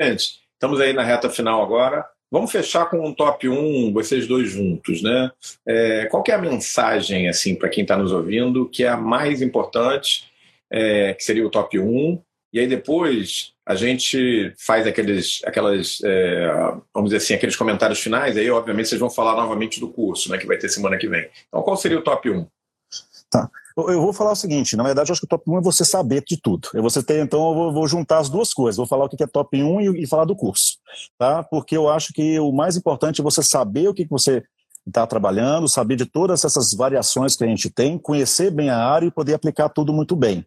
gente. 0.00 0.42
Estamos 0.52 0.78
aí 0.78 0.92
na 0.92 1.02
reta 1.02 1.30
final 1.30 1.62
agora. 1.62 2.06
Vamos 2.30 2.52
fechar 2.52 2.90
com 2.90 3.06
um 3.06 3.14
top 3.14 3.48
1, 3.48 3.92
vocês 3.92 4.26
dois 4.26 4.50
juntos, 4.50 5.02
né? 5.02 5.30
É, 5.66 6.06
qual 6.06 6.22
é 6.28 6.32
a 6.32 6.38
mensagem, 6.38 7.28
assim, 7.28 7.54
para 7.54 7.70
quem 7.70 7.82
está 7.82 7.96
nos 7.96 8.12
ouvindo, 8.12 8.68
que 8.68 8.84
é 8.84 8.88
a 8.88 8.96
mais 8.96 9.40
importante 9.42 10.30
é, 10.72 11.12
que 11.14 11.22
seria 11.22 11.46
o 11.46 11.50
top 11.50 11.78
1, 11.78 12.22
e 12.52 12.60
aí 12.60 12.66
depois 12.66 13.52
a 13.64 13.74
gente 13.74 14.52
faz 14.58 14.86
aqueles, 14.86 15.40
aquelas, 15.44 15.98
é, 16.04 16.50
vamos 16.92 17.10
dizer 17.10 17.18
assim, 17.18 17.34
aqueles 17.34 17.56
comentários 17.56 18.00
finais, 18.00 18.36
aí 18.36 18.50
obviamente 18.50 18.88
vocês 18.88 19.00
vão 19.00 19.10
falar 19.10 19.36
novamente 19.36 19.78
do 19.78 19.88
curso, 19.88 20.30
né, 20.30 20.38
que 20.38 20.46
vai 20.46 20.58
ter 20.58 20.68
semana 20.68 20.98
que 20.98 21.08
vem. 21.08 21.28
Então 21.48 21.62
qual 21.62 21.76
seria 21.76 21.98
o 21.98 22.02
top 22.02 22.30
1? 22.30 22.46
Tá. 23.30 23.48
Eu 23.74 24.02
vou 24.02 24.12
falar 24.12 24.32
o 24.32 24.36
seguinte, 24.36 24.76
na 24.76 24.82
verdade 24.82 25.10
eu 25.10 25.12
acho 25.12 25.20
que 25.22 25.26
o 25.26 25.28
top 25.28 25.50
1 25.50 25.58
é 25.58 25.62
você 25.62 25.84
saber 25.84 26.22
de 26.26 26.38
tudo. 26.38 26.68
Eu 26.74 26.82
você 26.82 27.02
ter, 27.02 27.22
então 27.22 27.48
eu 27.48 27.54
vou, 27.54 27.72
vou, 27.72 27.88
juntar 27.88 28.18
as 28.18 28.28
duas 28.28 28.52
coisas, 28.52 28.76
vou 28.76 28.86
falar 28.86 29.06
o 29.06 29.08
que 29.08 29.22
é 29.22 29.26
top 29.26 29.62
1 29.62 29.80
e, 29.80 30.02
e, 30.02 30.06
falar 30.06 30.26
do 30.26 30.36
curso, 30.36 30.76
tá? 31.18 31.42
Porque 31.42 31.74
eu 31.74 31.88
acho 31.88 32.12
que 32.12 32.38
o 32.38 32.52
mais 32.52 32.76
importante 32.76 33.22
é 33.22 33.24
você 33.24 33.42
saber 33.42 33.88
o 33.88 33.94
que, 33.94 34.04
que 34.04 34.10
você 34.10 34.42
está 34.86 35.06
trabalhando, 35.06 35.68
saber 35.68 35.96
de 35.96 36.06
todas 36.06 36.44
essas 36.44 36.72
variações 36.72 37.36
que 37.36 37.44
a 37.44 37.46
gente 37.46 37.70
tem, 37.70 37.98
conhecer 37.98 38.50
bem 38.50 38.70
a 38.70 38.76
área 38.76 39.06
e 39.06 39.10
poder 39.10 39.34
aplicar 39.34 39.68
tudo 39.68 39.92
muito 39.92 40.16
bem. 40.16 40.44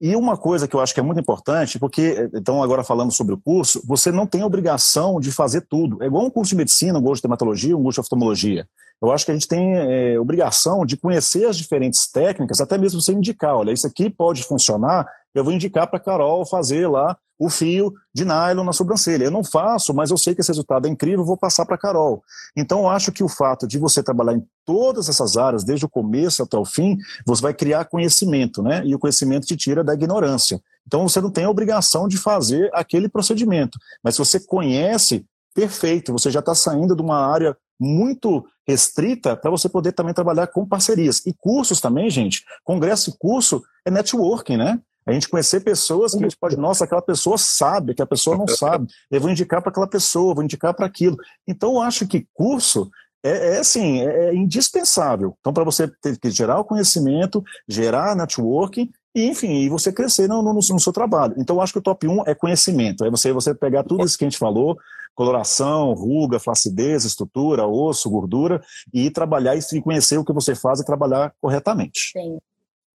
E 0.00 0.14
uma 0.16 0.36
coisa 0.36 0.68
que 0.68 0.74
eu 0.74 0.80
acho 0.80 0.92
que 0.92 1.00
é 1.00 1.02
muito 1.02 1.20
importante, 1.20 1.78
porque, 1.78 2.28
então, 2.34 2.62
agora 2.62 2.84
falando 2.84 3.12
sobre 3.12 3.34
o 3.34 3.38
curso, 3.38 3.82
você 3.86 4.10
não 4.10 4.26
tem 4.26 4.42
obrigação 4.42 5.20
de 5.20 5.30
fazer 5.32 5.62
tudo. 5.62 6.02
É 6.02 6.06
igual 6.06 6.24
um 6.24 6.30
curso 6.30 6.50
de 6.50 6.56
medicina, 6.56 6.98
um 6.98 7.02
curso 7.02 7.20
de 7.20 7.22
dermatologia, 7.22 7.76
um 7.76 7.82
curso 7.82 7.96
de 7.96 8.00
oftalmologia. 8.00 8.66
Eu 9.00 9.10
acho 9.10 9.24
que 9.24 9.30
a 9.32 9.34
gente 9.34 9.48
tem 9.48 9.74
é, 9.74 10.18
obrigação 10.20 10.86
de 10.86 10.96
conhecer 10.96 11.46
as 11.46 11.56
diferentes 11.56 12.10
técnicas, 12.10 12.60
até 12.60 12.78
mesmo 12.78 13.00
você 13.00 13.12
indicar, 13.12 13.56
olha, 13.56 13.72
isso 13.72 13.86
aqui 13.86 14.08
pode 14.08 14.44
funcionar 14.44 15.08
eu 15.34 15.44
vou 15.44 15.52
indicar 15.52 15.88
para 15.88 16.00
Carol 16.00 16.46
fazer 16.46 16.86
lá 16.88 17.16
o 17.38 17.50
fio 17.50 17.92
de 18.14 18.24
nylon 18.24 18.62
na 18.62 18.72
sobrancelha. 18.72 19.24
Eu 19.24 19.30
não 19.30 19.42
faço, 19.42 19.92
mas 19.92 20.10
eu 20.10 20.16
sei 20.16 20.32
que 20.32 20.40
esse 20.40 20.50
resultado 20.50 20.86
é 20.86 20.90
incrível, 20.90 21.24
vou 21.24 21.36
passar 21.36 21.66
para 21.66 21.76
Carol. 21.76 22.22
Então, 22.56 22.80
eu 22.80 22.88
acho 22.88 23.10
que 23.10 23.24
o 23.24 23.28
fato 23.28 23.66
de 23.66 23.78
você 23.78 24.00
trabalhar 24.00 24.34
em 24.34 24.46
todas 24.64 25.08
essas 25.08 25.36
áreas, 25.36 25.64
desde 25.64 25.84
o 25.84 25.88
começo 25.88 26.42
até 26.42 26.56
o 26.56 26.64
fim, 26.64 26.96
você 27.26 27.42
vai 27.42 27.52
criar 27.52 27.86
conhecimento, 27.86 28.62
né? 28.62 28.82
E 28.84 28.94
o 28.94 28.98
conhecimento 28.98 29.44
te 29.44 29.56
tira 29.56 29.82
da 29.82 29.92
ignorância. 29.92 30.60
Então, 30.86 31.08
você 31.08 31.20
não 31.20 31.30
tem 31.30 31.44
a 31.44 31.50
obrigação 31.50 32.06
de 32.06 32.16
fazer 32.16 32.70
aquele 32.72 33.08
procedimento. 33.08 33.76
Mas 34.04 34.14
se 34.14 34.18
você 34.20 34.38
conhece, 34.38 35.24
perfeito, 35.52 36.12
você 36.12 36.30
já 36.30 36.40
está 36.40 36.54
saindo 36.54 36.94
de 36.94 37.02
uma 37.02 37.18
área 37.18 37.56
muito 37.80 38.46
restrita 38.66 39.36
para 39.36 39.50
você 39.50 39.68
poder 39.68 39.90
também 39.90 40.14
trabalhar 40.14 40.46
com 40.46 40.64
parcerias. 40.64 41.20
E 41.26 41.34
cursos 41.34 41.80
também, 41.80 42.08
gente. 42.08 42.44
Congresso 42.62 43.10
e 43.10 43.14
curso 43.18 43.60
é 43.84 43.90
networking, 43.90 44.56
né? 44.56 44.80
A 45.06 45.12
gente 45.12 45.28
conhecer 45.28 45.60
pessoas 45.60 46.12
que 46.12 46.18
a 46.18 46.22
gente 46.22 46.36
pode, 46.36 46.56
nossa, 46.56 46.84
aquela 46.84 47.02
pessoa 47.02 47.36
sabe, 47.36 47.94
que 47.94 48.02
a 48.02 48.06
pessoa 48.06 48.36
não 48.36 48.46
sabe. 48.46 48.86
Eu 49.10 49.20
vou 49.20 49.30
indicar 49.30 49.60
para 49.60 49.70
aquela 49.70 49.88
pessoa, 49.88 50.34
vou 50.34 50.44
indicar 50.44 50.74
para 50.74 50.86
aquilo. 50.86 51.16
Então, 51.46 51.74
eu 51.74 51.82
acho 51.82 52.06
que 52.06 52.26
curso 52.32 52.90
é, 53.24 53.56
é 53.56 53.58
assim, 53.58 54.00
é, 54.00 54.30
é 54.30 54.34
indispensável. 54.34 55.36
Então, 55.40 55.52
para 55.52 55.64
você 55.64 55.88
ter 55.88 56.18
que 56.18 56.30
gerar 56.30 56.58
o 56.58 56.64
conhecimento, 56.64 57.42
gerar 57.68 58.16
networking 58.16 58.90
e, 59.14 59.26
enfim, 59.28 59.62
e 59.62 59.68
você 59.68 59.92
crescer 59.92 60.28
no, 60.28 60.42
no, 60.42 60.54
no, 60.54 60.80
seu 60.80 60.92
trabalho. 60.92 61.34
Então, 61.38 61.56
eu 61.56 61.62
acho 61.62 61.72
que 61.72 61.78
o 61.78 61.82
top 61.82 62.06
1 62.06 62.22
é 62.26 62.34
conhecimento. 62.34 63.04
É 63.04 63.10
você, 63.10 63.32
você 63.32 63.54
pegar 63.54 63.84
tudo 63.84 64.04
isso 64.04 64.18
que 64.18 64.24
a 64.24 64.28
gente 64.28 64.38
falou, 64.38 64.76
coloração, 65.14 65.92
ruga, 65.92 66.40
flacidez, 66.40 67.04
estrutura, 67.04 67.66
osso, 67.66 68.10
gordura, 68.10 68.62
e 68.92 69.10
trabalhar 69.10 69.56
e 69.56 69.80
conhecer 69.80 70.18
o 70.18 70.24
que 70.24 70.32
você 70.32 70.54
faz 70.54 70.80
e 70.80 70.84
trabalhar 70.84 71.32
corretamente. 71.40 72.12
Sim. 72.12 72.38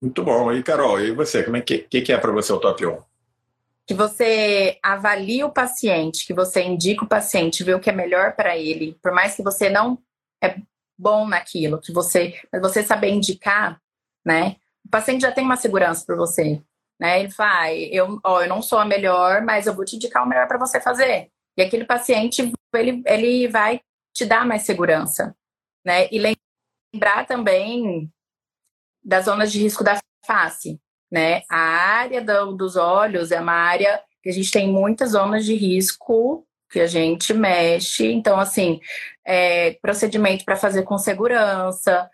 Muito 0.00 0.22
bom. 0.22 0.52
E 0.52 0.62
Carol, 0.62 1.00
e 1.00 1.10
você? 1.10 1.42
Como 1.42 1.56
é 1.56 1.60
que, 1.60 1.78
que, 1.78 2.12
é 2.12 2.18
para 2.18 2.32
você 2.32 2.52
o 2.52 2.60
top 2.60 2.86
1? 2.86 3.02
Que 3.86 3.94
você 3.94 4.78
avalie 4.82 5.42
o 5.42 5.50
paciente, 5.50 6.26
que 6.26 6.34
você 6.34 6.62
indica 6.62 7.04
o 7.04 7.08
paciente, 7.08 7.64
vê 7.64 7.74
o 7.74 7.80
que 7.80 7.90
é 7.90 7.92
melhor 7.92 8.34
para 8.36 8.56
ele, 8.56 8.96
por 9.02 9.12
mais 9.12 9.34
que 9.34 9.42
você 9.42 9.68
não 9.68 9.98
é 10.42 10.56
bom 10.96 11.26
naquilo, 11.26 11.80
que 11.80 11.92
você, 11.92 12.34
mas 12.52 12.60
você 12.60 12.82
saber 12.82 13.10
indicar, 13.10 13.80
né? 14.24 14.56
O 14.84 14.90
paciente 14.90 15.22
já 15.22 15.32
tem 15.32 15.44
uma 15.44 15.56
segurança 15.56 16.04
por 16.06 16.16
você, 16.16 16.62
né? 17.00 17.20
Ele 17.20 17.30
fala, 17.30 17.72
eu, 17.72 18.20
ó, 18.24 18.42
eu 18.42 18.48
não 18.48 18.62
sou 18.62 18.78
a 18.78 18.84
melhor, 18.84 19.42
mas 19.42 19.66
eu 19.66 19.74
vou 19.74 19.84
te 19.84 19.96
indicar 19.96 20.24
o 20.24 20.28
melhor 20.28 20.46
para 20.46 20.58
você 20.58 20.80
fazer. 20.80 21.30
E 21.56 21.62
aquele 21.62 21.84
paciente, 21.84 22.52
ele, 22.74 23.02
ele 23.06 23.48
vai 23.48 23.80
te 24.12 24.24
dar 24.24 24.46
mais 24.46 24.62
segurança, 24.62 25.34
né? 25.84 26.08
E 26.12 26.36
lembrar 26.94 27.26
também 27.26 28.10
das 29.08 29.24
zonas 29.24 29.50
de 29.50 29.58
risco 29.58 29.82
da 29.82 29.98
face, 30.26 30.78
né? 31.10 31.42
A 31.48 31.58
área 31.58 32.22
do, 32.22 32.52
dos 32.52 32.76
olhos 32.76 33.32
é 33.32 33.40
uma 33.40 33.54
área 33.54 34.00
que 34.22 34.28
a 34.28 34.32
gente 34.32 34.50
tem 34.50 34.68
muitas 34.68 35.12
zonas 35.12 35.46
de 35.46 35.54
risco 35.54 36.46
que 36.70 36.78
a 36.78 36.86
gente 36.86 37.32
mexe. 37.32 38.12
Então, 38.12 38.38
assim, 38.38 38.78
é, 39.26 39.78
procedimento 39.80 40.44
para 40.44 40.56
fazer 40.56 40.82
com 40.82 40.98
segurança, 40.98 42.10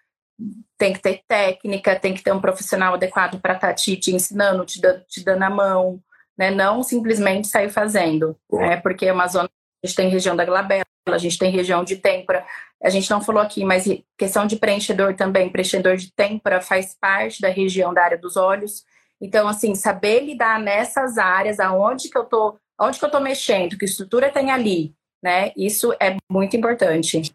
tem 0.78 0.92
que 0.92 1.00
ter 1.00 1.22
técnica, 1.26 1.98
tem 1.98 2.14
que 2.14 2.22
ter 2.22 2.32
um 2.32 2.40
profissional 2.40 2.94
adequado 2.94 3.40
para 3.40 3.54
estar 3.54 3.68
tá 3.68 3.74
te, 3.74 3.96
te, 3.96 4.14
ensinando, 4.14 4.64
te, 4.64 4.80
te 5.08 5.24
dando 5.24 5.42
a 5.42 5.50
mão, 5.50 6.00
né? 6.38 6.52
Não 6.52 6.80
simplesmente 6.84 7.48
sair 7.48 7.70
fazendo, 7.70 8.38
né? 8.52 8.76
Porque 8.76 9.06
é 9.06 9.12
uma 9.12 9.26
zona 9.26 9.50
a 9.82 9.86
gente 9.86 9.96
tem 9.96 10.08
região 10.08 10.34
da 10.34 10.46
glabela, 10.46 10.84
a 11.08 11.18
gente 11.18 11.36
tem 11.36 11.50
região 11.50 11.84
de 11.84 11.96
têmpora. 11.96 12.46
A 12.84 12.90
gente 12.90 13.10
não 13.10 13.20
falou 13.20 13.40
aqui, 13.40 13.64
mas 13.64 13.86
questão 14.18 14.46
de 14.46 14.56
preenchedor 14.56 15.14
também, 15.14 15.48
preenchedor 15.48 15.96
de 15.96 16.12
têmpora 16.12 16.60
faz 16.60 16.96
parte 17.00 17.40
da 17.40 17.48
região 17.48 17.94
da 17.94 18.02
área 18.02 18.18
dos 18.18 18.36
olhos. 18.36 18.84
Então, 19.20 19.48
assim, 19.48 19.74
saber 19.74 20.20
lidar 20.20 20.60
nessas 20.60 21.16
áreas, 21.16 21.58
aonde 21.58 22.10
que 22.10 22.18
eu 22.18 22.24
tô, 22.24 22.58
aonde 22.76 22.98
que 22.98 23.04
eu 23.04 23.10
tô 23.10 23.20
mexendo, 23.20 23.78
que 23.78 23.86
estrutura 23.86 24.30
tem 24.30 24.50
ali, 24.50 24.94
né? 25.22 25.50
Isso 25.56 25.94
é 25.98 26.16
muito 26.30 26.56
importante. 26.56 27.32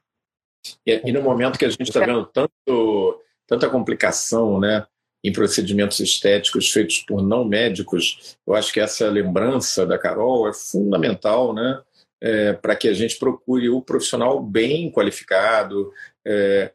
E, 0.85 1.01
e 1.03 1.11
no 1.11 1.23
momento 1.23 1.57
que 1.57 1.65
a 1.65 1.69
gente 1.69 1.83
está 1.83 2.01
vendo 2.01 2.25
tanto, 2.25 3.21
tanta 3.47 3.69
complicação, 3.69 4.59
né? 4.59 4.85
em 5.23 5.33
procedimentos 5.33 5.99
estéticos 5.99 6.71
feitos 6.71 6.99
por 6.99 7.21
não 7.21 7.43
médicos, 7.43 8.37
eu 8.47 8.55
acho 8.55 8.71
que 8.71 8.79
essa 8.79 9.09
lembrança 9.09 9.85
da 9.85 9.97
Carol 9.97 10.47
é 10.47 10.53
fundamental, 10.53 11.53
né? 11.53 11.81
É, 12.21 12.53
para 12.53 12.75
que 12.75 12.87
a 12.87 12.93
gente 12.93 13.17
procure 13.17 13.69
o 13.69 13.81
profissional 13.81 14.41
bem 14.41 14.91
qualificado. 14.91 15.91
É, 16.25 16.71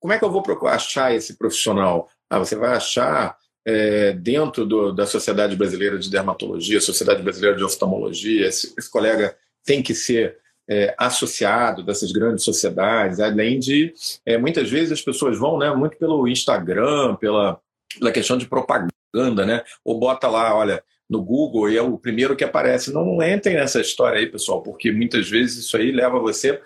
como 0.00 0.12
é 0.12 0.18
que 0.18 0.24
eu 0.24 0.30
vou 0.30 0.44
achar 0.68 1.14
esse 1.14 1.36
profissional? 1.36 2.08
Ah, 2.28 2.38
você 2.38 2.56
vai 2.56 2.74
achar 2.74 3.36
é, 3.64 4.12
dentro 4.12 4.64
do, 4.64 4.92
da 4.92 5.06
Sociedade 5.06 5.56
Brasileira 5.56 5.98
de 5.98 6.10
Dermatologia, 6.10 6.80
Sociedade 6.80 7.22
Brasileira 7.22 7.56
de 7.56 7.64
Oftalmologia, 7.64 8.46
esse, 8.46 8.72
esse 8.78 8.90
colega 8.90 9.36
tem 9.64 9.82
que 9.82 9.94
ser 9.94 10.38
é, 10.68 10.94
associado 10.98 11.82
dessas 11.82 12.12
grandes 12.12 12.44
sociedades, 12.44 13.20
além 13.20 13.58
de 13.58 13.92
é, 14.24 14.36
muitas 14.38 14.70
vezes 14.70 14.92
as 14.92 15.02
pessoas 15.02 15.38
vão 15.38 15.58
né, 15.58 15.72
muito 15.74 15.96
pelo 15.96 16.26
Instagram, 16.28 17.16
pela, 17.16 17.60
pela 17.98 18.12
questão 18.12 18.36
de 18.36 18.46
propaganda, 18.46 19.46
né? 19.46 19.62
Ou 19.84 19.98
bota 19.98 20.28
lá, 20.28 20.54
olha, 20.54 20.82
no 21.08 21.22
Google 21.22 21.70
e 21.70 21.76
é 21.76 21.82
o 21.82 21.98
primeiro 21.98 22.36
que 22.36 22.44
aparece. 22.44 22.92
Não 22.92 23.22
entrem 23.22 23.56
nessa 23.56 23.80
história 23.80 24.18
aí, 24.18 24.26
pessoal, 24.26 24.62
porque 24.62 24.90
muitas 24.90 25.28
vezes 25.28 25.64
isso 25.64 25.76
aí 25.76 25.92
leva 25.92 26.18
você, 26.18 26.60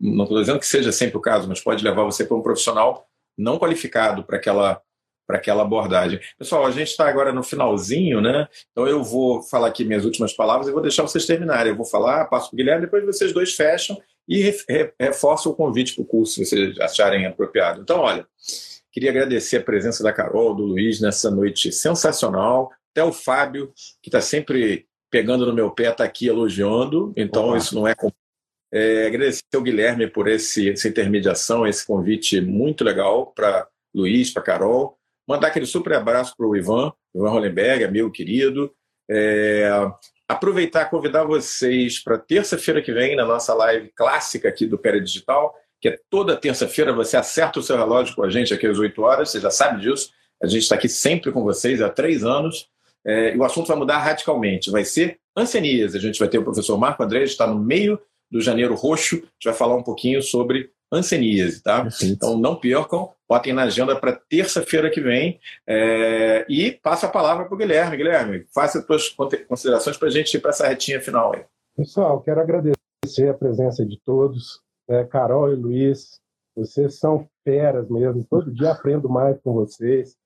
não 0.00 0.24
estou 0.24 0.40
dizendo 0.40 0.58
que 0.58 0.66
seja 0.66 0.92
sempre 0.92 1.16
o 1.16 1.20
caso, 1.20 1.48
mas 1.48 1.60
pode 1.60 1.84
levar 1.84 2.04
você 2.04 2.24
para 2.24 2.36
um 2.36 2.42
profissional 2.42 3.06
não 3.36 3.58
qualificado 3.58 4.24
para 4.24 4.36
aquela 4.36 4.82
para 5.28 5.36
aquela 5.36 5.62
abordagem. 5.62 6.18
Pessoal, 6.38 6.64
a 6.64 6.70
gente 6.70 6.88
está 6.88 7.06
agora 7.06 7.34
no 7.34 7.42
finalzinho, 7.42 8.18
né? 8.18 8.48
Então 8.72 8.88
eu 8.88 9.04
vou 9.04 9.42
falar 9.42 9.68
aqui 9.68 9.84
minhas 9.84 10.06
últimas 10.06 10.32
palavras 10.32 10.68
e 10.68 10.72
vou 10.72 10.80
deixar 10.80 11.02
vocês 11.02 11.26
terminarem. 11.26 11.70
Eu 11.70 11.76
vou 11.76 11.84
falar, 11.84 12.24
passo 12.24 12.48
para 12.48 12.54
o 12.54 12.56
Guilherme, 12.56 12.86
depois 12.86 13.04
vocês 13.04 13.30
dois 13.30 13.54
fecham 13.54 14.00
e 14.26 14.54
reforçam 14.98 15.52
o 15.52 15.54
convite 15.54 15.94
para 15.94 16.02
o 16.02 16.06
curso, 16.06 16.32
se 16.32 16.46
vocês 16.46 16.80
acharem 16.80 17.26
apropriado. 17.26 17.82
Então, 17.82 18.00
olha, 18.00 18.26
queria 18.90 19.10
agradecer 19.10 19.58
a 19.58 19.62
presença 19.62 20.02
da 20.02 20.14
Carol, 20.14 20.54
do 20.54 20.64
Luiz 20.64 20.98
nessa 20.98 21.30
noite 21.30 21.70
sensacional. 21.72 22.70
Até 22.98 23.04
o 23.04 23.12
Fábio, 23.12 23.72
que 24.02 24.08
está 24.08 24.20
sempre 24.20 24.86
pegando 25.08 25.46
no 25.46 25.54
meu 25.54 25.70
pé, 25.70 25.90
está 25.90 26.02
aqui 26.02 26.26
elogiando, 26.26 27.12
então 27.16 27.50
Opa. 27.50 27.58
isso 27.58 27.74
não 27.76 27.86
é 27.86 27.94
é, 28.72 29.06
agradecer 29.06 29.44
ao 29.54 29.62
Guilherme 29.62 30.08
por 30.08 30.26
esse, 30.26 30.70
essa 30.70 30.88
intermediação, 30.88 31.64
esse 31.64 31.86
convite 31.86 32.40
muito 32.40 32.82
legal 32.82 33.28
para 33.28 33.68
Luiz, 33.94 34.32
para 34.32 34.42
Carol. 34.42 34.98
Mandar 35.26 35.48
aquele 35.48 35.64
super 35.64 35.94
abraço 35.94 36.34
para 36.36 36.46
o 36.46 36.56
Ivan, 36.56 36.92
Ivan 37.14 37.30
Hollenberg, 37.30 37.84
amigo 37.84 38.10
querido. 38.10 38.74
É, 39.08 39.70
aproveitar 40.26 40.82
e 40.86 40.90
convidar 40.90 41.24
vocês 41.24 42.02
para 42.02 42.18
terça-feira 42.18 42.82
que 42.82 42.92
vem, 42.92 43.14
na 43.14 43.24
nossa 43.24 43.54
live 43.54 43.92
clássica 43.94 44.48
aqui 44.48 44.66
do 44.66 44.76
Pera 44.76 45.00
Digital, 45.00 45.54
que 45.80 45.88
é 45.88 45.98
toda 46.10 46.36
terça-feira, 46.36 46.92
você 46.92 47.16
acerta 47.16 47.60
o 47.60 47.62
seu 47.62 47.76
relógio 47.76 48.16
com 48.16 48.24
a 48.24 48.28
gente 48.28 48.52
aqui 48.52 48.66
às 48.66 48.78
8 48.78 49.00
horas, 49.00 49.30
você 49.30 49.40
já 49.40 49.50
sabe 49.50 49.80
disso. 49.80 50.10
A 50.42 50.46
gente 50.46 50.62
está 50.62 50.74
aqui 50.74 50.88
sempre 50.88 51.32
com 51.32 51.42
vocês 51.42 51.80
há 51.80 51.88
três 51.88 52.24
anos. 52.24 52.68
É, 53.06 53.34
e 53.34 53.38
o 53.38 53.44
assunto 53.44 53.68
vai 53.68 53.76
mudar 53.76 53.98
radicalmente. 53.98 54.70
Vai 54.70 54.84
ser 54.84 55.18
ancianias. 55.36 55.94
A 55.94 55.98
gente 55.98 56.18
vai 56.18 56.28
ter 56.28 56.38
o 56.38 56.44
professor 56.44 56.76
Marco 56.78 57.02
André, 57.02 57.22
está 57.22 57.46
no 57.46 57.58
meio 57.58 57.98
do 58.30 58.40
Janeiro 58.40 58.74
Roxo. 58.74 59.16
A 59.16 59.18
gente 59.18 59.44
vai 59.44 59.54
falar 59.54 59.76
um 59.76 59.82
pouquinho 59.82 60.22
sobre 60.22 60.70
ancianíase, 60.90 61.62
tá? 61.62 61.82
Perfeito. 61.82 62.14
Então 62.14 62.38
não 62.38 62.56
percam, 62.56 63.10
botem 63.28 63.52
na 63.52 63.64
agenda 63.64 63.94
para 63.94 64.12
terça-feira 64.12 64.90
que 64.90 65.00
vem. 65.00 65.38
É, 65.66 66.46
e 66.48 66.72
passa 66.72 67.06
a 67.06 67.10
palavra 67.10 67.44
para 67.44 67.54
o 67.54 67.58
Guilherme. 67.58 67.96
Guilherme, 67.96 68.46
faça 68.54 68.78
as 68.78 68.84
suas 68.84 69.08
considerações 69.46 69.96
para 69.96 70.08
a 70.08 70.10
gente 70.10 70.34
ir 70.34 70.40
para 70.40 70.50
essa 70.50 70.66
retinha 70.66 71.00
final 71.00 71.34
aí. 71.34 71.44
Pessoal, 71.76 72.20
quero 72.22 72.40
agradecer 72.40 73.28
a 73.28 73.34
presença 73.34 73.84
de 73.84 74.00
todos. 74.04 74.60
Né? 74.88 75.04
Carol 75.04 75.52
e 75.52 75.56
Luiz, 75.56 76.20
vocês 76.56 76.98
são 76.98 77.28
feras 77.44 77.88
mesmo. 77.88 78.24
Todo 78.24 78.52
dia 78.52 78.72
aprendo 78.72 79.08
mais 79.08 79.38
com 79.40 79.52
vocês. 79.52 80.16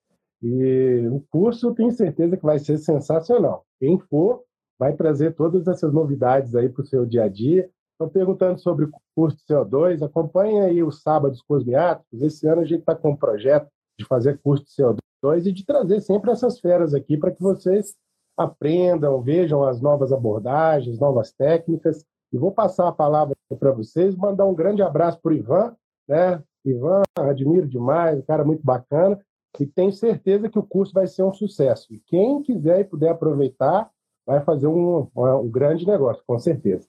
E 0.43 1.07
o 1.09 1.21
curso 1.31 1.73
tenho 1.73 1.93
certeza 1.93 2.37
que 2.37 2.45
vai 2.45 2.59
ser 2.59 2.77
sensacional. 2.79 3.65
Quem 3.79 3.99
for, 3.99 4.43
vai 4.79 4.93
trazer 4.95 5.35
todas 5.35 5.69
essas 5.69 5.93
novidades 5.93 6.57
aí 6.57 6.69
para 6.69 6.83
o 6.83 6.87
seu 6.87 7.07
dia 7.07 7.25
a 7.25 7.29
dia. 7.29 7.71
Estão 7.93 8.09
perguntando 8.09 8.59
sobre 8.59 8.87
o 8.87 8.91
curso 9.15 9.37
de 9.37 9.45
CO2, 9.45 10.03
acompanhe 10.03 10.61
aí 10.61 10.83
os 10.83 11.03
sábados 11.03 11.41
cosmiáticos. 11.43 12.21
Esse 12.21 12.49
ano 12.49 12.63
a 12.63 12.65
gente 12.65 12.81
está 12.81 12.97
com 12.97 13.11
um 13.11 13.17
projeto 13.17 13.69
de 13.97 14.05
fazer 14.05 14.41
curso 14.43 14.65
de 14.65 14.73
CO2 14.73 15.47
e 15.47 15.53
de 15.53 15.65
trazer 15.65 16.01
sempre 16.01 16.33
essas 16.33 16.59
feras 16.59 16.93
aqui 16.95 17.17
para 17.17 17.31
que 17.31 17.41
vocês 17.41 17.95
aprendam, 18.37 19.23
vejam 19.23 19.63
as 19.63 19.81
novas 19.81 20.13
abordagens, 20.13 20.99
novas 20.99 21.31
técnicas. 21.33 22.05
E 22.33 22.39
vou 22.39 22.51
passar 22.51 22.89
a 22.89 22.93
palavra 22.93 23.37
para 23.61 23.71
vocês, 23.71 24.17
mandar 24.17 24.47
um 24.47 24.55
grande 24.55 24.83
abraço 24.83 25.21
para 25.23 25.31
o 25.31 25.35
Ivan, 25.35 25.77
né? 26.09 26.43
Ivan, 26.65 27.03
admiro 27.17 27.69
demais, 27.69 28.19
um 28.19 28.23
cara 28.23 28.43
muito 28.43 28.65
bacana 28.65 29.21
e 29.61 29.67
tenho 29.67 29.93
certeza 29.93 30.49
que 30.49 30.59
o 30.59 30.63
curso 30.63 30.93
vai 30.93 31.07
ser 31.07 31.23
um 31.23 31.33
sucesso. 31.33 31.93
E 31.93 32.01
quem 32.07 32.43
quiser 32.43 32.81
e 32.81 32.85
puder 32.85 33.11
aproveitar, 33.11 33.91
vai 34.27 34.43
fazer 34.43 34.67
um, 34.67 35.09
um 35.15 35.51
grande 35.51 35.87
negócio, 35.87 36.23
com 36.27 36.39
certeza. 36.39 36.89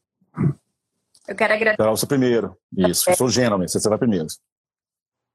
Eu 1.28 1.36
quero 1.36 1.54
agradecer. 1.54 1.82
Então, 1.82 1.96
você 1.96 2.06
primeiro. 2.06 2.58
Isso, 2.76 3.10
eu 3.10 3.16
sou 3.16 3.30
Gênome, 3.30 3.68
você 3.68 3.90
vai 3.90 3.98
primeiro. 3.98 4.28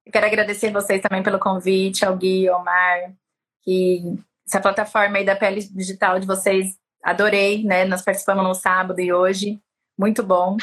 Eu 0.05 0.13
quero 0.13 0.27
agradecer 0.27 0.73
vocês 0.73 1.03
também 1.03 1.23
pelo 1.23 1.39
convite, 1.39 2.05
ao 2.05 2.17
Gui, 2.17 2.49
ao 2.49 2.61
Omar, 2.61 3.15
que 3.63 4.19
essa 4.47 4.61
plataforma 4.61 5.19
aí 5.19 5.25
da 5.25 5.37
pele 5.37 5.61
digital 5.63 6.19
de 6.19 6.27
vocês, 6.27 6.79
adorei, 7.03 7.63
né? 7.65 7.85
Nós 7.85 8.03
participamos 8.03 8.43
no 8.43 8.55
sábado 8.55 9.01
e 9.01 9.13
hoje, 9.13 9.61
muito 9.99 10.23
bom. 10.23 10.57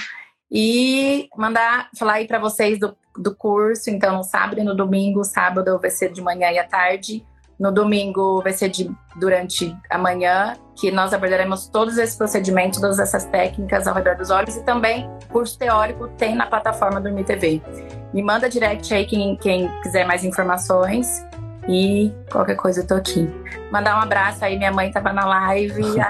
E 0.52 1.28
mandar 1.36 1.90
falar 1.98 2.14
aí 2.14 2.28
para 2.28 2.40
vocês 2.40 2.80
do, 2.80 2.96
do 3.18 3.36
curso, 3.36 3.90
então 3.90 4.18
no 4.18 4.24
sábado 4.24 4.60
e 4.60 4.64
no 4.64 4.76
domingo, 4.76 5.24
sábado 5.24 5.80
vai 5.80 5.90
ser 5.90 6.12
de 6.12 6.22
manhã 6.22 6.52
e 6.52 6.60
à 6.60 6.64
tarde, 6.68 7.26
no 7.60 7.72
domingo 7.72 8.42
vai 8.42 8.54
ser 8.54 8.70
de, 8.70 8.92
durante 9.16 9.76
a 9.90 9.98
manhã, 9.98 10.56
que 10.76 10.92
nós 10.92 11.14
abordaremos 11.14 11.68
todos 11.68 11.98
esses 11.98 12.16
procedimentos, 12.16 12.80
todas 12.80 13.00
essas 13.00 13.26
técnicas 13.26 13.88
ao 13.88 13.96
redor 13.96 14.16
dos 14.18 14.30
olhos 14.30 14.56
e 14.58 14.64
também 14.64 15.10
curso 15.32 15.58
teórico 15.58 16.10
tem 16.10 16.36
na 16.36 16.46
plataforma 16.46 17.00
do 17.00 17.10
MITV. 17.12 17.62
Me 18.14 18.22
manda 18.22 18.50
direct 18.50 18.94
aí 18.94 19.06
quem, 19.06 19.38
quem 19.38 19.70
quiser 19.82 20.06
mais 20.06 20.24
informações 20.24 21.26
e 21.68 22.12
qualquer 22.32 22.56
coisa 22.56 22.82
eu 22.82 22.88
tô 22.88 22.96
aqui. 22.96 23.30
Mandar 23.72 23.98
um 23.98 24.02
abraço 24.02 24.44
aí, 24.44 24.58
minha 24.58 24.72
mãe 24.72 24.92
tava 24.92 25.14
na 25.14 25.26
live. 25.26 25.82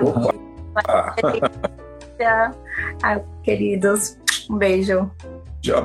Ai, 3.04 3.22
queridos, 3.44 4.18
um 4.50 4.58
beijo. 4.58 5.10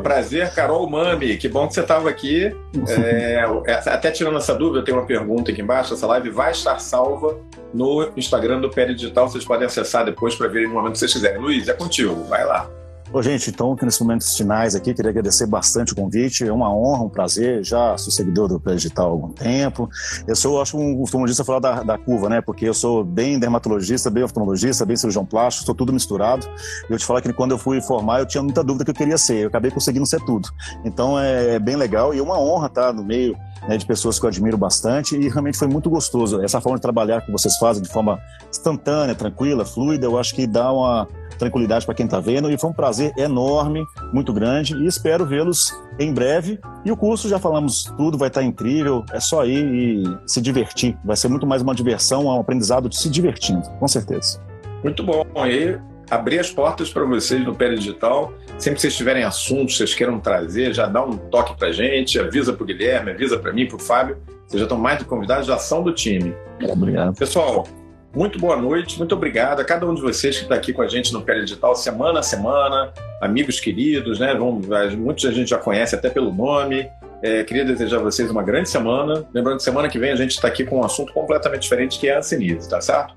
Prazer, 0.03 0.53
Carol 0.55 0.89
Mami, 0.89 1.37
que 1.39 1.49
bom 1.49 1.67
que 1.67 1.75
você 1.75 1.81
estava 1.81 2.11
aqui. 2.11 2.55
É, 2.87 3.45
é, 3.67 3.73
até 3.73 4.11
tirando 4.11 4.37
essa 4.37 4.55
dúvida, 4.55 4.85
tenho 4.85 4.99
uma 4.99 5.07
pergunta 5.07 5.51
aqui 5.51 5.63
embaixo. 5.63 5.95
Essa 5.95 6.07
live 6.07 6.31
vai 6.31 6.51
estar 6.53 6.79
salva 6.79 7.39
no 7.73 8.11
Instagram 8.17 8.61
do 8.61 8.69
Pé 8.69 8.87
Digital. 8.87 9.29
Vocês 9.29 9.45
podem 9.45 9.67
acessar 9.67 10.05
depois 10.05 10.35
para 10.35 10.49
verem 10.49 10.69
no 10.69 10.75
momento 10.75 10.93
que 10.93 10.99
vocês 10.99 11.13
quiserem. 11.13 11.41
Luiz, 11.41 11.69
é 11.69 11.73
contigo, 11.73 12.25
vai 12.25 12.45
lá. 12.45 12.69
Bom, 13.13 13.21
gente, 13.21 13.51
então, 13.51 13.75
que 13.75 13.85
nesses 13.85 14.01
momentos 14.01 14.37
finais 14.37 14.77
aqui, 14.77 14.95
queria 14.95 15.11
agradecer 15.11 15.45
bastante 15.45 15.93
o 15.93 15.97
convite. 15.97 16.47
É 16.47 16.53
uma 16.53 16.73
honra, 16.73 17.03
um 17.03 17.09
prazer. 17.09 17.65
Já 17.65 17.99
sou 17.99 18.13
seguidor 18.13 18.47
do 18.47 18.61
Predigital 18.61 19.09
há 19.09 19.11
algum 19.11 19.33
tempo. 19.33 19.91
Eu 20.29 20.37
sou, 20.37 20.63
acho, 20.63 20.79
um 20.79 21.03
oftalmologista 21.03 21.45
falar 21.45 21.59
da, 21.59 21.83
da 21.83 21.99
curva, 21.99 22.29
né? 22.29 22.41
Porque 22.41 22.65
eu 22.65 22.73
sou 22.73 23.03
bem 23.03 23.37
dermatologista, 23.37 24.09
bem 24.11 24.23
oftalmologista, 24.23 24.87
bem 24.87 24.97
cirurgião 24.97 25.27
plástico, 25.27 25.67
sou 25.67 25.75
tudo 25.75 25.93
misturado. 25.93 26.47
Eu 26.89 26.97
te 26.97 27.05
falar 27.05 27.21
que 27.21 27.33
quando 27.33 27.51
eu 27.51 27.59
fui 27.59 27.81
formar, 27.81 28.21
eu 28.21 28.27
tinha 28.27 28.45
muita 28.45 28.63
dúvida 28.63 28.85
que 28.85 28.93
eu 28.93 28.95
queria 28.95 29.19
ser. 29.19 29.39
Eu 29.39 29.49
acabei 29.49 29.73
conseguindo 29.73 30.07
ser 30.07 30.21
tudo. 30.21 30.49
Então, 30.85 31.19
é, 31.19 31.57
é 31.57 31.59
bem 31.59 31.75
legal 31.75 32.15
e 32.15 32.21
é 32.21 32.23
uma 32.23 32.39
honra 32.39 32.69
estar 32.69 32.93
no 32.93 33.03
meio 33.03 33.37
né, 33.69 33.77
de 33.77 33.85
pessoas 33.85 34.21
que 34.21 34.25
eu 34.25 34.29
admiro 34.29 34.57
bastante 34.57 35.17
e 35.17 35.29
realmente 35.29 35.59
foi 35.59 35.67
muito 35.67 35.91
gostoso. 35.91 36.41
Essa 36.43 36.61
forma 36.61 36.79
de 36.79 36.83
trabalhar 36.83 37.23
que 37.23 37.33
vocês 37.33 37.57
fazem 37.57 37.83
de 37.83 37.89
forma 37.89 38.21
instantânea, 38.49 39.17
tranquila, 39.17 39.65
fluida, 39.65 40.07
eu 40.07 40.17
acho 40.17 40.33
que 40.33 40.47
dá 40.47 40.73
uma 40.73 41.09
tranquilidade 41.39 41.85
para 41.85 41.95
quem 41.95 42.07
está 42.07 42.20
vendo. 42.20 42.51
E 42.51 42.59
foi 42.59 42.70
um 42.70 42.72
prazer 42.72 43.12
enorme, 43.16 43.85
muito 44.12 44.33
grande. 44.33 44.74
E 44.74 44.87
espero 44.87 45.26
vê-los 45.26 45.72
em 45.99 46.12
breve. 46.12 46.59
E 46.85 46.91
o 46.91 46.97
curso, 46.97 47.28
já 47.28 47.39
falamos 47.39 47.85
tudo, 47.97 48.18
vai 48.18 48.28
estar 48.28 48.41
tá 48.41 48.47
incrível. 48.47 49.05
É 49.12 49.20
só 49.20 49.45
ir 49.45 49.64
e 49.64 50.18
se 50.26 50.41
divertir. 50.41 50.97
Vai 51.05 51.16
ser 51.16 51.28
muito 51.28 51.47
mais 51.47 51.62
uma 51.62 51.74
diversão, 51.74 52.26
um 52.26 52.41
aprendizado 52.41 52.89
de 52.89 52.97
se 52.97 53.09
divertindo, 53.09 53.68
com 53.78 53.89
certeza. 53.89 54.41
Muito 54.83 55.03
bom. 55.03 55.24
E 55.47 55.78
abrir 56.11 56.41
as 56.41 56.51
portas 56.51 56.93
para 56.93 57.05
vocês 57.05 57.45
no 57.45 57.55
Pé 57.55 57.70
Digital. 57.70 58.33
Sempre 58.59 58.76
que 58.76 58.81
vocês 58.83 58.97
tiverem 58.97 59.22
assuntos, 59.22 59.76
vocês 59.76 59.95
queiram 59.95 60.18
trazer, 60.18 60.74
já 60.74 60.87
dá 60.87 61.03
um 61.05 61.16
toque 61.16 61.57
para 61.57 61.72
gente, 61.72 62.18
avisa 62.18 62.53
para 62.53 62.64
o 62.64 62.66
Guilherme, 62.66 63.12
avisa 63.12 63.39
para 63.39 63.53
mim, 63.53 63.66
para 63.66 63.76
o 63.76 63.78
Fábio. 63.78 64.18
Vocês 64.47 64.61
já 64.61 64.64
estão 64.64 64.78
mais 64.78 64.99
do 64.99 65.05
convidados, 65.05 65.47
já 65.47 65.57
são 65.57 65.83
do 65.83 65.93
time. 65.93 66.35
Obrigado. 66.68 67.16
Pessoal, 67.16 67.66
muito 68.15 68.39
boa 68.39 68.57
noite, 68.57 68.99
muito 68.99 69.15
obrigado 69.15 69.61
a 69.61 69.65
cada 69.65 69.87
um 69.87 69.95
de 69.95 70.03
vocês 70.03 70.37
que 70.37 70.43
está 70.43 70.55
aqui 70.55 70.73
com 70.73 70.83
a 70.83 70.89
gente 70.89 71.13
no 71.13 71.23
Pele 71.23 71.45
Digital, 71.45 71.77
semana 71.77 72.21
a 72.21 72.23
semana, 72.23 72.93
amigos 73.21 73.61
queridos, 73.61 74.19
né? 74.19 74.35
Vamos, 74.35 74.67
muitos 74.97 75.25
a 75.25 75.31
gente 75.31 75.51
já 75.51 75.59
conhece 75.59 75.95
até 75.95 76.11
pelo 76.11 76.33
nome. 76.33 76.89
É, 77.23 77.45
queria 77.45 77.65
desejar 77.65 77.99
a 77.99 78.03
vocês 78.03 78.31
uma 78.31 78.43
grande 78.43 78.69
semana. 78.69 79.27
Lembrando 79.33 79.59
que 79.59 79.63
semana 79.63 79.89
que 79.89 79.99
vem 79.99 80.11
a 80.11 80.17
gente 80.17 80.31
está 80.31 80.49
aqui 80.49 80.65
com 80.65 80.81
um 80.81 80.85
assunto 80.85 81.13
completamente 81.13 81.63
diferente, 81.63 81.99
que 81.99 82.09
é 82.09 82.17
a 82.17 82.23
Sinise, 82.23 82.69
tá 82.69 82.81
certo? 82.81 83.15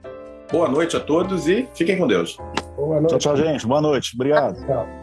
Boa 0.51 0.67
noite 0.67 0.95
a 0.95 0.99
todos 0.99 1.47
e 1.47 1.67
fiquem 1.73 1.97
com 1.97 2.05
Deus. 2.05 2.37
Boa 2.75 2.99
noite. 2.99 3.17
Tchau, 3.17 3.19
tchau, 3.19 3.37
gente. 3.37 3.65
Boa 3.65 3.81
noite. 3.81 4.11
Obrigado. 4.13 4.63
Tchau. 4.65 5.02